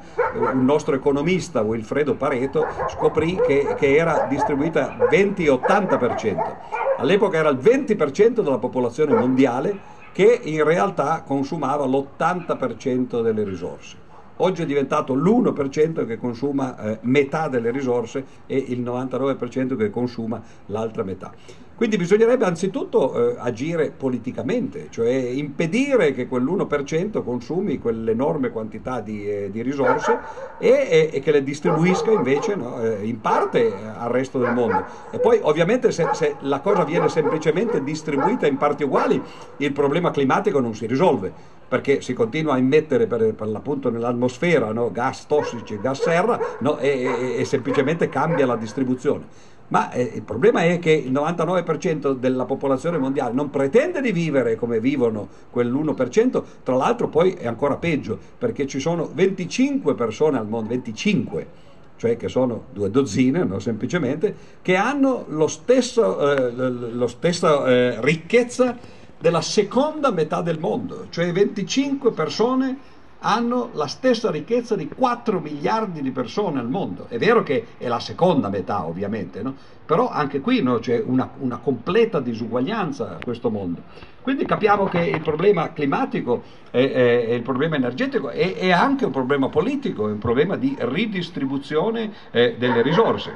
un 0.53 0.63
nostro 0.63 0.95
economista, 0.95 1.61
Wilfredo 1.61 2.15
Pareto, 2.15 2.65
scoprì 2.87 3.37
che, 3.45 3.75
che 3.77 3.95
era 3.95 4.25
distribuita 4.29 4.95
20-80%. 5.09 6.55
All'epoca 6.99 7.37
era 7.37 7.49
il 7.49 7.57
20% 7.57 8.41
della 8.41 8.59
popolazione 8.59 9.13
mondiale 9.13 9.77
che 10.13 10.39
in 10.41 10.63
realtà 10.63 11.21
consumava 11.25 11.85
l'80% 11.85 13.21
delle 13.21 13.43
risorse. 13.43 14.02
Oggi 14.43 14.63
è 14.63 14.65
diventato 14.65 15.13
l'1% 15.13 16.05
che 16.05 16.17
consuma 16.17 16.77
eh, 16.77 16.97
metà 17.03 17.47
delle 17.47 17.71
risorse 17.71 18.25
e 18.45 18.57
il 18.57 18.81
99% 18.81 19.77
che 19.77 19.89
consuma 19.89 20.41
l'altra 20.65 21.03
metà. 21.03 21.31
Quindi 21.75 21.95
bisognerebbe 21.95 22.43
anzitutto 22.43 23.31
eh, 23.31 23.35
agire 23.39 23.91
politicamente, 23.95 24.87
cioè 24.89 25.11
impedire 25.11 26.11
che 26.11 26.27
quell'1% 26.27 27.23
consumi 27.23 27.79
quell'enorme 27.79 28.51
quantità 28.51 28.99
di, 28.99 29.27
eh, 29.27 29.49
di 29.49 29.61
risorse 29.61 30.19
e, 30.59 30.69
e, 30.69 31.09
e, 31.13 31.19
che 31.21 31.31
le 31.31 31.41
distribuisca 31.41 32.11
invece 32.11 32.55
no, 32.55 32.81
eh, 32.81 33.05
in 33.05 33.21
parte 33.21 33.73
al 33.97 34.09
resto 34.09 34.39
del 34.39 34.53
mondo. 34.53 34.83
E 35.09 35.19
poi 35.19 35.39
ovviamente 35.41 35.91
se, 35.91 36.09
se 36.11 36.35
la 36.41 36.59
cosa 36.59 36.83
viene 36.83 37.07
semplicemente 37.07 37.81
distribuita 37.81 38.45
in 38.45 38.57
parti 38.57 38.83
uguali, 38.83 39.21
il 39.57 39.71
problema 39.71 40.11
climatico 40.11 40.59
non 40.59 40.75
si 40.75 40.85
risolve 40.85 41.61
perché 41.73 42.01
si 42.01 42.13
continua 42.13 42.53
a 42.53 42.57
immettere 42.59 43.07
per, 43.07 43.33
per 43.33 43.47
l'appunto 43.47 43.89
nell'atmosfera 43.89 44.71
no? 44.71 44.91
gas 44.91 45.25
tossici, 45.25 45.79
gas 45.81 46.03
serra 46.03 46.39
no? 46.59 46.77
e, 46.77 46.87
e, 46.87 47.35
e 47.39 47.45
semplicemente 47.45 48.09
cambia 48.09 48.45
la 48.45 48.55
distribuzione 48.55 49.25
ma 49.69 49.89
eh, 49.89 50.11
il 50.13 50.21
problema 50.21 50.65
è 50.65 50.77
che 50.77 50.91
il 50.91 51.11
99% 51.11 52.13
della 52.13 52.45
popolazione 52.45 52.99
mondiale 52.99 53.33
non 53.33 53.49
pretende 53.49 54.01
di 54.01 54.11
vivere 54.11 54.55
come 54.55 54.79
vivono 54.79 55.27
quell'1%, 55.51 56.43
tra 56.61 56.75
l'altro 56.75 57.07
poi 57.07 57.31
è 57.31 57.47
ancora 57.47 57.77
peggio, 57.77 58.19
perché 58.37 58.67
ci 58.67 58.79
sono 58.79 59.09
25 59.11 59.95
persone 59.95 60.37
al 60.37 60.47
mondo, 60.47 60.69
25, 60.69 61.47
cioè 61.95 62.17
che 62.17 62.27
sono 62.27 62.65
due 62.71 62.91
dozzine, 62.91 63.45
no, 63.45 63.57
semplicemente, 63.57 64.35
che 64.61 64.75
hanno 64.75 65.25
lo 65.29 65.47
stesso, 65.47 66.51
eh, 66.51 66.51
lo 66.51 67.07
stessa 67.07 67.65
eh, 67.65 67.95
ricchezza 67.99 69.01
della 69.23 69.39
seconda 69.39 70.11
metà 70.11 70.41
del 70.41 70.59
mondo, 70.59 71.07
cioè 71.09 71.31
25 71.31 72.11
persone 72.11 72.77
hanno 73.19 73.69
la 73.71 73.87
stessa 73.87 74.29
ricchezza 74.29 74.75
di 74.75 74.89
4 74.89 75.39
miliardi 75.39 76.01
di 76.01 76.11
persone 76.11 76.59
al 76.59 76.67
mondo. 76.67 77.05
È 77.07 77.17
vero 77.17 77.41
che 77.41 77.67
è 77.77 77.87
la 77.87 78.01
seconda 78.01 78.49
metà, 78.49 78.85
ovviamente, 78.85 79.41
no? 79.41 79.55
però 79.85 80.09
anche 80.09 80.41
qui 80.41 80.61
no, 80.61 80.79
c'è 80.79 81.01
una, 81.01 81.29
una, 81.39 81.55
completa 81.59 82.19
disuguaglianza 82.19 83.11
a 83.11 83.23
questo 83.23 83.49
mondo. 83.49 83.83
Quindi 84.21 84.43
capiamo 84.43 84.87
che 84.87 84.99
il 84.99 85.21
problema 85.21 85.71
climatico 85.71 86.43
e, 86.69 87.33
il 87.33 87.43
problema 87.43 87.77
energetico 87.77 88.27
è, 88.27 88.55
è, 88.55 88.71
anche 88.71 89.05
un 89.05 89.11
problema 89.11 89.47
politico, 89.47 90.09
è 90.09 90.11
un 90.11 90.17
problema 90.17 90.57
di 90.57 90.75
ridistribuzione 90.77 92.11
eh, 92.31 92.57
delle 92.59 92.81
risorse. 92.81 93.33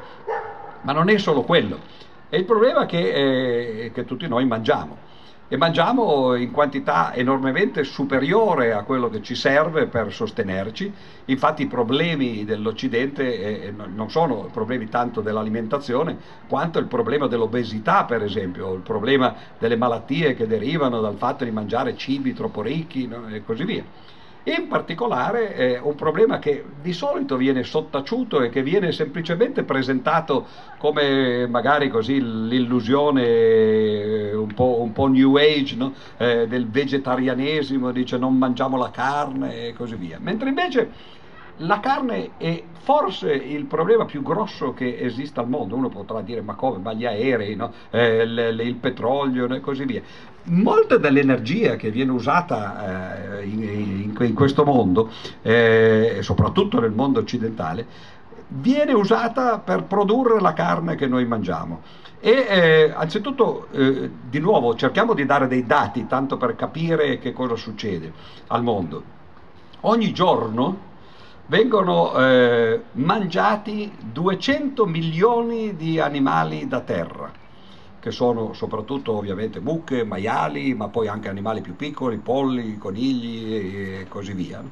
Ma 0.81 0.91
non 0.91 1.07
è 1.07 1.17
solo 1.17 1.43
quello, 1.43 1.79
è 2.27 2.35
il 2.35 2.43
problema 2.43 2.85
che, 2.85 3.85
eh, 3.85 3.91
che 3.93 4.03
tutti 4.03 4.27
noi 4.27 4.45
mangiamo 4.45 5.07
e 5.49 5.55
mangiamo 5.55 6.35
in 6.35 6.51
quantità 6.51 7.13
enormemente 7.13 7.85
superiore 7.85 8.73
a 8.73 8.83
quello 8.83 9.09
che 9.09 9.21
ci 9.21 9.33
serve 9.33 9.87
per 9.87 10.11
sostenerci. 10.11 10.93
Infatti 11.25 11.61
i 11.63 11.67
problemi 11.67 12.43
dell'Occidente 12.43 13.73
non 13.73 14.09
sono 14.09 14.49
problemi 14.51 14.89
tanto 14.89 15.21
dell'alimentazione 15.21 16.17
quanto 16.47 16.79
il 16.79 16.85
problema 16.85 17.27
dell'obesità, 17.27 18.03
per 18.03 18.23
esempio, 18.23 18.73
il 18.73 18.81
problema 18.81 19.33
delle 19.57 19.77
malattie 19.77 20.35
che 20.35 20.47
derivano 20.47 20.99
dal 20.99 21.15
fatto 21.15 21.45
di 21.45 21.51
mangiare 21.51 21.95
cibi 21.95 22.33
troppo 22.33 22.61
ricchi 22.61 23.09
e 23.31 23.43
così 23.43 23.63
via 23.63 23.83
in 24.55 24.67
particolare 24.67 25.55
eh, 25.55 25.79
un 25.79 25.95
problema 25.95 26.39
che 26.39 26.63
di 26.81 26.93
solito 26.93 27.35
viene 27.35 27.63
sottaciuto 27.63 28.41
e 28.41 28.49
che 28.49 28.63
viene 28.63 28.93
semplicemente 28.93 29.63
presentato 29.63 30.45
come 30.77 31.47
magari 31.47 31.89
così 31.89 32.21
l'illusione 32.21 33.25
eh, 33.25 34.35
un 34.35 34.53
po', 34.53 34.81
un 34.81 34.93
po 34.93 35.07
new 35.07 35.35
age 35.35 35.75
no? 35.75 35.93
eh, 36.17 36.47
del 36.47 36.67
vegetarianesimo, 36.69 37.91
dice 37.91 38.17
non 38.17 38.37
mangiamo 38.37 38.77
la 38.77 38.89
carne 38.89 39.67
e 39.67 39.73
così 39.73 39.95
via, 39.95 40.17
mentre 40.21 40.47
invece 40.47 41.15
la 41.61 41.79
carne 41.79 42.31
è 42.37 42.63
forse 42.81 43.33
il 43.33 43.65
problema 43.65 44.05
più 44.05 44.21
grosso 44.21 44.73
che 44.73 44.97
esista 44.99 45.41
al 45.41 45.49
mondo. 45.49 45.75
Uno 45.75 45.89
potrà 45.89 46.21
dire 46.21 46.41
ma 46.41 46.53
come, 46.53 46.77
ma 46.77 46.93
gli 46.93 47.05
aerei, 47.05 47.55
no? 47.55 47.71
eh, 47.89 48.21
il, 48.21 48.59
il, 48.63 48.75
petrolio 48.75 49.47
e 49.47 49.59
così 49.59 49.85
via. 49.85 50.01
Molta 50.49 50.97
dell'energia 50.97 51.75
che 51.75 51.91
viene 51.91 52.11
usata 52.11 53.39
eh, 53.39 53.45
in, 53.45 53.63
in, 53.63 54.15
in, 54.17 54.33
questo 54.33 54.63
mondo, 54.63 55.11
eh, 55.41 56.19
soprattutto 56.21 56.79
nel 56.79 56.91
mondo 56.91 57.19
occidentale, 57.19 57.85
viene 58.47 58.93
usata 58.93 59.59
per 59.59 59.83
produrre 59.83 60.39
la 60.39 60.53
carne 60.53 60.95
che 60.95 61.05
noi 61.05 61.25
mangiamo. 61.25 61.81
E 62.21 62.45
eh, 62.47 62.93
anzitutto, 62.95 63.67
eh, 63.71 64.09
di 64.29 64.39
nuovo, 64.39 64.73
cerchiamo 64.75 65.13
di 65.13 65.25
dare 65.25 65.47
dei 65.47 65.65
dati, 65.65 66.07
tanto 66.07 66.37
per 66.37 66.55
capire 66.55 67.19
che 67.19 67.33
cosa 67.33 67.57
succede 67.57 68.13
al 68.47 68.63
mondo. 68.63 69.03
Ogni 69.81 70.13
giorno 70.13 70.85
vengono 71.47 72.15
eh, 72.15 72.83
mangiati 72.93 73.91
200 73.99 74.85
milioni 74.85 75.75
di 75.75 75.99
animali 75.99 76.67
da 76.67 76.79
terra, 76.79 77.31
che 78.07 78.11
sono 78.11 78.53
soprattutto 78.53 79.17
ovviamente 79.17 79.59
mucche, 79.59 80.05
maiali, 80.05 80.73
ma 80.73 80.87
poi 80.87 81.09
anche 81.09 81.27
animali 81.27 81.59
più 81.59 81.75
piccoli, 81.75 82.17
polli, 82.17 82.77
conigli 82.77 83.53
e 83.53 84.05
così 84.07 84.31
via. 84.31 84.63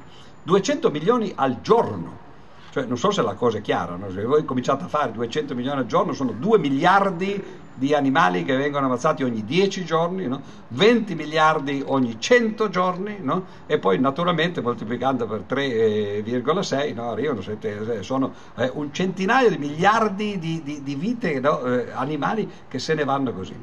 200 0.42 0.90
milioni 0.90 1.32
al 1.34 1.60
giorno. 1.60 2.24
Cioè, 2.70 2.84
non 2.86 2.96
so 2.96 3.10
se 3.10 3.20
la 3.22 3.34
cosa 3.34 3.58
è 3.58 3.60
chiara, 3.60 3.96
no? 3.96 4.10
se 4.10 4.24
voi 4.24 4.44
cominciate 4.44 4.84
a 4.84 4.88
fare 4.88 5.12
200 5.12 5.54
milioni 5.54 5.80
al 5.80 5.86
giorno 5.86 6.12
sono 6.12 6.32
2 6.32 6.58
miliardi 6.58 7.42
di 7.76 7.94
animali 7.94 8.42
che 8.42 8.56
vengono 8.56 8.86
ammazzati 8.86 9.22
ogni 9.22 9.44
10 9.44 9.84
giorni, 9.84 10.26
no? 10.26 10.40
20 10.68 11.14
miliardi 11.14 11.82
ogni 11.86 12.18
100 12.18 12.70
giorni 12.70 13.18
no? 13.20 13.44
e 13.66 13.78
poi 13.78 13.98
naturalmente 13.98 14.62
moltiplicando 14.62 15.26
per 15.26 15.44
3,6 15.46 16.94
no? 16.94 17.10
arrivano, 17.10 17.42
sono 18.00 18.32
eh, 18.56 18.70
un 18.72 18.92
centinaio 18.92 19.50
di 19.50 19.58
miliardi 19.58 20.38
di, 20.38 20.62
di, 20.62 20.82
di 20.82 20.94
vite 20.94 21.34
eh, 21.34 21.90
animali 21.92 22.50
che 22.66 22.78
se 22.78 22.94
ne 22.94 23.04
vanno 23.04 23.32
così. 23.32 23.54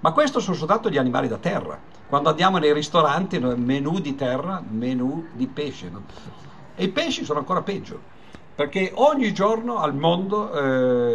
Ma 0.00 0.10
questo 0.10 0.40
sono 0.40 0.56
soltanto 0.56 0.90
gli 0.90 0.98
animali 0.98 1.28
da 1.28 1.38
terra. 1.38 1.78
Quando 2.06 2.28
andiamo 2.28 2.58
nei 2.58 2.74
ristoranti, 2.74 3.38
menù 3.38 4.00
di 4.00 4.14
terra, 4.14 4.62
menù 4.68 5.28
di 5.32 5.46
pesce. 5.46 5.90
E 6.74 6.84
i 6.84 6.88
pesci 6.88 7.24
sono 7.24 7.38
ancora 7.38 7.62
peggio 7.62 8.12
perché 8.54 8.92
ogni 8.94 9.32
giorno 9.32 9.78
al 9.78 9.94
mondo 9.94 10.52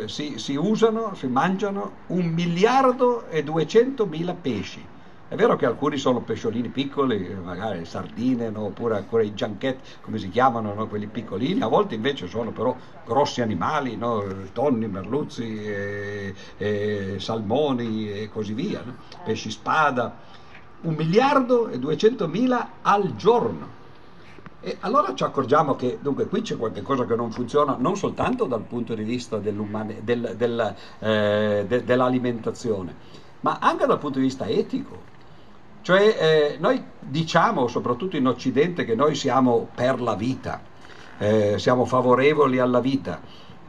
eh, 0.01 0.07
si, 0.09 0.37
si, 0.37 0.55
usano, 0.55 1.15
si 1.15 1.27
mangiano 1.27 1.91
un 2.07 2.25
miliardo 2.25 3.27
e 3.29 3.43
duecentomila 3.43 4.33
pesci. 4.33 4.85
È 5.29 5.35
vero 5.35 5.55
che 5.55 5.67
alcuni 5.67 5.97
sono 5.97 6.21
pesciolini 6.21 6.69
piccoli, 6.69 7.33
magari 7.41 7.85
sardine, 7.85 8.49
no? 8.49 8.63
oppure 8.63 8.97
ancora 8.97 9.21
i 9.21 9.35
gianchetti, 9.35 9.87
come 10.01 10.17
si 10.17 10.27
chiamano, 10.29 10.73
no? 10.73 10.87
quelli 10.87 11.05
piccolini, 11.05 11.61
a 11.61 11.67
volte 11.67 11.95
invece 11.95 12.27
sono 12.27 12.51
però 12.51 12.75
grossi 13.05 13.39
animali, 13.41 13.95
no? 13.95 14.25
tonni, 14.51 14.87
merluzzi, 14.87 15.63
e, 15.63 16.33
e 16.57 17.15
salmoni 17.19 18.11
e 18.11 18.29
così 18.29 18.53
via, 18.53 18.83
pesci 19.23 19.51
spada. 19.51 20.17
Un 20.81 20.95
miliardo 20.95 21.69
e 21.69 21.77
duecentomila 21.77 22.69
al 22.81 23.15
giorno 23.15 23.78
e 24.61 24.77
allora 24.81 25.13
ci 25.13 25.23
accorgiamo 25.23 25.75
che 25.75 25.99
dunque 26.01 26.27
qui 26.27 26.41
c'è 26.41 26.57
qualcosa 26.57 27.05
che 27.05 27.15
non 27.15 27.31
funziona 27.31 27.77
non 27.79 27.95
soltanto 27.95 28.43
dal 28.45 28.63
punto 28.63 28.93
di 28.93 29.03
vista 29.03 29.37
del, 29.37 29.55
del, 30.03 30.75
eh, 30.99 31.65
de, 31.65 31.83
dell'alimentazione, 31.85 32.93
ma 33.41 33.59
anche 33.61 33.85
dal 33.85 33.99
punto 33.99 34.19
di 34.19 34.25
vista 34.25 34.45
etico. 34.47 35.17
Cioè 35.81 36.17
eh, 36.19 36.57
noi 36.59 36.83
diciamo, 36.99 37.67
soprattutto 37.67 38.17
in 38.17 38.27
Occidente, 38.27 38.83
che 38.83 38.95
noi 38.95 39.15
siamo 39.15 39.69
per 39.73 40.01
la 40.01 40.15
vita, 40.15 40.61
eh, 41.17 41.57
siamo 41.57 41.85
favorevoli 41.85 42.59
alla 42.59 42.81
vita. 42.81 43.21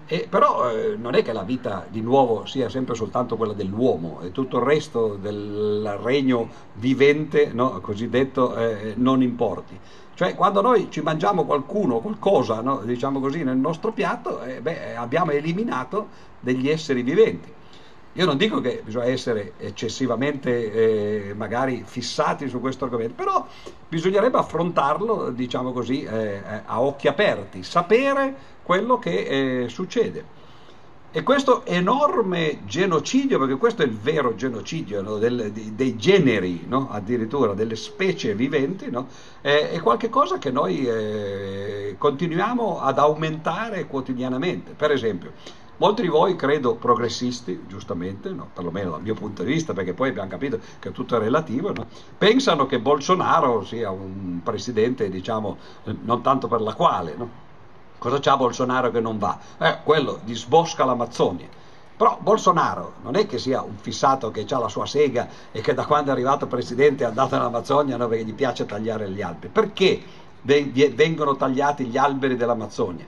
E 0.06 0.26
però 0.28 0.68
eh, 0.70 0.96
non 0.96 1.14
è 1.14 1.22
che 1.22 1.32
la 1.32 1.44
vita 1.44 1.86
di 1.88 2.00
nuovo 2.00 2.44
sia 2.46 2.68
sempre 2.68 2.96
soltanto 2.96 3.36
quella 3.36 3.52
dell'uomo 3.52 4.22
e 4.22 4.32
tutto 4.32 4.58
il 4.58 4.64
resto 4.64 5.14
del 5.14 5.98
regno 6.02 6.48
vivente, 6.74 7.52
no, 7.52 7.80
cosiddetto, 7.80 8.56
eh, 8.56 8.94
non 8.96 9.22
importi. 9.22 9.78
Cioè 10.20 10.34
quando 10.34 10.60
noi 10.60 10.88
ci 10.90 11.00
mangiamo 11.00 11.46
qualcuno, 11.46 12.00
qualcosa, 12.00 12.60
no, 12.60 12.82
diciamo 12.84 13.20
così, 13.20 13.42
nel 13.42 13.56
nostro 13.56 13.90
piatto, 13.90 14.42
eh, 14.42 14.60
beh, 14.60 14.94
abbiamo 14.94 15.30
eliminato 15.30 16.08
degli 16.40 16.68
esseri 16.68 17.00
viventi. 17.00 17.50
Io 18.12 18.26
non 18.26 18.36
dico 18.36 18.60
che 18.60 18.82
bisogna 18.84 19.06
essere 19.06 19.54
eccessivamente 19.56 21.30
eh, 21.30 21.32
magari 21.32 21.84
fissati 21.86 22.50
su 22.50 22.60
questo 22.60 22.84
argomento, 22.84 23.14
però 23.14 23.46
bisognerebbe 23.88 24.36
affrontarlo, 24.36 25.30
diciamo 25.30 25.72
così, 25.72 26.02
eh, 26.02 26.42
a 26.66 26.82
occhi 26.82 27.08
aperti, 27.08 27.62
sapere 27.62 28.34
quello 28.62 28.98
che 28.98 29.62
eh, 29.62 29.68
succede. 29.70 30.22
E 31.12 31.24
questo 31.24 31.66
enorme 31.66 32.60
genocidio, 32.66 33.40
perché 33.40 33.56
questo 33.56 33.82
è 33.82 33.84
il 33.84 33.98
vero 33.98 34.36
genocidio 34.36 35.02
no? 35.02 35.16
Del, 35.16 35.50
dei 35.50 35.96
generi, 35.96 36.66
no? 36.68 36.88
addirittura 36.88 37.52
delle 37.52 37.74
specie 37.74 38.36
viventi, 38.36 38.88
no? 38.90 39.08
è, 39.40 39.70
è 39.72 39.80
qualcosa 39.80 40.38
che 40.38 40.52
noi 40.52 40.86
eh, 40.86 41.96
continuiamo 41.98 42.80
ad 42.80 42.98
aumentare 42.98 43.88
quotidianamente. 43.88 44.74
Per 44.74 44.92
esempio, 44.92 45.32
molti 45.78 46.02
di 46.02 46.08
voi, 46.08 46.36
credo 46.36 46.76
progressisti, 46.76 47.64
giustamente, 47.66 48.32
perlomeno 48.54 48.90
dal 48.90 49.02
mio 49.02 49.14
punto 49.14 49.42
di 49.42 49.52
vista, 49.52 49.72
perché 49.72 49.94
poi 49.94 50.10
abbiamo 50.10 50.28
capito 50.28 50.60
che 50.78 50.92
tutto 50.92 51.16
è 51.16 51.18
relativo, 51.18 51.74
pensano 52.16 52.66
che 52.66 52.78
Bolsonaro 52.78 53.64
sia 53.64 53.90
un 53.90 54.42
presidente, 54.44 55.10
diciamo, 55.10 55.58
non 56.02 56.22
tanto 56.22 56.46
per 56.46 56.60
la 56.60 56.74
quale, 56.74 57.16
Cosa 58.00 58.18
c'ha 58.18 58.34
Bolsonaro 58.34 58.90
che 58.90 59.00
non 59.00 59.18
va? 59.18 59.38
Eh, 59.58 59.80
quello 59.84 60.20
disbosca 60.24 60.86
l'Amazzonia. 60.86 61.48
Però 61.98 62.16
Bolsonaro 62.18 62.94
non 63.02 63.14
è 63.14 63.26
che 63.26 63.36
sia 63.36 63.60
un 63.60 63.76
fissato 63.76 64.30
che 64.30 64.46
ha 64.48 64.58
la 64.58 64.70
sua 64.70 64.86
sega 64.86 65.28
e 65.52 65.60
che 65.60 65.74
da 65.74 65.84
quando 65.84 66.08
è 66.08 66.12
arrivato 66.14 66.46
presidente 66.46 67.04
è 67.04 67.06
andato 67.06 67.34
in 67.34 67.42
Amazzonia 67.42 67.98
no, 67.98 68.08
perché 68.08 68.24
gli 68.24 68.32
piace 68.32 68.64
tagliare 68.64 69.10
gli 69.10 69.20
alberi. 69.20 69.52
Perché 69.52 70.00
vengono 70.40 71.36
tagliati 71.36 71.84
gli 71.84 71.98
alberi 71.98 72.36
dell'Amazzonia? 72.36 73.04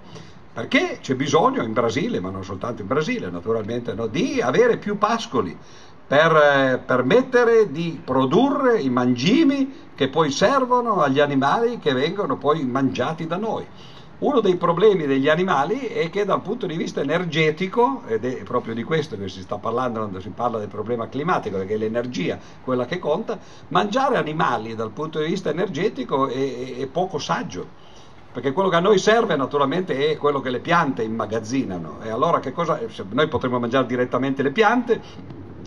Perché 0.53 0.99
c'è 1.01 1.15
bisogno 1.15 1.63
in 1.63 1.73
Brasile, 1.73 2.21
ma 2.21 2.29
non 2.29 2.45
soltanto 2.45 2.83
in 2.83 2.89
Brasile 2.89 3.31
naturalmente, 3.31 3.95
no, 3.95 4.09
di 4.09 4.43
avere 4.43 4.77
più 4.77 4.99
pascoli 4.99 5.57
per 6.07 6.37
eh, 6.37 6.83
permettere 6.85 7.73
di 7.73 7.99
produrre 8.05 8.79
i 8.79 8.91
mangimi 8.91 9.73
che 9.95 10.09
poi 10.09 10.31
servono 10.31 11.01
agli 11.01 11.21
animali 11.21 11.79
che 11.79 11.95
vengono 11.95 12.37
poi 12.37 12.63
mangiati 12.67 13.27
da 13.27 13.39
noi. 13.39 13.67
Uno 14.23 14.39
dei 14.39 14.55
problemi 14.55 15.07
degli 15.07 15.29
animali 15.29 15.89
è 15.89 16.09
che 16.09 16.25
dal 16.25 16.43
punto 16.43 16.67
di 16.67 16.77
vista 16.77 17.01
energetico, 17.01 18.05
ed 18.07 18.25
è 18.25 18.45
proprio 18.45 18.73
di 18.73 18.85
questo 18.85 19.19
che 19.19 19.29
si 19.29 19.41
sta 19.41 19.59
parlando 19.59 19.99
quando 19.99 20.21
si 20.21 20.29
parla 20.29 20.61
del 20.61 20.69
problema 20.69 21.09
climatico, 21.09 21.57
perché 21.57 21.75
è 21.75 21.77
l'energia 21.77 22.39
quella 22.63 22.85
che 22.85 23.01
conta, 23.01 23.37
mangiare 23.69 24.19
animali 24.19 24.77
dal 24.77 24.93
punto 24.93 25.19
di 25.19 25.27
vista 25.27 25.51
energetico 25.51 26.29
è, 26.29 26.77
è 26.77 26.87
poco 26.87 27.19
saggio 27.19 27.67
perché 28.33 28.53
quello 28.53 28.69
che 28.69 28.77
a 28.77 28.81
noi 28.81 28.99
serve 28.99 29.35
naturalmente 29.35 30.11
è 30.11 30.17
quello 30.17 30.41
che 30.41 30.51
le 30.51 30.61
piante 30.61 31.03
immagazzinano. 31.03 31.99
E 32.03 32.09
allora 32.09 32.39
che 32.39 32.53
cosa 32.53 32.79
noi 33.11 33.29
potremmo 33.29 33.59
mangiare 33.59 33.87
direttamente 33.87 34.43
le 34.43 34.53
piante 34.53 35.01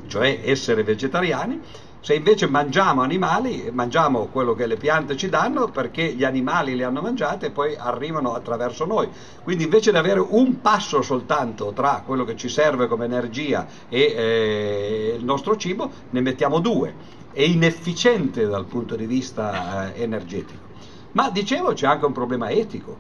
cioè 0.08 0.42
essere 0.44 0.84
vegetariani 0.84 1.62
se 2.06 2.14
invece 2.14 2.46
mangiamo 2.46 3.02
animali, 3.02 3.72
mangiamo 3.74 4.28
quello 4.28 4.54
che 4.54 4.68
le 4.68 4.78
piante 4.78 5.18
ci 5.18 5.28
danno 5.28 5.70
perché 5.70 6.14
gli 6.14 6.24
animali 6.24 6.76
le 6.76 6.84
hanno 6.84 7.02
mangiate 7.02 7.48
e 7.48 7.50
poi 7.50 7.76
arrivano 7.76 8.36
attraverso 8.36 8.86
noi. 8.86 9.10
Quindi 9.42 9.64
invece 9.64 9.90
di 9.90 9.98
avere 9.98 10.20
un 10.20 10.62
passo 10.62 11.02
soltanto 11.02 11.74
tra 11.74 12.04
quello 12.06 12.24
che 12.24 12.36
ci 12.36 12.48
serve 12.48 12.88
come 12.88 13.06
energia 13.06 13.66
e 13.90 14.02
eh, 14.02 15.16
il 15.18 15.26
nostro 15.26 15.58
cibo, 15.58 15.90
ne 16.12 16.22
mettiamo 16.22 16.60
due. 16.60 16.94
È 17.32 17.42
inefficiente 17.42 18.46
dal 18.46 18.66
punto 18.66 18.96
di 18.96 19.08
vista 19.08 19.92
eh, 19.92 20.04
energetico. 20.04 20.62
Ma 21.14 21.32
dicevo 21.32 21.74
c'è 21.74 21.88
anche 21.88 22.06
un 22.06 22.14
problema 22.14 22.52
etico 22.52 22.98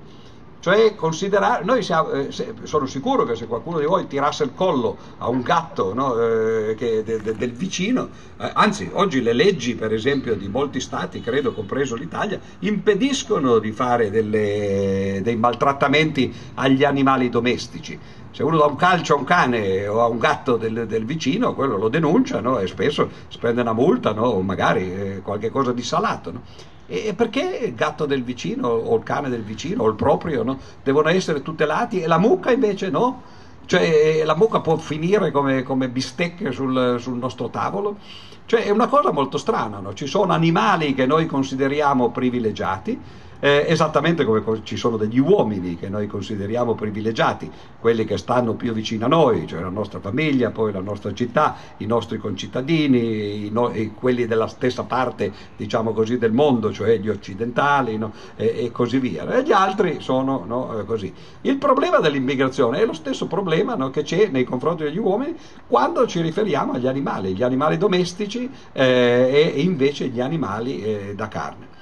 cioè 0.65 0.95
considerare, 0.95 1.63
noi 1.63 1.83
siamo, 1.83 2.09
eh, 2.09 2.31
se, 2.31 2.55
sono 2.63 2.87
sicuro 2.87 3.23
che 3.23 3.35
se 3.35 3.45
qualcuno 3.45 3.77
di 3.77 3.85
voi 3.85 4.07
tirasse 4.07 4.45
il 4.45 4.55
collo 4.55 4.97
a 5.19 5.29
un 5.29 5.41
gatto 5.41 5.93
no, 5.93 6.19
eh, 6.19 6.73
che, 6.73 7.03
de, 7.03 7.21
de, 7.21 7.35
del 7.35 7.51
vicino, 7.51 8.09
eh, 8.39 8.49
anzi 8.51 8.89
oggi 8.91 9.21
le 9.21 9.33
leggi 9.33 9.75
per 9.75 9.93
esempio 9.93 10.33
di 10.33 10.47
molti 10.47 10.79
stati, 10.79 11.21
credo 11.21 11.53
compreso 11.53 11.93
l'Italia, 11.93 12.39
impediscono 12.61 13.59
di 13.59 13.71
fare 13.71 14.09
delle, 14.09 15.19
dei 15.21 15.35
maltrattamenti 15.35 16.33
agli 16.55 16.83
animali 16.83 17.29
domestici. 17.29 17.99
Se 18.31 18.41
uno 18.41 18.57
dà 18.57 18.65
un 18.65 18.75
calcio 18.75 19.13
a 19.13 19.17
un 19.17 19.23
cane 19.23 19.85
o 19.85 20.01
a 20.01 20.07
un 20.07 20.17
gatto 20.17 20.57
del, 20.57 20.87
del 20.87 21.05
vicino, 21.05 21.53
quello 21.53 21.77
lo 21.77 21.89
denuncia 21.89 22.39
no, 22.41 22.57
e 22.57 22.65
spesso 22.65 23.07
si 23.27 23.37
prende 23.37 23.61
una 23.61 23.73
multa 23.73 24.13
no, 24.13 24.23
o 24.23 24.41
magari 24.41 24.91
eh, 24.91 25.21
qualche 25.21 25.51
cosa 25.51 25.71
di 25.73 25.83
salato. 25.83 26.73
E 26.87 27.13
perché 27.15 27.41
il 27.63 27.73
gatto 27.73 28.05
del 28.05 28.23
vicino 28.23 28.67
o 28.67 28.95
il 28.95 29.03
cane 29.03 29.29
del 29.29 29.41
vicino 29.41 29.83
o 29.83 29.87
il 29.87 29.95
proprio 29.95 30.43
no? 30.43 30.59
devono 30.83 31.09
essere 31.09 31.41
tutelati 31.41 32.01
e 32.01 32.07
la 32.07 32.19
mucca 32.19 32.51
invece 32.51 32.89
no? 32.89 33.23
Cioè 33.65 34.23
la 34.23 34.35
mucca 34.35 34.59
può 34.59 34.77
finire 34.77 35.31
come, 35.31 35.63
come 35.63 35.89
bistecche 35.89 36.51
sul, 36.51 36.97
sul, 36.99 37.17
nostro 37.17 37.49
tavolo? 37.49 37.97
Cioè 38.45 38.65
è 38.65 38.69
una 38.69 38.85
cosa 38.87 39.11
molto 39.11 39.39
strana, 39.39 39.79
no? 39.79 39.95
ci 39.95 40.05
sono 40.05 40.33
animali 40.33 40.93
che 40.93 41.07
noi 41.07 41.25
consideriamo 41.25 42.11
privilegiati 42.11 43.01
eh, 43.45 43.63
esattamente 43.67 44.25
come 44.25 44.41
ci 44.63 44.75
sono 44.75 44.97
degli 44.97 45.19
uomini 45.19 45.77
che 45.77 45.87
noi 45.87 46.07
consideriamo 46.07 46.73
privilegiati, 46.73 47.47
quelli 47.79 48.03
che 48.03 48.17
stanno 48.17 48.55
più 48.55 48.73
vicino 48.73 49.05
a 49.05 49.07
noi, 49.07 49.45
cioè 49.45 49.61
la 49.61 49.69
nostra 49.69 49.99
famiglia, 49.99 50.49
poi 50.49 50.71
la 50.71 50.79
nostra 50.79 51.13
città, 51.13 51.55
i 51.77 51.85
nostri 51.85 52.17
concittadini, 52.17 53.45
i 53.45 53.49
no, 53.51 53.71
quelli 53.99 54.25
della 54.25 54.47
stessa 54.47 54.81
parte, 54.81 55.31
diciamo 55.55 55.93
così, 55.93 56.17
del 56.17 56.31
mondo, 56.31 56.73
cioè 56.73 56.97
gli 56.97 57.07
occidentali 57.07 57.99
no? 57.99 58.13
e, 58.35 58.63
e, 58.65 58.71
così 58.71 58.97
via. 58.97 59.31
E 59.31 59.43
gli 59.43 59.51
altri 59.51 59.97
sono 59.99 60.43
no, 60.47 60.79
eh, 60.79 60.85
così. 60.85 61.13
Il 61.41 61.57
problema 61.57 61.99
dell'immigrazione 61.99 62.79
è 62.79 62.85
lo 62.85 62.93
stesso 62.93 63.27
problema 63.27 63.91
che 63.91 64.01
c'è 64.01 64.27
nei 64.29 64.43
confronti 64.43 64.85
degli 64.85 64.97
uomini 64.97 65.35
quando 65.67 66.07
ci 66.07 66.19
riferiamo 66.19 66.71
agli 66.73 66.87
animali, 66.87 67.35
gli 67.35 67.43
animali 67.43 67.77
domestici 67.77 68.49
eh, 68.71 69.51
e 69.55 69.61
invece 69.61 70.07
gli 70.07 70.19
animali 70.19 70.81
eh, 70.81 71.13
da 71.15 71.27
carne. 71.27 71.74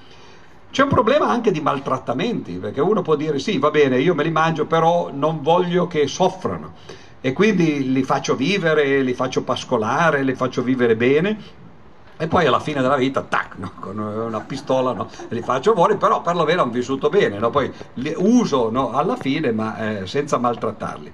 C'è 0.73 0.81
un 0.81 0.89
problema 0.89 1.29
anche 1.29 1.51
di 1.51 1.61
maltrattamenti, 1.61 2.53
perché 2.53 2.81
uno 2.81 3.03
può 3.03 3.13
dire 3.13 3.37
sì, 3.37 3.59
va 3.59 3.69
bene, 3.69 3.99
io 3.99 4.15
me 4.15 4.23
li 4.23 4.31
mangio, 4.31 4.65
però 4.65 5.11
non 5.13 5.43
voglio 5.43 5.85
che 5.85 6.07
soffrano. 6.07 6.73
E 7.21 7.31
quindi 7.31 7.91
li 7.91 8.01
faccio 8.01 8.35
vivere, 8.35 9.03
li 9.03 9.13
faccio 9.13 9.43
pascolare, 9.43 10.23
li 10.23 10.33
faccio 10.33 10.63
vivere 10.63 10.95
bene. 10.95 11.37
E 12.17 12.27
poi 12.27 12.47
alla 12.47 12.59
fine 12.59 12.81
della 12.81 12.95
vita, 12.95 13.21
tac, 13.21 13.57
no, 13.57 13.73
con 13.79 13.99
una 13.99 14.39
pistola 14.39 14.93
no, 14.93 15.07
li 15.27 15.43
faccio 15.43 15.75
fuori, 15.75 15.95
però 15.95 16.23
per 16.23 16.33
lo 16.33 16.43
meno 16.43 16.63
hanno 16.63 16.71
vissuto 16.71 17.07
bene, 17.09 17.37
no, 17.37 17.51
poi 17.51 17.71
li 17.95 18.11
uso 18.17 18.71
alla 18.91 19.15
fine 19.15 19.51
ma 19.51 19.99
eh, 19.99 20.07
senza 20.07 20.39
maltrattarli. 20.39 21.13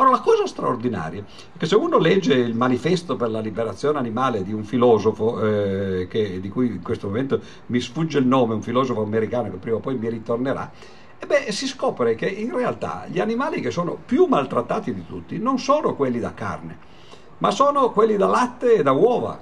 Ora, 0.00 0.10
la 0.10 0.20
cosa 0.20 0.46
straordinaria 0.46 1.24
è 1.52 1.58
che 1.58 1.66
se 1.66 1.74
uno 1.74 1.98
legge 1.98 2.34
il 2.34 2.54
manifesto 2.54 3.16
per 3.16 3.30
la 3.30 3.40
liberazione 3.40 3.98
animale 3.98 4.44
di 4.44 4.52
un 4.52 4.62
filosofo, 4.62 5.44
eh, 5.44 6.06
che, 6.08 6.38
di 6.38 6.48
cui 6.48 6.68
in 6.68 6.82
questo 6.82 7.08
momento 7.08 7.40
mi 7.66 7.80
sfugge 7.80 8.18
il 8.18 8.26
nome, 8.26 8.54
un 8.54 8.62
filosofo 8.62 9.02
americano 9.02 9.50
che 9.50 9.56
prima 9.56 9.78
o 9.78 9.80
poi 9.80 9.96
mi 9.96 10.08
ritornerà, 10.08 10.70
e 11.18 11.26
beh, 11.26 11.50
si 11.50 11.66
scopre 11.66 12.14
che 12.14 12.26
in 12.26 12.54
realtà 12.54 13.06
gli 13.08 13.18
animali 13.18 13.60
che 13.60 13.72
sono 13.72 13.98
più 14.06 14.26
maltrattati 14.26 14.94
di 14.94 15.04
tutti 15.04 15.36
non 15.40 15.58
sono 15.58 15.96
quelli 15.96 16.20
da 16.20 16.32
carne, 16.32 16.78
ma 17.38 17.50
sono 17.50 17.90
quelli 17.90 18.16
da 18.16 18.28
latte 18.28 18.74
e 18.74 18.82
da 18.84 18.92
uova, 18.92 19.36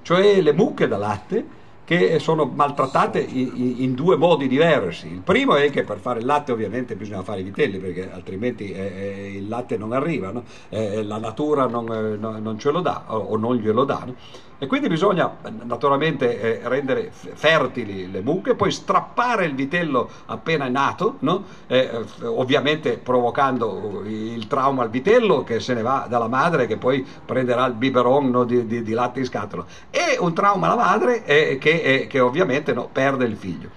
cioè 0.00 0.40
le 0.40 0.52
mucche 0.54 0.88
da 0.88 0.96
latte 0.96 1.46
che 1.90 2.20
sono 2.20 2.44
maltrattate 2.44 3.18
in, 3.18 3.94
due 3.94 4.16
modi 4.16 4.46
diversi. 4.46 5.08
Il 5.08 5.22
primo 5.22 5.56
è 5.56 5.70
che 5.70 5.82
per 5.82 5.98
fare 5.98 6.20
il 6.20 6.24
latte 6.24 6.52
ovviamente 6.52 6.94
bisogna 6.94 7.24
fare 7.24 7.40
i 7.40 7.42
vitelli 7.42 7.78
perché 7.78 8.12
altrimenti 8.12 8.70
eh, 8.70 8.92
eh 8.94 9.36
il 9.38 9.48
latte 9.48 9.76
non 9.76 9.90
arriva, 9.90 10.30
no? 10.30 10.44
eh, 10.68 11.02
la 11.02 11.18
natura 11.18 11.66
non, 11.66 11.90
eh, 11.92 12.16
non, 12.16 12.56
ce 12.60 12.70
lo 12.70 12.80
dà 12.80 13.06
o, 13.08 13.16
o 13.16 13.36
non 13.36 13.56
glielo 13.56 13.82
dà. 13.82 14.04
No? 14.06 14.14
E 14.62 14.66
quindi 14.66 14.88
bisogna 14.88 15.38
naturalmente 15.62 16.60
eh, 16.60 16.68
rendere 16.68 17.10
fertili 17.10 18.10
le 18.10 18.20
mucche, 18.20 18.54
poi 18.54 18.70
strappare 18.70 19.46
il 19.46 19.54
vitello 19.54 20.10
appena 20.26 20.68
nato, 20.68 21.16
no? 21.20 21.44
eh, 21.66 22.04
ovviamente 22.24 22.98
provocando 22.98 24.02
il 24.04 24.46
trauma 24.48 24.82
al 24.82 24.90
vitello 24.90 25.44
che 25.44 25.60
se 25.60 25.72
ne 25.72 25.80
va 25.80 26.04
dalla 26.10 26.28
madre 26.28 26.66
che 26.66 26.76
poi 26.76 27.06
prenderà 27.24 27.64
il 27.64 27.72
biberon 27.72 28.28
no, 28.28 28.44
di, 28.44 28.66
di, 28.66 28.82
di, 28.82 28.92
latte 28.92 29.20
in 29.20 29.24
scatola 29.24 29.64
e 29.88 30.18
un 30.20 30.34
trauma 30.34 30.66
alla 30.66 30.82
madre 30.82 31.24
eh, 31.24 31.56
che, 31.56 31.80
eh, 31.80 32.06
che, 32.06 32.20
ovviamente 32.20 32.74
no, 32.74 32.86
perde 32.92 33.24
il 33.24 33.36
figlio. 33.36 33.70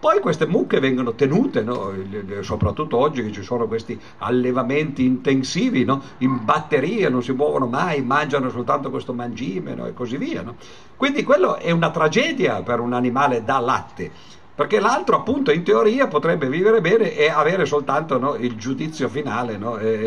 Poi 0.00 0.20
queste 0.20 0.46
mucche 0.46 0.78
vengono 0.78 1.14
tenute, 1.14 1.62
no? 1.62 1.92
soprattutto 2.42 2.96
oggi 2.98 3.24
che 3.24 3.32
ci 3.32 3.42
sono 3.42 3.66
questi 3.66 3.98
allevamenti 4.18 5.04
intensivi, 5.04 5.84
no? 5.84 6.00
in 6.18 6.44
batterie, 6.44 7.08
non 7.08 7.20
si 7.20 7.32
muovono 7.32 7.66
mai, 7.66 8.00
mangiano 8.02 8.48
soltanto 8.48 8.90
questo 8.90 9.12
mangime 9.12 9.74
no? 9.74 9.86
e 9.86 9.94
così 9.94 10.16
via. 10.16 10.44
Quindi 10.94 11.24
quello 11.24 11.56
è 11.56 11.72
una 11.72 11.90
tragedia 11.90 12.62
per 12.62 12.78
un 12.78 12.92
animale 12.92 13.42
da 13.42 13.58
latte, 13.58 14.08
perché 14.54 14.78
l'altro 14.78 15.16
appunto 15.16 15.50
in 15.50 15.64
teoria 15.64 16.06
potrebbe 16.06 16.48
vivere 16.48 16.80
bene 16.80 17.16
e 17.16 17.28
avere 17.28 17.66
soltanto 17.66 18.36
il 18.36 18.54
giudizio 18.54 19.08
finale, 19.08 19.58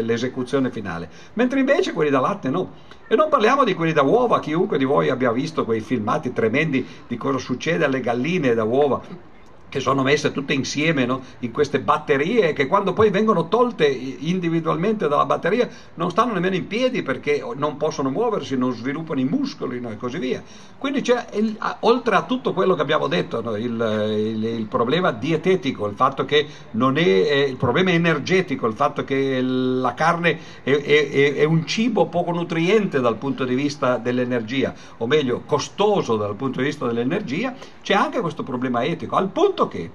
l'esecuzione 0.02 0.72
finale, 0.72 1.10
mentre 1.34 1.60
invece 1.60 1.92
quelli 1.92 2.10
da 2.10 2.22
latte 2.22 2.50
no. 2.50 2.72
E 3.10 3.16
non 3.16 3.28
parliamo 3.28 3.66
di 3.66 3.74
quelli 3.74 3.92
da 3.92 4.04
uova, 4.04 4.40
chiunque 4.40 4.78
di 4.78 4.86
voi 4.86 5.10
abbia 5.10 5.34
visto 5.34 5.66
quei 5.66 5.82
filmati 5.82 6.32
tremendi 6.32 6.88
di 7.08 7.18
cosa 7.18 7.40
succede 7.40 7.84
alle 7.84 8.00
galline 8.00 8.54
da 8.54 8.64
uova 8.64 9.30
che 9.72 9.80
sono 9.80 10.04
messe 10.04 10.34
tutte 10.34 10.52
insieme 10.52 11.06
no? 11.06 11.22
in 11.40 11.52
queste 11.52 11.80
batterie 11.80 12.52
che 12.52 12.68
quando 12.68 12.92
poi 12.92 13.10
vengono 13.10 13.48
tolte 13.48 13.88
individualmente 13.88 15.08
dalla 15.08 15.26
batteria 15.26 15.68
non 15.94 16.12
stanno 16.12 16.34
nemmeno 16.34 16.56
in 16.56 16.68
piedi 16.68 17.04
perché 17.04 17.42
non 17.56 17.78
possono 17.78 18.10
muoversi, 18.10 18.58
non 18.58 18.74
sviluppano 18.74 19.22
i 19.22 19.24
muscoli 19.24 19.80
no? 19.80 19.90
e 19.90 19.96
così 19.96 20.20
via. 20.20 20.44
Quindi 20.78 21.02
c'è, 21.02 21.26
il, 21.36 21.58
oltre 21.82 22.16
a 22.16 22.24
tutto 22.24 22.52
quello 22.52 22.76
che 22.76 22.82
abbiamo 22.82 23.08
detto, 23.08 23.42
no? 23.42 23.56
il, 23.56 23.64
il, 23.64 24.44
il, 24.44 24.66
problema 24.66 25.12
dietetico, 25.12 25.88
il 25.88 25.96
fatto 25.96 26.26
che 26.26 26.46
non 26.72 26.98
è, 26.98 27.02
il 27.02 27.56
problema 27.56 27.92
energetico, 27.92 28.68
il 28.68 28.74
fatto 28.74 29.06
che 29.06 29.40
la 29.42 29.94
carne 29.94 30.38
è, 30.64 30.72
è, 30.72 31.34
è 31.36 31.44
un 31.46 31.66
cibo 31.66 32.08
poco 32.08 32.32
nutriente 32.32 33.00
dal 33.00 33.16
punto 33.16 33.46
di 33.46 33.56
vista 33.56 33.96
dell'energia, 33.98 34.74
o 34.98 35.08
meglio 35.08 35.44
costoso 35.46 36.18
dal 36.18 36.36
punto 36.36 36.60
di 36.60 36.66
vista 36.66 36.86
dell'energia, 36.88 37.54
c'è 37.82 37.94
anche 37.94 38.20
questo 38.20 38.44
problema 38.44 38.84
etico, 38.84 39.16
al 39.16 39.30
punto 39.30 39.61
punto 39.62 39.68
che 39.68 39.92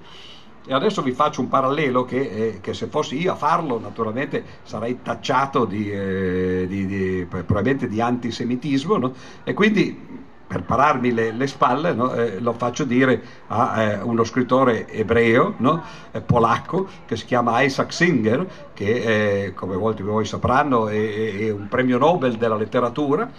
e 0.69 0.73
adesso 0.73 1.01
vi 1.01 1.13
faccio 1.13 1.39
un 1.39 1.47
parallelo 1.47 2.03
che, 2.03 2.19
eh, 2.19 2.57
che, 2.59 2.73
se 2.73 2.87
fossi 2.87 3.17
io 3.17 3.31
a 3.31 3.35
farlo 3.35 3.79
naturalmente 3.79 4.43
sarei 4.63 5.01
tacciato 5.01 5.63
di, 5.63 5.89
eh, 5.89 6.65
di, 6.67 6.85
di 6.85 7.25
probabilmente 7.25 7.87
di 7.87 8.01
antisemitismo 8.01 8.97
no? 8.97 9.13
e 9.45 9.53
quindi 9.53 10.25
per 10.45 10.63
pararmi 10.63 11.13
le, 11.13 11.31
le 11.31 11.47
spalle 11.47 11.93
no? 11.93 12.13
eh, 12.13 12.41
lo 12.41 12.51
faccio 12.51 12.83
dire 12.83 13.21
a 13.47 13.81
eh, 13.81 14.01
uno 14.01 14.25
scrittore 14.25 14.89
ebreo 14.89 15.53
no? 15.59 15.83
Eh, 16.11 16.19
polacco 16.19 16.85
che 17.05 17.15
si 17.15 17.23
chiama 17.23 17.61
Isaac 17.61 17.93
Singer 17.93 18.45
che 18.73 19.53
come 19.55 19.77
molti 19.77 20.01
di 20.01 20.09
voi 20.09 20.25
sapranno 20.25 20.89
è, 20.89 21.45
è 21.45 21.49
un 21.49 21.69
premio 21.69 21.97
Nobel 21.97 22.35
della 22.35 22.57
letteratura 22.57 23.31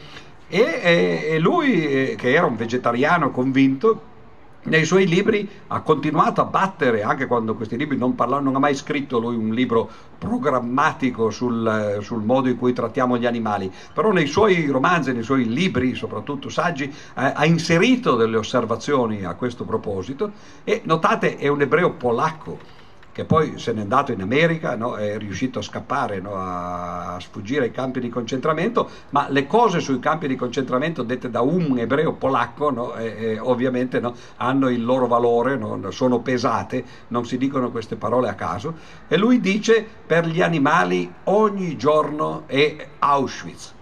e, 0.49 1.27
e 1.31 1.39
lui 1.39 2.15
che 2.17 2.33
era 2.33 2.47
un 2.47 2.57
vegetariano 2.57 3.31
convinto 3.31 4.17
nei 4.65 4.85
suoi 4.85 5.07
libri 5.07 5.49
ha 5.69 5.81
continuato 5.81 6.41
a 6.41 6.45
battere, 6.45 7.03
anche 7.03 7.27
quando 7.27 7.55
questi 7.55 7.77
libri 7.77 7.97
non 7.97 8.15
parlano, 8.15 8.43
non 8.45 8.57
ha 8.57 8.59
mai 8.59 8.75
scritto 8.75 9.19
lui 9.19 9.37
un 9.37 9.51
libro 9.51 9.89
programmatico 10.19 11.31
sul, 11.31 11.99
sul, 12.03 12.23
modo 12.23 12.49
in 12.49 12.57
cui 12.57 12.73
trattiamo 12.73 13.17
gli 13.17 13.27
animali, 13.27 13.71
però 13.95 14.11
nei 14.11 14.27
suoi 14.27 14.67
romanzi, 14.67 15.13
nei 15.13 15.23
suoi 15.23 15.49
libri, 15.49 15.95
soprattutto 15.95 16.49
saggi, 16.49 16.85
eh, 16.85 16.93
ha 17.15 17.47
inserito 17.47 18.17
delle 18.17 18.37
osservazioni 18.37 19.25
a 19.25 19.35
questo 19.35 19.65
proposito. 19.65 20.33
E 20.65 20.83
notate 20.85 21.37
è 21.37 21.49
un 21.49 21.61
ebreo 21.61 21.93
polacco 21.93 22.77
che 23.19 23.25
poi 23.25 23.59
se 23.59 23.73
n'è 23.73 23.81
andato 23.81 24.13
in 24.13 24.23
America, 24.23 24.77
no? 24.77 24.95
è 24.95 25.19
riuscito 25.19 25.59
a 25.59 25.63
scappare, 25.63 26.21
no? 26.21 26.35
a, 26.37 27.19
sfuggire 27.19 27.65
ai 27.65 27.73
campi 27.73 27.99
di 27.99 28.09
concentramento, 28.09 28.89
ma 29.11 29.27
le 29.29 29.45
cose 29.45 29.81
sui 29.81 29.99
campi 29.99 30.29
di 30.29 30.37
concentramento 30.37 31.03
dette 31.03 31.29
da 31.29 31.41
un 31.41 31.77
ebreo 31.79 32.13
polacco 32.13 32.71
no? 32.71 32.95
e, 32.95 33.17
e 33.19 33.39
ovviamente 33.41 34.01
hanno 34.37 34.69
il 34.69 34.85
loro 34.85 35.09
valore, 35.09 35.59
sono 35.91 36.21
pesate, 36.21 36.85
non 37.09 37.27
si 37.27 37.39
dicono 37.39 37.73
queste 37.73 37.97
parole 37.97 38.29
a 38.29 38.35
caso, 38.35 38.75
e 39.09 39.17
lui 39.17 39.41
dice 39.41 39.85
per 40.07 40.25
gli 40.29 40.41
animali 40.41 41.13
ogni 41.25 41.77
giorno 41.77 42.45
è 42.47 42.87
Auschwitz. 43.01 43.75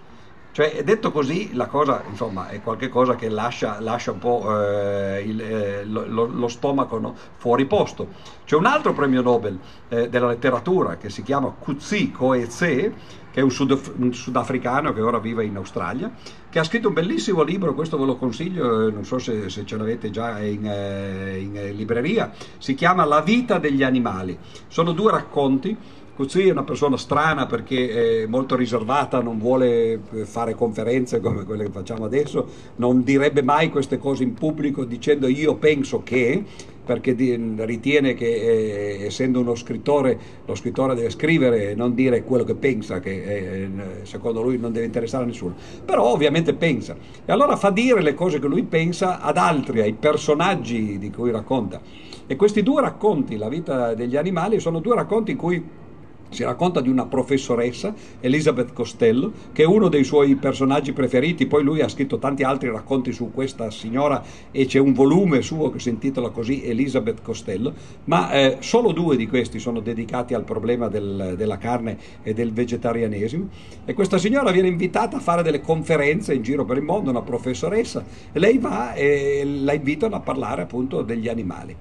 Cioè, 0.56 0.82
detto 0.84 1.12
così, 1.12 1.52
la 1.52 1.66
cosa 1.66 2.02
insomma, 2.08 2.48
è 2.48 2.62
qualcosa 2.62 3.14
che 3.14 3.28
lascia, 3.28 3.78
lascia 3.78 4.12
un 4.12 4.18
po' 4.18 4.58
eh, 4.58 5.20
il, 5.20 5.38
eh, 5.38 5.84
lo, 5.84 6.24
lo, 6.24 6.48
stomaco 6.48 6.98
no? 6.98 7.14
fuori 7.36 7.66
posto. 7.66 8.08
C'è 8.46 8.56
un 8.56 8.64
altro 8.64 8.94
premio 8.94 9.20
Nobel 9.20 9.58
eh, 9.90 10.08
della 10.08 10.28
letteratura 10.28 10.96
che 10.96 11.10
si 11.10 11.22
chiama 11.22 11.54
Kutsi 11.58 12.10
Koetse, 12.10 12.94
che 13.30 13.40
è 13.40 13.42
un, 13.42 13.50
sud, 13.50 13.78
un, 13.98 14.14
sudafricano 14.14 14.94
che 14.94 15.02
ora 15.02 15.18
vive 15.18 15.44
in 15.44 15.56
Australia, 15.56 16.10
che 16.48 16.58
ha 16.58 16.64
scritto 16.64 16.88
un 16.88 16.94
bellissimo 16.94 17.42
libro, 17.42 17.74
questo 17.74 17.98
ve 17.98 18.06
lo 18.06 18.16
consiglio, 18.16 18.86
eh, 18.86 18.90
non 18.90 19.04
so 19.04 19.18
se, 19.18 19.50
se 19.50 19.66
ce 19.66 19.76
l'avete 19.76 20.08
già 20.08 20.40
in, 20.40 20.66
eh, 20.66 21.38
in 21.38 21.76
libreria, 21.76 22.32
si 22.56 22.72
chiama 22.72 23.04
La 23.04 23.20
vita 23.20 23.58
degli 23.58 23.82
animali. 23.82 24.38
Sono 24.68 24.92
due 24.92 25.10
racconti 25.10 25.76
Cuzzi 26.16 26.48
è 26.48 26.50
una 26.50 26.64
persona 26.64 26.96
strana 26.96 27.44
perché 27.44 28.22
è 28.22 28.26
molto 28.26 28.56
riservata, 28.56 29.20
non 29.20 29.38
vuole 29.38 30.00
eh, 30.14 30.24
fare 30.24 30.54
conferenze 30.54 31.20
come 31.20 31.44
quelle 31.44 31.64
che 31.64 31.70
facciamo 31.70 32.06
adesso, 32.06 32.46
non 32.76 33.02
direbbe 33.02 33.42
mai 33.42 33.68
queste 33.68 33.98
cose 33.98 34.22
in 34.22 34.32
pubblico 34.32 34.86
dicendo 34.86 35.28
io 35.28 35.56
penso 35.56 36.02
che, 36.02 36.42
perché 36.86 37.14
ritiene 37.58 38.14
che 38.14 38.28
eh, 38.28 39.04
essendo 39.04 39.40
uno 39.40 39.54
scrittore, 39.54 40.18
lo 40.46 40.54
scrittore 40.54 40.94
deve 40.94 41.10
scrivere 41.10 41.72
e 41.72 41.74
non 41.74 41.94
dire 41.94 42.24
quello 42.24 42.44
che 42.44 42.54
pensa, 42.54 42.98
che 42.98 43.10
eh, 43.10 43.70
secondo 44.04 44.40
lui 44.40 44.56
non 44.56 44.72
deve 44.72 44.86
interessare 44.86 45.24
a 45.24 45.26
nessuno. 45.26 45.54
Però 45.84 46.02
ovviamente 46.02 46.54
pensa. 46.54 46.96
E 47.26 47.30
allora 47.30 47.56
fa 47.56 47.68
dire 47.68 48.00
le 48.00 48.14
cose 48.14 48.38
che 48.38 48.46
lui 48.46 48.62
pensa 48.62 49.20
ad 49.20 49.36
altri, 49.36 49.82
ai 49.82 49.92
personaggi 49.92 50.96
di 50.96 51.10
cui 51.10 51.30
racconta. 51.30 51.78
E 52.26 52.36
questi 52.36 52.62
due 52.62 52.80
racconti, 52.80 53.36
la 53.36 53.50
vita 53.50 53.92
degli 53.92 54.16
animali, 54.16 54.60
sono 54.60 54.78
due 54.80 54.94
racconti 54.94 55.32
in 55.32 55.36
cui 55.36 55.84
si 56.28 56.44
racconta 56.44 56.80
di 56.80 56.88
una 56.88 57.06
professoressa, 57.06 57.94
Elisabeth 58.20 58.72
Costello, 58.72 59.32
che 59.52 59.62
è 59.62 59.66
uno 59.66 59.88
dei 59.88 60.04
suoi 60.04 60.34
personaggi 60.36 60.92
preferiti, 60.92 61.46
poi 61.46 61.62
lui 61.62 61.80
ha 61.80 61.88
scritto 61.88 62.18
tanti 62.18 62.42
altri 62.42 62.68
racconti 62.70 63.12
su 63.12 63.30
questa 63.32 63.70
signora 63.70 64.22
e 64.50 64.66
c'è 64.66 64.78
un 64.78 64.92
volume 64.92 65.42
suo 65.42 65.70
che 65.70 65.78
si 65.78 65.88
intitola 65.88 66.30
così 66.30 66.64
Elisabeth 66.64 67.22
Costello, 67.22 67.72
ma 68.04 68.30
eh, 68.32 68.56
solo 68.60 68.92
due 68.92 69.16
di 69.16 69.26
questi 69.26 69.58
sono 69.58 69.80
dedicati 69.80 70.34
al 70.34 70.44
problema 70.44 70.88
del, 70.88 71.34
della 71.36 71.58
carne 71.58 71.98
e 72.22 72.34
del 72.34 72.52
vegetarianesimo. 72.52 73.48
E 73.84 73.94
questa 73.94 74.18
signora 74.18 74.50
viene 74.50 74.68
invitata 74.68 75.16
a 75.16 75.20
fare 75.20 75.42
delle 75.42 75.60
conferenze 75.60 76.34
in 76.34 76.42
giro 76.42 76.64
per 76.64 76.76
il 76.76 76.82
mondo, 76.82 77.10
una 77.10 77.22
professoressa, 77.22 78.04
e 78.32 78.38
lei 78.38 78.58
va 78.58 78.94
e 78.94 79.42
la 79.44 79.72
invitano 79.72 80.16
a 80.16 80.20
parlare 80.20 80.62
appunto 80.62 81.02
degli 81.02 81.28
animali. 81.28 81.76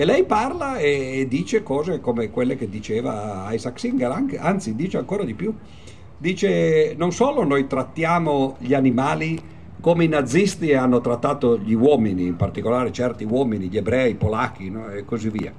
E 0.00 0.04
lei 0.04 0.22
parla 0.22 0.76
e 0.76 1.26
dice 1.28 1.64
cose 1.64 1.98
come 1.98 2.30
quelle 2.30 2.54
che 2.54 2.68
diceva 2.68 3.48
Isaac 3.50 3.80
Singer, 3.80 4.26
anzi 4.38 4.76
dice 4.76 4.96
ancora 4.96 5.24
di 5.24 5.34
più. 5.34 5.52
Dice 6.16 6.94
non 6.96 7.10
solo 7.10 7.42
noi 7.42 7.66
trattiamo 7.66 8.58
gli 8.60 8.74
animali 8.74 9.36
come 9.80 10.04
i 10.04 10.08
nazisti 10.08 10.72
hanno 10.72 11.00
trattato 11.00 11.58
gli 11.58 11.72
uomini, 11.72 12.26
in 12.26 12.36
particolare 12.36 12.92
certi 12.92 13.24
uomini, 13.24 13.66
gli 13.66 13.76
ebrei, 13.76 14.12
i 14.12 14.14
polacchi 14.14 14.70
no? 14.70 14.88
e 14.88 15.04
così 15.04 15.30
via. 15.30 15.52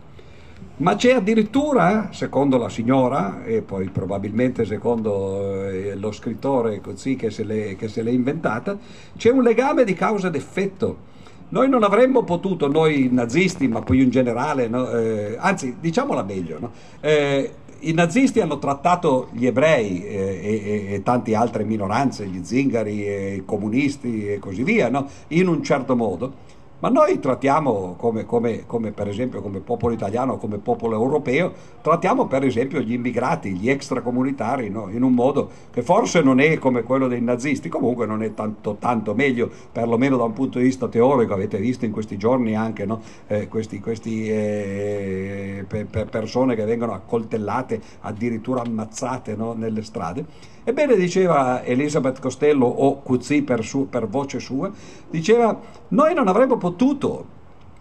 Ma 0.78 0.96
c'è 0.96 1.16
addirittura, 1.16 2.08
secondo 2.14 2.56
la 2.56 2.70
signora, 2.70 3.44
e 3.44 3.62
poi 3.62 3.90
probabilmente 3.90 4.64
secondo 4.64 5.68
eh, 5.68 5.96
lo 5.96 6.14
scrittore 6.14 6.80
così 6.80 7.18
che 7.18 7.30
se 7.30 7.44
l'è, 7.44 7.76
che 7.76 7.90
se 7.90 8.02
l'è 8.02 8.12
inventata, 8.12 8.78
c'è 9.18 9.32
un 9.32 9.44
legame 9.44 9.84
di 9.84 9.94
causa 9.96 10.30
ed 10.30 10.36
effetto 10.36 11.09
noi 11.50 11.70
non 11.70 11.84
avremmo 11.84 12.24
potuto, 12.24 12.68
noi 12.68 13.10
nazisti, 13.12 13.68
ma 13.68 13.82
poi 13.82 14.02
in 14.02 14.10
generale, 14.10 14.68
no? 14.68 14.90
eh, 14.92 15.36
anzi 15.40 15.78
diciamola 15.80 16.24
meglio, 16.24 16.60
no? 16.60 16.72
eh, 17.00 17.52
i 17.82 17.94
nazisti 17.94 18.42
hanno 18.42 18.60
trattato 18.60 19.30
gli 19.32 19.46
ebrei 19.46 20.04
eh, 20.04 20.40
e, 20.42 20.94
e, 20.94 21.04
tante 21.04 21.34
altre 21.36 21.64
minoranze, 21.64 22.26
gli 22.26 22.44
zingari, 22.44 23.36
i 23.36 23.44
comunisti 23.46 24.28
e 24.28 24.40
così 24.40 24.64
via, 24.64 24.90
no? 24.90 25.08
in 25.30 25.48
un 25.48 25.64
certo 25.64 25.96
modo 25.96 26.48
ma 26.80 26.90
noi 26.90 27.20
trattiamo 27.20 27.96
come, 27.98 28.26
come, 28.26 28.66
come, 28.66 28.92
per 28.92 29.08
esempio 29.08 29.42
come 29.42 29.60
popolo 29.60 29.94
italiano, 29.94 30.38
come 30.38 30.58
popolo 30.58 30.96
europeo, 30.96 31.52
trattiamo 31.82 32.28
per 32.28 32.44
esempio 32.44 32.80
gli 32.80 32.94
immigrati, 32.94 33.54
gli 33.54 33.70
extracomunitari 33.70 34.70
no? 34.70 34.90
in 34.90 35.04
un 35.04 35.14
modo 35.14 35.50
che 35.72 35.82
forse 35.82 36.22
non 36.22 36.40
è 36.40 36.58
come 36.58 36.84
quello 36.84 37.08
dei 37.08 37.22
nazisti, 37.22 37.68
comunque 37.68 38.06
non 38.06 38.24
è 38.24 38.34
tanto, 38.34 38.78
tanto 38.80 39.14
meglio, 39.14 39.50
perlomeno 39.72 40.16
da 40.16 40.24
un 40.24 40.34
punto 40.34 40.58
di 40.58 40.66
vista 40.66 40.88
teorico, 40.88 41.34
avete 41.34 41.58
visto 41.58 41.86
in 41.86 41.92
questi 41.92 42.18
giorni 42.18 42.56
anche 42.56 42.86
no? 42.86 43.02
eh, 43.28 43.48
questi 43.48 43.82
eh, 44.30 45.66
per, 45.68 45.86
per 45.86 46.06
persone 46.08 46.56
che 46.56 46.64
vengono 46.64 46.94
accoltellate, 46.94 47.82
addirittura 48.02 48.62
ammazzate 48.62 49.36
no? 49.36 49.54
nelle 49.54 49.84
strade. 49.84 50.26
Ebbene, 50.64 50.96
diceva 50.96 51.64
Elisabeth 51.64 52.20
Costello 52.20 52.68
o 52.68 53.02
Cuzzi 53.02 53.42
per, 53.42 53.64
su, 53.64 53.90
per 53.90 54.08
voce 54.08 54.40
sua, 54.40 54.70
diceva, 55.10 55.60
noi 55.90 56.14
non 56.14 56.28
avremmo 56.28 56.58
potuto 56.58 56.69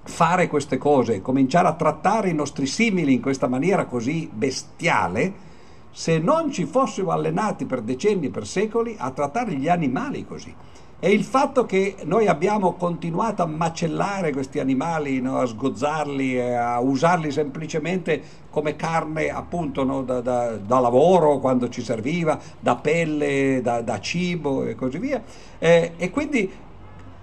fare 0.08 0.48
queste 0.48 0.78
cose, 0.78 1.20
cominciare 1.20 1.68
a 1.68 1.74
trattare 1.74 2.30
i 2.30 2.34
nostri 2.34 2.66
simili 2.66 3.12
in 3.12 3.20
questa 3.20 3.46
maniera 3.46 3.84
così 3.84 4.28
bestiale, 4.32 5.46
se 5.90 6.18
non 6.18 6.50
ci 6.50 6.64
fossimo 6.64 7.10
allenati 7.10 7.66
per 7.66 7.82
decenni, 7.82 8.30
per 8.30 8.46
secoli, 8.46 8.96
a 8.98 9.10
trattare 9.10 9.52
gli 9.52 9.68
animali 9.68 10.24
così. 10.24 10.54
E 11.00 11.12
il 11.12 11.22
fatto 11.22 11.64
che 11.64 11.94
noi 12.04 12.26
abbiamo 12.26 12.72
continuato 12.72 13.42
a 13.42 13.46
macellare 13.46 14.32
questi 14.32 14.58
animali, 14.58 15.20
no, 15.20 15.38
a 15.38 15.46
sgozzarli, 15.46 16.40
a 16.40 16.80
usarli 16.80 17.30
semplicemente 17.30 18.20
come 18.50 18.74
carne 18.74 19.28
appunto 19.28 19.84
no, 19.84 20.02
da, 20.02 20.20
da, 20.20 20.56
da, 20.56 20.80
lavoro 20.80 21.38
quando 21.38 21.68
ci 21.68 21.82
serviva, 21.82 22.36
da 22.58 22.74
pelle, 22.74 23.60
da, 23.62 23.80
da 23.80 24.00
cibo 24.00 24.64
e 24.64 24.74
così 24.74 24.98
via. 24.98 25.22
Eh, 25.60 25.92
e 25.96 26.10
quindi 26.10 26.50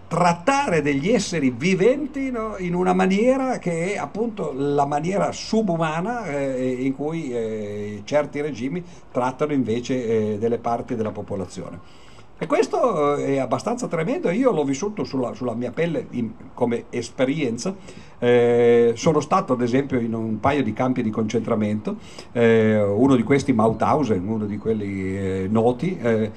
trattare 0.08 0.82
degli 0.82 1.10
esseri 1.10 1.50
viventi 1.50 2.30
no, 2.32 2.56
in 2.58 2.74
una 2.74 2.94
maniera 2.94 3.58
che 3.58 3.94
è 3.94 3.98
appunto 3.98 4.54
la 4.56 4.86
maniera 4.86 5.32
subumana 5.32 6.26
eh, 6.26 6.72
in 6.80 6.96
cui 6.96 7.32
eh, 7.32 8.02
certi 8.04 8.42
regimi 8.42 8.84
trattano 9.12 9.54
invece 9.54 10.34
eh, 10.34 10.38
delle 10.38 10.60
parti 10.60 10.96
della 10.96 11.12
popolazione. 11.12 12.04
E 12.38 12.48
questo 12.48 13.16
eh, 13.16 13.36
è 13.36 13.38
abbastanza 13.38 13.88
tremendo, 13.88 14.30
io 14.30 14.52
l'ho 14.52 14.66
vissuto 14.66 15.06
sulla, 15.06 15.34
sulla 15.34 15.54
mia 15.54 15.72
pelle 15.72 16.08
in, 16.12 16.32
come 16.54 16.86
esperienza, 16.90 17.74
eh, 18.20 18.92
sono 18.96 19.22
stato 19.22 19.54
ad 19.54 19.62
esempio 19.62 20.00
in 20.02 20.14
un 20.14 20.42
paio 20.42 20.62
di 20.62 20.74
campi 20.74 21.02
di 21.02 21.12
concentramento, 21.12 21.96
eh, 22.34 22.84
uno 22.84 23.16
di 23.16 23.24
questi 23.24 23.54
Mauthausen, 23.54 24.28
uno 24.28 24.46
di 24.46 24.58
quelli 24.58 25.18
eh, 25.18 25.48
noti, 25.50 25.98
eh, 25.98 26.32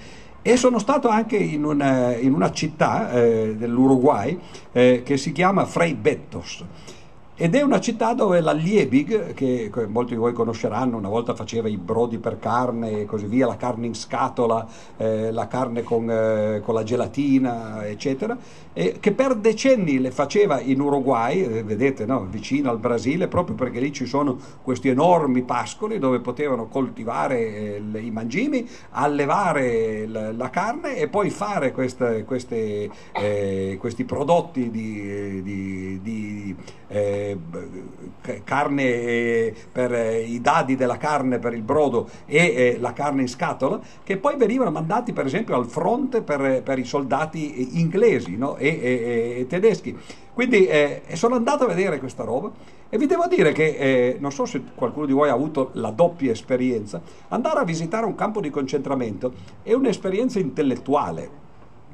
e 0.49 0.57
sono 0.57 0.79
stato 0.79 1.09
anche 1.09 1.37
in 1.37 1.63
una, 1.65 2.17
in 2.17 2.33
una 2.33 2.51
città 2.51 3.13
eh, 3.13 3.55
dell'Uruguay 3.55 4.39
che 4.73 5.17
si 5.17 5.33
chiama 5.33 5.65
Frei 5.65 5.95
Bettos 5.95 6.65
ed 7.41 7.55
è 7.55 7.63
una 7.63 7.79
città 7.79 8.15
dove 8.15 8.41
la 8.41 8.51
Liebig, 8.51 9.33
che 9.33 9.71
molti 9.87 10.15
di 10.15 10.19
voi 10.19 10.33
conosceranno, 10.33 10.97
una 10.97 11.09
volta 11.09 11.37
faceva 11.37 11.69
i 11.69 11.77
brodi 11.77 12.19
per 12.19 12.41
carne 12.41 13.03
e 13.03 13.05
così 13.05 13.27
via, 13.27 13.47
la 13.47 13.57
carne 13.57 13.87
in 13.87 13.95
scatola, 13.95 14.67
eh, 14.97 15.31
la 15.31 15.47
carne 15.47 15.85
con, 15.85 16.11
eh, 16.11 16.61
con, 16.65 16.75
la 16.75 16.83
gelatina, 16.83 17.87
eccetera, 17.87 18.37
e 18.79 18.99
che 19.01 19.11
per 19.11 19.35
decenni 19.35 19.99
le 19.99 20.13
faceva 20.13 20.61
in 20.61 20.81
Uruguay, 20.81 21.43
eh, 21.43 21.65
vedete, 21.65 22.07
no? 22.07 22.29
vicino 22.31 22.71
al 22.71 22.79
Brasile, 22.79 23.27
proprio 23.27 23.57
perché 23.57 23.81
lì 23.81 23.93
ci 23.93 24.07
sono 24.07 24.39
questi 24.63 24.87
enormi 24.87 25.43
pascoli 25.43 25.99
dove 25.99 26.21
potevano 26.21 26.69
coltivare 26.69 27.39
eh, 27.41 27.81
le, 27.81 28.01
i 28.01 28.13
mangimi, 28.13 28.69
allevare 28.91 30.07
la, 30.07 30.31
la, 30.31 30.49
carne 30.49 30.97
e 30.97 31.09
poi 31.09 31.29
fare 31.29 31.73
queste, 31.73 32.23
queste, 32.23 32.89
eh, 33.15 33.77
questi 33.81 34.05
prodotti 34.05 34.71
di, 34.71 35.43
di, 35.43 36.01
di 36.01 36.57
eh, 36.87 37.37
carne 38.45 38.85
eh, 38.85 39.55
per 39.73 39.93
eh, 39.93 40.21
i 40.21 40.41
dadi 40.41 40.77
della 40.77 40.99
carne 40.99 41.41
per 41.41 41.53
il 41.53 41.63
brodo 41.63 42.09
e 42.27 42.77
la 42.79 42.93
carne 42.93 43.23
in 43.23 43.29
scatola, 43.29 43.81
che 44.05 44.19
poi 44.19 44.37
venivano 44.37 44.71
mandati 44.71 45.13
per 45.13 45.27
esempio 45.27 45.57
al 45.57 45.67
fronte 45.67 46.23
per, 46.23 46.63
per 46.63 46.79
i 46.79 46.85
soldati 46.85 47.81
inglesi 47.81 48.37
no? 48.37 48.57
E, 48.69 48.91
e, 48.91 49.41
e, 49.41 49.47
tedeschi. 49.47 49.97
Quindi 50.33 50.67
eh, 50.67 51.03
sono 51.15 51.35
andato 51.35 51.65
a 51.65 51.67
vedere 51.67 51.99
questa 51.99 52.25
roba 52.25 52.51
e 52.89 52.97
vi 52.97 53.07
devo 53.07 53.27
dire 53.27 53.53
che, 53.53 53.77
eh, 53.77 54.17
non 54.19 54.33
so 54.33 54.45
se 54.45 54.63
qualcuno 54.75 55.07
di 55.07 55.13
voi 55.13 55.29
ha 55.29 55.35
avuto 55.35 55.71
la 55.75 55.91
doppia 55.91 56.31
esperienza, 56.31 57.01
andare 57.29 57.61
a 57.61 57.65
visitare 57.65 58.07
un 58.07 58.15
campo 58.15 58.41
di 58.41 58.51
concentramento 58.51 59.33
è 59.63 59.73
un'esperienza 59.73 60.39
intellettuale. 60.39 61.47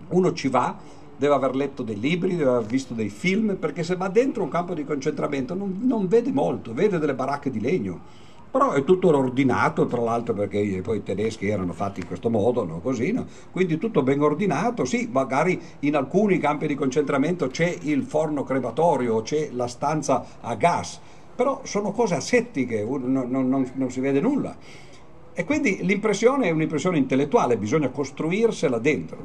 Uno 0.09 0.33
ci 0.33 0.49
va, 0.49 0.77
deve 1.16 1.35
aver 1.35 1.55
letto 1.57 1.83
dei 1.83 1.99
libri, 1.99 2.37
deve 2.37 2.51
aver 2.51 2.66
visto 2.66 2.95
dei 2.95 3.09
film, 3.09 3.57
perché 3.57 3.83
se 3.83 3.97
va 3.97 4.09
dentro 4.09 4.43
un 4.43 4.51
campo 4.51 4.75
di 4.75 4.85
concentramento 4.85 5.55
non, 5.55 5.81
non 5.83 6.07
vede 6.07 6.31
molto, 6.31 6.75
vede 6.75 6.99
delle 6.99 7.14
baracche 7.14 7.51
di 7.51 7.61
legno 7.61 8.22
però 8.55 8.71
è 8.71 8.85
tutto 8.85 9.09
ordinato 9.09 9.85
tra 9.87 10.01
l'altro 10.01 10.33
perché 10.33 10.81
poi 10.81 10.99
i 10.99 11.03
tedeschi 11.03 11.49
erano 11.49 11.73
fatti 11.73 11.99
in 11.99 12.07
questo 12.07 12.31
modo, 12.31 12.65
no? 12.65 12.79
così, 12.79 13.11
no? 13.11 13.27
quindi 13.51 13.79
tutto 13.79 14.05
ben 14.05 14.23
ordinato, 14.23 14.85
sì, 14.85 15.09
magari 15.11 15.61
in 15.81 15.97
alcuni 15.97 16.39
campi 16.39 16.69
di 16.69 16.77
concentramento 16.77 17.49
c'è 17.49 17.77
il 17.83 18.05
forno 18.05 18.45
crematorio, 18.45 19.23
c'è 19.23 19.49
la 19.51 19.67
stanza 19.67 20.25
a 20.41 20.55
gas, 20.55 21.01
però 21.35 21.63
sono 21.65 21.91
cose 21.91 22.15
asettiche, 22.15 22.85
non, 22.85 23.27
non, 23.29 23.73
non 23.75 23.91
si 23.91 23.99
vede 23.99 24.21
nulla. 24.21 24.57
E 25.33 25.45
quindi 25.45 25.81
l'impressione 25.83 26.47
è 26.47 26.51
un'impressione 26.53 26.97
intellettuale, 26.97 27.57
bisogna 27.57 27.89
costruirsela 27.89 28.79
dentro. 28.79 29.19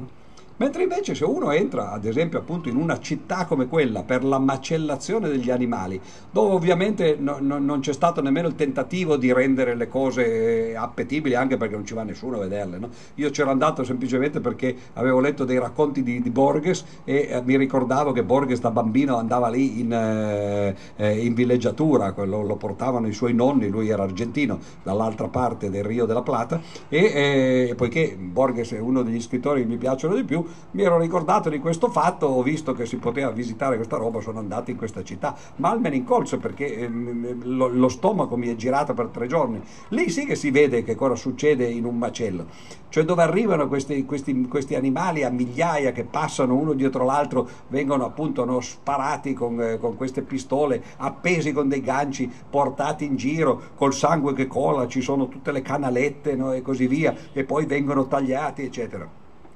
Mentre 0.60 0.84
invece 0.84 1.16
se 1.16 1.24
uno 1.24 1.52
entra, 1.52 1.92
ad 1.92 2.04
esempio, 2.04 2.38
appunto 2.38 2.68
in 2.68 2.76
una 2.76 3.00
città 3.00 3.46
come 3.46 3.68
quella 3.68 4.04
per 4.04 4.26
la 4.26 4.40
macellazione 4.40 5.30
degli 5.30 5.50
animali, 5.50 6.02
dove 6.30 6.54
ovviamente 6.54 7.16
no, 7.18 7.38
no, 7.40 7.60
non 7.60 7.80
c'è 7.80 7.94
stato 7.94 8.22
nemmeno 8.22 8.50
il 8.50 8.56
tentativo 8.56 9.16
di 9.16 9.32
rendere 9.32 9.74
le 9.74 9.88
cose 9.88 10.76
appetibili, 10.76 11.34
anche 11.36 11.56
perché 11.56 11.76
non 11.76 11.86
ci 11.86 11.94
va 11.94 12.04
nessuno 12.04 12.36
a 12.36 12.40
vederle. 12.40 12.78
No? 12.78 12.90
Io 13.16 13.30
c'ero 13.30 13.52
andato 13.52 13.86
semplicemente 13.86 14.42
perché 14.42 14.76
avevo 14.96 15.22
letto 15.22 15.46
dei 15.46 15.58
racconti 15.58 16.04
di, 16.04 16.22
di 16.22 16.30
Borges 16.30 16.84
e 17.06 17.30
eh, 17.32 17.42
mi 17.42 17.56
ricordavo 17.56 18.12
che 18.12 18.24
Borges 18.24 18.60
da 18.60 18.72
bambino 18.72 19.16
andava 19.16 19.48
lì 19.48 19.80
in, 19.80 19.94
eh, 19.94 20.76
eh 20.98 21.26
in 21.26 21.36
villeggiatura, 21.36 22.14
lo, 22.18 22.42
lo, 22.42 22.58
portavano 22.58 23.08
i 23.08 23.14
suoi 23.14 23.34
nonni, 23.34 23.70
lui 23.70 23.88
era 23.88 24.04
argentino, 24.04 24.60
dall'altra 24.84 25.30
parte 25.30 25.70
del 25.70 25.86
Rio 25.86 26.06
della 26.06 26.22
Plata, 26.22 26.60
e 26.90 27.70
eh, 27.70 27.76
poiché 27.78 28.18
Borges 28.20 28.74
è 28.74 28.80
uno 28.80 29.04
degli 29.04 29.22
scrittori 29.22 29.62
che 29.62 29.68
mi 29.68 29.78
piacciono 29.78 30.16
di 30.16 30.26
più, 30.26 30.48
mi 30.72 30.84
ero 30.84 30.98
ricordato 30.98 31.50
di 31.50 31.60
questo 31.60 31.90
fatto, 31.90 32.28
ho 32.28 32.44
visto 32.44 32.74
che 32.74 32.86
si 32.86 32.98
poteva 32.98 33.32
visitare 33.32 33.76
questa 33.76 33.98
roba, 33.98 34.22
sono 34.22 34.40
andato 34.40 34.72
in 34.72 34.78
questa 34.78 35.04
città, 35.04 35.36
malmen 35.58 35.94
in 35.94 36.04
colso 36.04 36.38
perché 36.38 36.78
ehm, 36.78 37.44
lo, 37.44 37.68
lo, 37.68 37.90
stomaco 37.90 38.38
mi 38.38 38.48
è 38.48 38.56
girato 38.56 38.94
per 38.94 39.08
tre 39.08 39.28
giorni. 39.28 39.62
Lì 39.90 40.10
sì 40.10 40.26
che 40.26 40.36
si 40.36 40.52
vede 40.52 40.84
che 40.84 40.96
cosa 40.96 41.16
succede 41.16 41.66
in 41.66 41.86
un 41.86 41.98
macello, 41.98 42.46
cioè 42.90 43.04
dove 43.04 43.22
arrivano 43.22 43.68
questi, 43.68 44.06
questi, 44.06 44.48
questi 44.48 44.76
animali 44.76 45.24
a 45.24 45.30
migliaia 45.30 45.92
che 45.92 46.04
passano 46.04 46.56
uno 46.56 46.74
dietro 46.74 47.06
l'altro, 47.06 47.48
vengono 47.68 48.06
appunto 48.06 48.46
no, 48.46 48.60
sparati 48.60 49.34
con, 49.34 49.62
eh, 49.62 49.78
con 49.78 49.96
queste 49.96 50.22
pistole, 50.22 50.82
appesi 50.98 51.52
con 51.52 51.68
dei 51.68 51.82
ganci, 51.82 52.32
portati 52.50 53.06
in 53.06 53.16
giro, 53.16 53.62
col 53.76 53.94
sangue 53.94 54.34
che 54.34 54.48
cola, 54.48 54.88
ci 54.88 55.02
sono 55.02 55.28
tutte 55.28 55.52
le 55.52 55.62
canalette 55.62 56.36
no, 56.36 56.52
e 56.54 56.62
così 56.62 56.88
via, 56.88 57.16
e 57.32 57.44
poi 57.44 57.66
vengono 57.66 58.08
tagliati, 58.08 58.64
eccetera. 58.64 59.08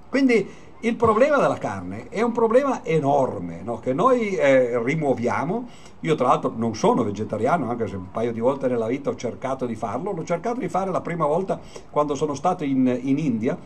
Quindi 0.10 0.48
il 0.84 0.96
problema 0.96 1.38
della 1.38 1.58
carne 1.58 2.10
è 2.10 2.22
un 2.22 2.34
problema 2.34 2.84
enorme 2.84 3.62
no? 3.64 3.80
che 3.80 3.94
noi 3.94 4.36
eh, 4.36 4.82
rimuoviamo. 4.84 5.68
Io 6.02 6.16
tra 6.16 6.28
l'altro 6.28 6.52
non 6.54 6.76
sono 6.76 7.04
vegetariano, 7.04 7.70
anche 7.70 7.88
se 7.88 7.96
un 7.96 8.12
paio 8.12 8.34
di 8.34 8.42
volte 8.42 8.68
nella 8.68 8.88
vita 8.88 9.10
ho 9.10 9.16
cercato 9.16 9.66
di 9.66 9.76
farlo. 9.76 10.12
L'ho 10.12 10.26
cercato 10.26 10.60
di 10.60 10.68
fare 10.68 10.92
la 10.92 11.00
prima 11.00 11.26
volta 11.26 11.58
quando 11.90 12.16
sono 12.16 12.34
stato 12.34 12.66
in, 12.66 13.00
in 13.02 13.18
India 13.18 13.58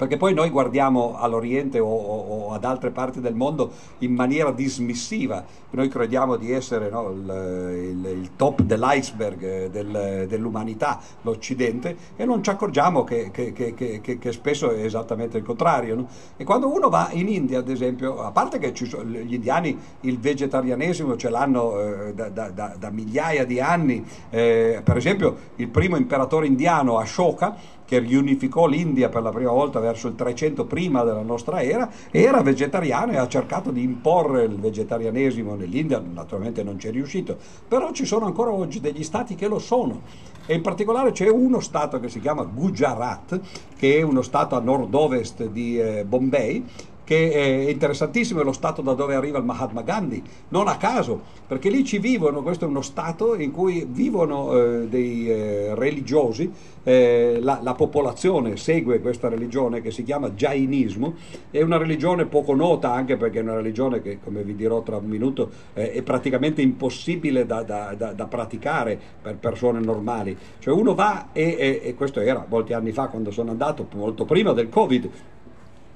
perché 0.00 0.16
poi 0.16 0.32
noi 0.32 0.48
guardiamo 0.48 1.18
all'Oriente 1.18 1.78
o, 1.78 1.86
o, 1.86 2.46
o, 2.46 2.52
ad 2.54 2.64
altre 2.64 2.90
parti 2.90 3.20
del 3.20 3.34
mondo 3.34 3.70
in 3.98 4.14
maniera 4.14 4.50
dismissiva, 4.50 5.44
noi 5.72 5.88
crediamo 5.88 6.36
di 6.36 6.50
essere 6.50 6.88
no, 6.88 7.10
il, 7.10 7.98
il, 8.00 8.06
il, 8.06 8.30
top 8.34 8.62
dell'iceberg 8.62 9.42
eh, 9.42 9.68
del, 9.68 10.24
dell'umanità, 10.26 10.98
l'Occidente, 11.20 11.94
e 12.16 12.24
non 12.24 12.42
ci 12.42 12.48
accorgiamo 12.48 13.04
che, 13.04 13.30
che, 13.30 13.52
che, 13.52 14.00
che 14.00 14.32
spesso 14.32 14.70
è 14.70 14.82
esattamente 14.82 15.36
il 15.36 15.44
contrario. 15.44 15.94
No? 15.96 16.08
E 16.38 16.44
quando 16.44 16.72
uno 16.72 16.88
va 16.88 17.10
in 17.12 17.28
India, 17.28 17.58
ad 17.58 17.68
esempio, 17.68 18.22
a 18.22 18.30
parte 18.30 18.58
che 18.58 18.72
sono, 18.86 19.04
gli 19.04 19.34
indiani 19.34 19.78
il 20.00 20.18
vegetarianesimo 20.18 21.14
ce 21.18 21.28
l'hanno 21.28 21.78
eh, 21.78 22.14
da, 22.14 22.30
da, 22.30 22.48
da, 22.48 22.74
da, 22.78 22.88
migliaia 22.88 23.44
di 23.44 23.60
anni, 23.60 24.02
eh, 24.30 24.80
per 24.82 24.96
esempio 24.96 25.36
il 25.56 25.68
primo 25.68 25.96
imperatore 25.98 26.46
indiano, 26.46 26.96
Ashoka, 26.96 27.54
che 27.90 27.98
riunificò 27.98 28.68
l'India 28.68 29.08
per 29.08 29.20
la 29.20 29.30
prima 29.30 29.50
volta 29.50 29.80
verso 29.80 30.06
il 30.06 30.14
300 30.14 30.64
prima 30.64 31.02
della 31.02 31.22
nostra 31.22 31.60
era, 31.60 31.90
era 32.12 32.40
vegetariano 32.40 33.10
e 33.10 33.16
ha 33.16 33.26
cercato 33.26 33.72
di 33.72 33.82
imporre 33.82 34.44
il 34.44 34.60
vegetarianesimo 34.60 35.56
nell'India, 35.56 36.00
naturalmente 36.00 36.62
non 36.62 36.78
ci 36.78 36.86
è 36.86 36.92
riuscito, 36.92 37.36
però 37.66 37.90
ci 37.90 38.04
sono 38.04 38.26
ancora 38.26 38.52
oggi 38.52 38.78
degli 38.78 39.02
stati 39.02 39.34
che 39.34 39.48
lo 39.48 39.58
sono. 39.58 40.02
E 40.46 40.54
in 40.54 40.62
particolare 40.62 41.10
c'è 41.10 41.28
uno 41.28 41.58
stato 41.58 41.98
che 41.98 42.08
si 42.08 42.20
chiama 42.20 42.44
Gujarat, 42.44 43.40
che 43.76 43.98
è 43.98 44.02
uno 44.02 44.22
stato 44.22 44.54
a 44.54 44.60
nord-ovest 44.60 45.46
di 45.46 45.80
eh, 45.80 46.04
Bombay, 46.04 46.64
che 47.10 47.32
è 47.32 47.68
interessantissimo, 47.68 48.40
è 48.40 48.44
lo 48.44 48.52
stato 48.52 48.82
da 48.82 48.92
dove 48.92 49.16
arriva 49.16 49.38
il 49.38 49.44
Mahatma 49.44 49.82
Gandhi, 49.82 50.22
non 50.50 50.68
a 50.68 50.76
caso, 50.76 51.20
perché 51.44 51.68
lì 51.68 51.84
ci 51.84 51.98
vivono, 51.98 52.40
questo 52.40 52.66
è 52.66 52.68
uno 52.68 52.82
stato 52.82 53.34
in 53.34 53.50
cui 53.50 53.84
vivono 53.84 54.56
eh, 54.56 54.86
dei 54.86 55.28
eh, 55.28 55.74
religiosi, 55.74 56.48
eh, 56.84 57.38
la, 57.40 57.58
la, 57.64 57.74
popolazione 57.74 58.56
segue 58.56 59.00
questa 59.00 59.28
religione 59.28 59.80
che 59.80 59.90
si 59.90 60.04
chiama 60.04 60.30
Jainismo, 60.30 61.14
è 61.50 61.60
una 61.62 61.78
religione 61.78 62.26
poco 62.26 62.54
nota 62.54 62.92
anche 62.92 63.16
perché 63.16 63.40
è 63.40 63.42
una 63.42 63.56
religione 63.56 64.00
che, 64.00 64.20
come 64.22 64.44
vi 64.44 64.54
dirò 64.54 64.80
tra 64.82 64.98
un 64.98 65.06
minuto, 65.06 65.50
eh, 65.74 65.90
è 65.90 66.02
praticamente 66.02 66.62
impossibile 66.62 67.44
da, 67.44 67.64
da, 67.64 67.92
da, 67.98 68.12
da, 68.12 68.26
praticare 68.26 68.96
per 69.20 69.34
persone 69.34 69.80
normali. 69.80 70.38
Cioè 70.60 70.72
uno 70.72 70.94
va 70.94 71.30
e, 71.32 71.56
e, 71.58 71.80
e 71.82 71.94
questo 71.96 72.20
era 72.20 72.46
molti 72.48 72.72
anni 72.72 72.92
fa 72.92 73.08
quando 73.08 73.32
sono 73.32 73.50
andato, 73.50 73.88
molto 73.94 74.24
prima 74.24 74.52
del 74.52 74.68
Covid, 74.68 75.10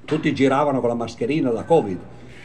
tutti 0.05 0.33
giravano 0.33 0.79
con 0.79 0.89
la 0.89 0.95
mascherina 0.95 1.49
da 1.49 1.63
Covid. 1.63 1.99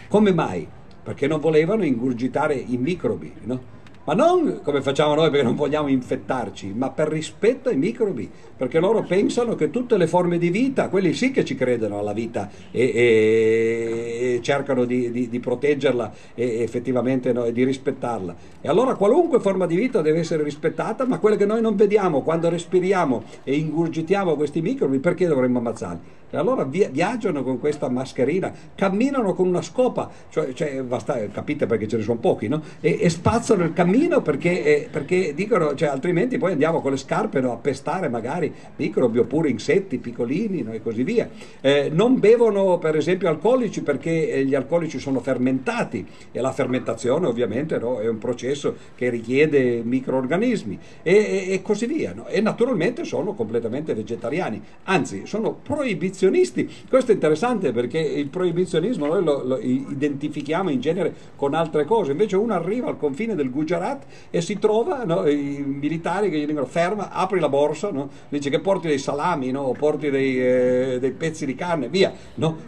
Come 0.08 0.32
mai? 0.32 0.66
Perché 1.02 1.26
non 1.26 1.40
volevano 1.40 1.84
ingurgitare 1.84 2.54
i 2.54 2.76
microbi, 2.76 3.32
no? 3.42 3.78
Ma 4.11 4.16
non 4.16 4.58
come 4.64 4.82
facciamo 4.82 5.14
noi 5.14 5.30
perché 5.30 5.44
non 5.44 5.54
vogliamo 5.54 5.86
infettarci, 5.86 6.72
ma 6.74 6.90
per 6.90 7.06
rispetto 7.06 7.68
ai 7.68 7.76
microbi, 7.76 8.28
perché 8.56 8.80
loro 8.80 9.04
pensano 9.04 9.54
che 9.54 9.70
tutte 9.70 9.96
le 9.96 10.08
forme 10.08 10.36
di 10.36 10.50
vita, 10.50 10.88
quelli 10.88 11.12
sì 11.12 11.30
che 11.30 11.44
ci 11.44 11.54
credono 11.54 11.96
alla 11.96 12.12
vita 12.12 12.50
e, 12.72 12.82
e, 12.82 14.34
e 14.34 14.40
cercano 14.42 14.84
di, 14.84 15.12
di, 15.12 15.28
di, 15.28 15.38
proteggerla 15.38 16.12
e 16.34 16.61
effettivamente 16.61 17.32
no, 17.32 17.44
e 17.44 17.52
di 17.52 17.62
rispettarla. 17.62 18.34
E 18.61 18.68
allora 18.68 18.96
qualunque 18.96 19.38
forma 19.38 19.66
di 19.66 19.76
vita 19.76 20.02
deve 20.02 20.18
essere 20.18 20.42
rispettata, 20.42 21.06
ma 21.06 21.20
quelle 21.20 21.36
che 21.36 21.46
noi 21.46 21.61
non 21.61 21.76
vediamo 21.76 22.22
quando 22.22 22.48
respiriamo 22.48 23.22
e 23.44 23.54
ingurgitiamo 23.54 24.34
questi 24.34 24.61
microbi, 24.61 24.98
perché 24.98 25.28
dovremmo 25.28 25.58
ammazzarli? 25.58 26.00
E 26.32 26.36
allora 26.36 26.64
viaggiano 26.64 27.42
con 27.42 27.58
questa 27.58 27.88
mascherina, 27.88 28.52
camminano 28.76 29.34
con 29.34 29.48
una 29.48 29.62
scopa, 29.62 30.08
cioè, 30.28 30.52
cioè 30.52 30.80
basta, 30.82 31.18
capite 31.28 31.66
perché 31.66 31.88
ce 31.88 31.96
ne 31.96 32.02
sono 32.04 32.18
pochi, 32.18 32.46
no? 32.46 32.62
e, 32.80 33.08
spazzano 33.08 33.64
il 33.64 33.72
cammino 33.72 33.98
cammino 34.01 34.22
perché, 34.22 34.64
eh, 34.64 34.88
perché 34.90 35.34
dicono, 35.34 35.74
cioè, 35.74 35.88
altrimenti 35.88 36.38
poi 36.38 36.53
andiamo 36.53 36.80
con 36.80 36.92
le 36.92 36.96
scarpe 36.96 37.40
no, 37.40 37.53
a 37.53 37.57
pestare 37.57 38.09
magari 38.09 38.53
microbi 38.76 39.18
oppure 39.18 39.51
insetti 39.51 39.98
piccolini 39.98 40.62
no, 40.62 40.72
e 40.72 40.80
così 40.82 41.03
via. 41.03 41.28
Eh, 41.61 41.90
non 41.92 42.18
bevono 42.18 42.78
per 42.78 42.96
esempio 42.96 43.28
alcolici 43.28 43.82
perché 43.82 44.30
eh, 44.30 44.44
gli 44.44 44.55
alcolici 44.55 44.98
sono 44.98 45.20
fermentati 45.20 46.07
e 46.32 46.40
la 46.40 46.53
fermentazione 46.53 47.26
ovviamente 47.26 47.78
no, 47.78 48.01
è 48.01 48.09
un 48.09 48.18
processo 48.18 48.74
che 48.94 49.11
richiede 49.11 49.82
microorganismi 49.84 50.78
e, 51.03 51.14
e, 51.14 51.53
e 51.53 51.62
così 51.62 51.86
via. 51.86 52.14
E 52.28 52.40
naturalmente 52.40 53.05
sono 53.05 53.34
completamente 53.34 53.94
vegetariani, 53.94 54.62
anzi 54.84 55.26
sono 55.26 55.53
proibizionisti. 55.62 56.68
Questo 56.88 57.11
è 57.11 57.14
interessante 57.14 57.72
perché 57.72 57.98
il 57.98 58.28
proibizionismo 58.28 59.07
noi 59.07 59.22
lo, 59.22 59.44
lo 59.44 59.59
identifichiamo 59.59 60.70
in 60.70 60.80
genere 60.80 61.12
con 61.36 61.55
altre 61.55 61.84
cose, 61.84 62.12
invece 62.12 62.36
uno 62.36 62.55
arriva 62.55 62.88
al 62.88 62.96
confine 62.96 63.34
del 63.34 63.51
Gujarat 63.51 63.89
Gujarat 63.91 64.05
e 64.30 64.41
si 64.41 64.59
trova 64.59 65.05
no, 65.05 65.26
i 65.26 65.62
militari 65.66 66.30
che 66.30 66.38
gli 66.38 66.47
dicono 66.47 66.66
ferma, 66.66 67.11
apri 67.11 67.41
la 67.41 67.49
borsa, 67.49 67.91
no? 67.91 68.09
dice 68.28 68.51
che 68.51 68.61
porti 68.61 68.88
dei 68.88 68.99
salami 68.99 69.51
no? 69.51 69.62
o 69.62 69.72
porti 69.72 70.11
dei, 70.11 70.41
eh, 70.41 70.99
dei, 71.01 71.11
pezzi 71.12 71.47
di 71.47 71.55
carne, 71.55 71.88
via, 71.88 72.12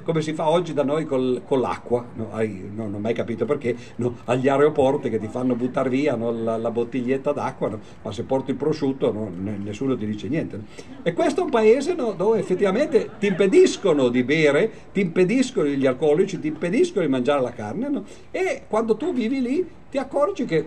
come 0.03 0.23
si 0.23 0.33
fa 0.33 0.49
oggi 0.49 0.73
da 0.73 0.83
noi 0.83 1.05
col, 1.05 1.43
con 1.47 1.61
l'acqua, 1.61 2.05
non 2.15 2.95
ho 2.95 2.99
mai 2.99 3.15
capito 3.15 3.45
perché, 3.45 3.77
agli 4.25 4.49
aeroporti 4.49 5.09
che 5.09 5.19
ti 5.19 5.29
fanno 5.29 5.55
buttare 5.55 5.89
via 5.89 6.17
la, 6.17 6.57
la, 6.57 6.71
bottiglietta 6.71 7.33
d'acqua, 7.33 7.79
ma 8.03 8.13
se 8.13 8.25
porti 8.25 8.51
il 8.51 8.57
prosciutto 8.57 9.13
nessuno 9.13 9.97
ti 9.97 10.07
dice 10.07 10.29
niente. 10.29 10.61
E 11.03 11.13
questo 11.13 11.41
è 11.41 11.45
un 11.45 11.51
paese 11.51 11.95
dove 11.95 12.39
effettivamente 12.39 13.11
ti 13.19 13.27
impediscono 13.27 14.09
di 14.09 14.23
bere, 14.25 14.71
ti 14.93 15.01
impediscono 15.01 15.69
gli 15.69 15.87
alcolici, 15.87 16.39
ti 16.41 16.49
impediscono 16.49 17.05
di 17.05 17.11
mangiare 17.11 17.41
la 17.41 17.53
carne 17.53 18.03
e 18.31 18.63
quando 18.69 18.97
tu 18.97 19.13
vivi 19.13 19.41
lì 19.41 19.69
ti 19.91 19.99
accorgi 19.99 20.47
che 20.47 20.67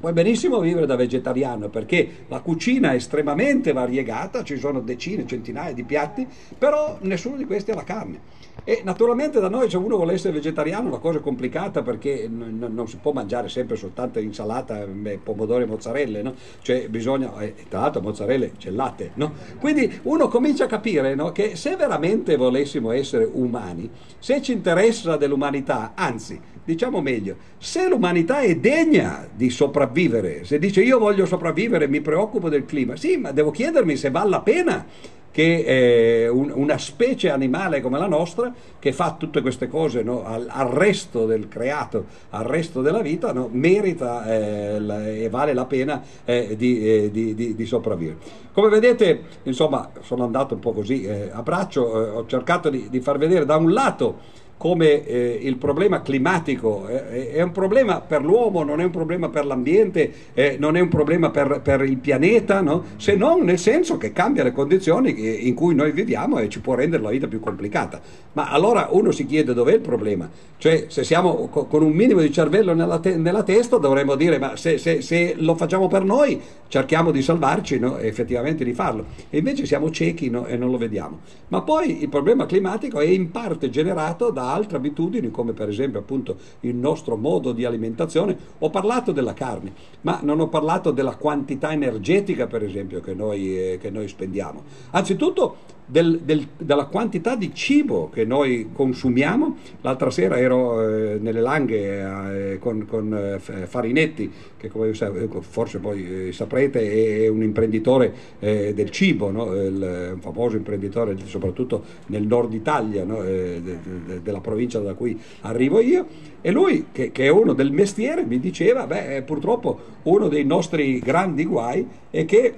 Puoi 0.00 0.14
benissimo 0.14 0.60
vivere 0.60 0.86
da 0.86 0.96
vegetariano 0.96 1.68
perché 1.68 2.24
la 2.28 2.40
cucina 2.40 2.92
è 2.92 2.94
estremamente 2.94 3.72
variegata, 3.72 4.42
ci 4.42 4.56
sono 4.56 4.80
decine, 4.80 5.26
centinaia 5.26 5.74
di 5.74 5.82
piatti, 5.82 6.26
però 6.56 6.96
nessuno 7.02 7.36
di 7.36 7.44
questi 7.44 7.70
ha 7.70 7.74
la 7.74 7.84
carne. 7.84 8.18
E 8.64 8.82
naturalmente 8.84 9.40
da 9.40 9.48
noi 9.48 9.70
se 9.70 9.76
uno 9.76 9.96
vuole 9.96 10.12
essere 10.12 10.34
vegetariano 10.34 10.86
è 10.86 10.88
una 10.88 10.98
cosa 10.98 11.18
complicata 11.18 11.82
perché 11.82 12.28
n- 12.28 12.68
non 12.70 12.88
si 12.88 12.98
può 12.98 13.12
mangiare 13.12 13.48
sempre 13.48 13.76
soltanto 13.76 14.18
insalata, 14.18 14.86
pomodori 15.22 15.64
e 15.64 15.66
mozzarelle, 15.66 16.22
no? 16.22 16.34
Cioè 16.60 16.88
bisogna, 16.88 17.38
eh, 17.40 17.54
tra 17.68 17.80
l'altro 17.80 18.00
mozzarelle 18.00 18.52
c'è 18.58 18.68
il 18.68 18.74
latte, 18.74 19.12
no? 19.14 19.32
Quindi 19.58 20.00
uno 20.04 20.28
comincia 20.28 20.64
a 20.64 20.68
capire 20.68 21.14
no? 21.14 21.32
che 21.32 21.56
se 21.56 21.76
veramente 21.76 22.36
volessimo 22.36 22.92
essere 22.92 23.28
umani, 23.30 23.90
se 24.18 24.42
ci 24.42 24.52
interessa 24.52 25.16
dell'umanità, 25.16 25.92
anzi, 25.94 26.40
diciamo 26.64 27.00
meglio, 27.00 27.36
se 27.58 27.88
l'umanità 27.88 28.40
è 28.40 28.56
degna 28.56 29.26
di 29.34 29.50
sopravvivere, 29.50 30.44
se 30.44 30.58
dice 30.58 30.82
io 30.82 30.98
voglio 30.98 31.26
sopravvivere, 31.26 31.88
mi 31.88 32.00
preoccupo 32.00 32.48
del 32.48 32.64
clima, 32.64 32.96
sì, 32.96 33.16
ma 33.16 33.32
devo 33.32 33.50
chiedermi 33.50 33.96
se 33.96 34.10
vale 34.10 34.30
la 34.30 34.40
pena 34.40 34.86
che 35.30 36.22
eh, 36.24 36.28
un, 36.28 36.50
una 36.54 36.78
specie 36.78 37.30
animale 37.30 37.80
come 37.80 37.98
la 37.98 38.06
nostra, 38.06 38.52
che 38.78 38.92
fa 38.92 39.14
tutte 39.18 39.40
queste 39.40 39.68
cose 39.68 40.02
no, 40.02 40.24
al, 40.24 40.46
al, 40.48 40.68
resto 40.68 41.26
del 41.26 41.48
creato, 41.48 42.06
al 42.30 42.44
resto 42.44 42.82
della 42.82 43.00
vita, 43.00 43.32
no, 43.32 43.48
merita 43.52 44.24
eh, 44.26 44.80
la, 44.80 45.06
e 45.06 45.28
vale 45.28 45.54
la 45.54 45.66
pena 45.66 46.02
eh, 46.24 46.54
di, 46.56 46.86
eh, 46.86 47.10
di, 47.10 47.34
di, 47.34 47.54
di, 47.54 47.66
sopravvivere. 47.66 48.18
Come 48.52 48.68
vedete, 48.68 49.22
insomma, 49.44 49.90
sono 50.00 50.24
andato 50.24 50.54
un 50.54 50.60
po' 50.60 50.72
così 50.72 51.04
eh, 51.04 51.30
a 51.32 51.42
braccio, 51.42 52.04
eh, 52.04 52.10
ho 52.10 52.26
cercato 52.26 52.68
di 52.68 53.00
far 53.00 53.18
vedere 53.18 53.44
da 53.44 53.56
un 53.56 53.72
lato 53.72 54.38
come 54.60 55.06
eh, 55.06 55.38
il 55.40 55.56
problema 55.56 56.02
climatico 56.02 56.86
eh, 56.86 57.32
è 57.32 57.40
un 57.40 57.50
problema 57.50 58.02
per 58.02 58.22
l'uomo, 58.22 58.62
non 58.62 58.78
è 58.82 58.84
un 58.84 58.90
problema 58.90 59.30
per 59.30 59.46
l'ambiente, 59.46 60.12
eh, 60.34 60.56
non 60.58 60.76
è 60.76 60.80
un 60.80 60.88
problema 60.88 61.30
per, 61.30 61.62
per 61.62 61.80
il 61.80 61.96
pianeta, 61.96 62.60
no? 62.60 62.84
se 62.96 63.14
non 63.14 63.40
nel 63.40 63.58
senso 63.58 63.96
che 63.96 64.12
cambia 64.12 64.44
le 64.44 64.52
condizioni 64.52 65.48
in 65.48 65.54
cui 65.54 65.74
noi 65.74 65.92
viviamo 65.92 66.38
e 66.40 66.50
ci 66.50 66.60
può 66.60 66.74
rendere 66.74 67.02
la 67.02 67.08
vita 67.08 67.26
più 67.26 67.40
complicata. 67.40 68.02
Ma 68.32 68.50
allora 68.50 68.88
uno 68.90 69.12
si 69.12 69.24
chiede 69.24 69.54
dov'è 69.54 69.72
il 69.72 69.80
problema? 69.80 70.28
Cioè 70.58 70.84
se 70.88 71.04
siamo 71.04 71.48
co- 71.48 71.64
con 71.64 71.82
un 71.82 71.92
minimo 71.92 72.20
di 72.20 72.30
cervello 72.30 72.74
nella, 72.74 72.98
te- 72.98 73.16
nella 73.16 73.42
testa 73.42 73.78
dovremmo 73.78 74.14
dire 74.14 74.38
ma 74.38 74.56
se, 74.56 74.76
se, 74.76 75.00
se, 75.00 75.36
lo 75.38 75.54
facciamo 75.54 75.88
per 75.88 76.04
noi 76.04 76.38
cerchiamo 76.68 77.12
di 77.12 77.22
salvarci 77.22 77.78
no? 77.78 77.96
e 77.96 78.08
effettivamente 78.08 78.62
di 78.62 78.74
farlo. 78.74 79.06
E 79.30 79.38
invece 79.38 79.64
siamo 79.64 79.90
ciechi 79.90 80.28
no? 80.28 80.44
e 80.44 80.58
non 80.58 80.70
lo 80.70 80.76
vediamo. 80.76 81.20
Ma 81.48 81.62
poi 81.62 82.02
il 82.02 82.10
problema 82.10 82.44
climatico 82.44 83.00
è 83.00 83.06
in 83.06 83.30
parte 83.30 83.70
generato 83.70 84.28
da 84.30 84.49
altre 84.52 84.76
abitudini, 84.76 85.30
come 85.30 85.52
per 85.52 85.68
esempio 85.68 86.00
appunto 86.00 86.36
il 86.60 86.74
nostro 86.74 87.16
modo 87.16 87.52
di 87.52 87.64
alimentazione. 87.64 88.36
Ho 88.58 88.70
parlato 88.70 89.12
della 89.12 89.34
carne, 89.34 89.72
ma 90.02 90.20
non 90.22 90.40
ho 90.40 90.48
parlato 90.48 90.90
della 90.90 91.16
quantità 91.16 91.72
energetica, 91.72 92.46
per 92.46 92.62
esempio, 92.62 93.00
che 93.00 93.14
noi, 93.14 93.72
eh, 93.72 93.78
che 93.80 93.90
noi 93.90 94.08
spendiamo. 94.08 94.62
Anzitutto 94.90 95.78
del, 95.90 96.20
del, 96.20 96.46
della 96.56 96.84
quantità 96.84 97.34
di 97.34 97.52
cibo 97.52 98.10
che 98.10 98.24
noi 98.24 98.70
consumiamo. 98.72 99.56
L'altra 99.80 100.10
sera 100.10 100.38
ero 100.38 100.80
eh, 100.80 101.18
nelle 101.18 101.40
Langhe 101.40 102.52
eh, 102.52 102.58
con, 102.58 102.86
con 102.86 103.12
eh, 103.12 103.66
Farinetti, 103.66 104.30
che 104.56 104.68
come 104.68 104.92
forse 104.94 105.78
poi 105.78 106.28
eh, 106.28 106.32
saprete 106.32 107.24
è 107.24 107.28
un 107.28 107.42
imprenditore 107.42 108.12
eh, 108.38 108.72
del 108.74 108.90
cibo, 108.90 109.30
no? 109.30 109.54
Il, 109.54 110.10
un 110.14 110.20
famoso 110.20 110.56
imprenditore 110.56 111.16
soprattutto 111.24 111.82
nel 112.06 112.26
nord 112.26 112.52
Italia, 112.52 113.04
no? 113.04 113.22
Eh, 113.24 113.60
de, 113.62 113.78
de, 113.82 114.22
della 114.22 114.40
provincia 114.40 114.78
da 114.78 114.94
cui 114.94 115.18
arrivo 115.40 115.80
io. 115.80 116.06
E 116.40 116.50
lui, 116.52 116.86
che, 116.92 117.10
che, 117.12 117.24
è 117.24 117.28
uno 117.28 117.52
del 117.52 117.72
mestiere, 117.72 118.24
mi 118.24 118.38
diceva, 118.38 118.86
beh, 118.86 119.22
purtroppo 119.22 119.78
uno 120.04 120.28
dei 120.28 120.44
nostri 120.44 120.98
grandi 121.00 121.44
guai 121.44 121.86
è 122.10 122.24
che 122.24 122.54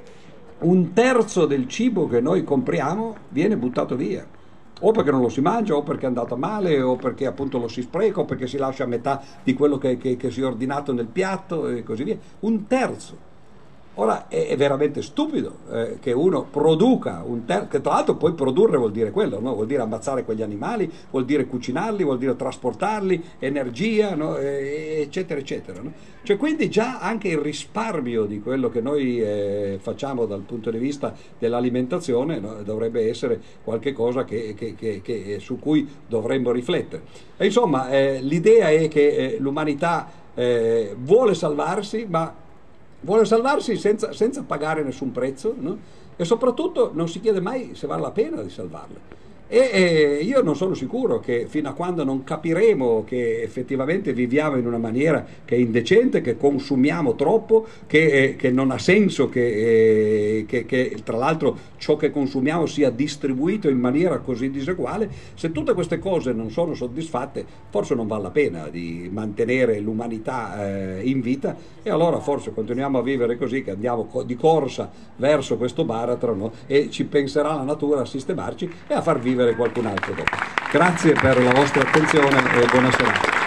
un 0.62 0.92
terzo 0.92 1.46
del 1.46 1.68
cibo 1.68 2.06
che 2.08 2.20
noi 2.20 2.44
compriamo 2.44 3.16
viene 3.28 3.56
buttato 3.56 3.96
via 3.96 4.26
o 4.84 4.90
perché 4.90 5.10
non 5.10 5.20
lo 5.20 5.28
si 5.28 5.40
mangia, 5.40 5.76
o 5.76 5.82
perché 5.82 6.04
è 6.04 6.08
andato 6.08 6.36
male, 6.36 6.80
o 6.82 6.96
perché 6.96 7.26
appunto 7.26 7.58
lo 7.58 7.68
si 7.68 7.82
spreca, 7.82 8.20
o 8.20 8.24
perché 8.24 8.48
si 8.48 8.56
lascia 8.56 8.84
a 8.84 8.88
metà 8.88 9.22
di 9.42 9.54
quello 9.54 9.78
che, 9.78 9.96
che, 9.96 10.16
che 10.16 10.30
si 10.30 10.40
è 10.40 10.44
ordinato 10.44 10.92
nel 10.92 11.06
piatto 11.06 11.68
e 11.68 11.84
così 11.84 12.02
via. 12.02 12.16
Un 12.40 12.66
terzo. 12.66 13.30
Ora 13.96 14.28
è, 14.28 14.56
veramente 14.56 15.02
stupido 15.02 15.58
eh, 15.70 15.98
che 16.00 16.12
uno 16.12 16.46
produca 16.50 17.22
un 17.26 17.44
terzo, 17.44 17.68
che 17.68 17.80
tra 17.82 17.92
l'altro 17.92 18.14
poi 18.14 18.32
produrre 18.32 18.78
vuol 18.78 18.90
dire 18.90 19.10
quello, 19.10 19.38
no? 19.38 19.52
vuol 19.52 19.66
dire 19.66 19.82
ammazzare 19.82 20.24
quegli 20.24 20.40
animali, 20.40 20.90
vuol 21.10 21.26
dire 21.26 21.44
cucinarli, 21.44 22.02
vuol 22.02 22.16
dire 22.16 22.34
trasportarli, 22.34 23.22
energia, 23.38 24.14
no? 24.14 24.38
e, 24.38 25.00
eccetera, 25.02 25.38
eccetera. 25.38 25.82
No? 25.82 25.92
Cioè 26.22 26.38
quindi 26.38 26.70
già 26.70 27.00
anche 27.00 27.28
il 27.28 27.36
risparmio 27.36 28.24
di 28.24 28.40
quello 28.40 28.70
che 28.70 28.80
noi 28.80 29.20
eh, 29.20 29.78
facciamo 29.82 30.24
dal 30.24 30.40
punto 30.40 30.70
di 30.70 30.78
vista 30.78 31.14
dell'alimentazione 31.38 32.40
dovrebbe 32.64 33.08
essere 33.10 33.40
qualcosa 33.62 34.24
che, 34.24 34.54
che, 34.56 34.74
che, 35.02 35.36
su 35.38 35.58
cui 35.58 35.86
dovremmo 36.08 36.50
riflettere. 36.50 37.02
E 37.36 37.44
insomma, 37.44 37.90
eh, 37.90 38.22
l'idea 38.22 38.70
è 38.70 38.88
che 38.88 39.08
eh, 39.08 39.36
l'umanità 39.38 40.20
eh, 40.34 40.94
vuole 40.98 41.34
salvarsi, 41.34 42.06
ma 42.08 42.41
vuole 43.02 43.24
salvarsi 43.24 43.76
senza, 43.76 44.12
senza 44.12 44.42
pagare 44.42 44.82
nessun 44.82 45.12
prezzo 45.12 45.54
no? 45.56 45.78
e 46.16 46.24
soprattutto 46.24 46.90
non 46.92 47.08
si 47.08 47.20
chiede 47.20 47.40
mai 47.40 47.74
se 47.74 47.86
vale 47.86 48.02
la 48.02 48.10
pena 48.10 48.42
di 48.42 48.50
salvarle. 48.50 49.20
E 49.54 49.68
eh, 49.70 50.24
io 50.24 50.40
non 50.40 50.56
sono 50.56 50.72
sicuro 50.72 51.20
che 51.20 51.44
fino 51.46 51.68
a 51.68 51.74
quando 51.74 52.04
non 52.04 52.24
capiremo 52.24 53.04
che 53.04 53.42
effettivamente 53.42 54.14
viviamo 54.14 54.56
in 54.56 54.66
una 54.66 54.78
maniera 54.78 55.26
che 55.44 55.56
è 55.56 55.58
indecente, 55.58 56.22
che 56.22 56.38
consumiamo 56.38 57.14
troppo, 57.16 57.66
che, 57.86 58.06
eh, 58.06 58.36
che 58.36 58.50
non 58.50 58.70
ha 58.70 58.78
senso 58.78 59.28
che, 59.28 60.38
eh, 60.38 60.46
che, 60.46 60.64
che, 60.64 60.96
tra 61.04 61.18
l'altro 61.18 61.54
ciò 61.76 61.96
che 61.96 62.10
consumiamo 62.10 62.64
sia 62.64 62.88
distribuito 62.88 63.68
in 63.68 63.78
maniera 63.78 64.20
così 64.20 64.48
diseguale, 64.50 65.10
se 65.34 65.52
tutte 65.52 65.74
queste 65.74 65.98
cose 65.98 66.32
non 66.32 66.50
sono 66.50 66.72
soddisfatte, 66.72 67.44
forse 67.68 67.94
non 67.94 68.06
vale 68.06 68.22
la 68.22 68.30
pena 68.30 68.68
di 68.70 69.10
mantenere 69.12 69.80
l'umanità 69.80 70.96
eh, 70.96 71.02
in 71.02 71.20
vita 71.20 71.54
e 71.82 71.90
allora 71.90 72.20
forse 72.20 72.54
continuiamo 72.54 72.96
a 72.96 73.02
vivere 73.02 73.36
così, 73.36 73.62
che 73.62 73.72
andiamo 73.72 74.06
co- 74.06 74.22
di 74.22 74.34
corsa 74.34 74.90
verso 75.16 75.58
questo 75.58 75.84
baratro 75.84 76.34
no? 76.34 76.52
e 76.66 76.88
ci 76.88 77.04
penserà 77.04 77.52
la 77.52 77.64
natura 77.64 78.00
a 78.00 78.06
sistemarci 78.06 78.70
e 78.86 78.94
a 78.94 79.02
far 79.02 79.18
vivere 79.18 79.40
qualcun 79.50 79.86
altro 79.86 80.14
dopo. 80.14 80.36
Grazie 80.70 81.12
per 81.12 81.42
la 81.42 81.52
vostra 81.52 81.82
attenzione 81.82 82.38
e 82.60 82.66
buona 82.70 82.90
serata. 82.92 83.41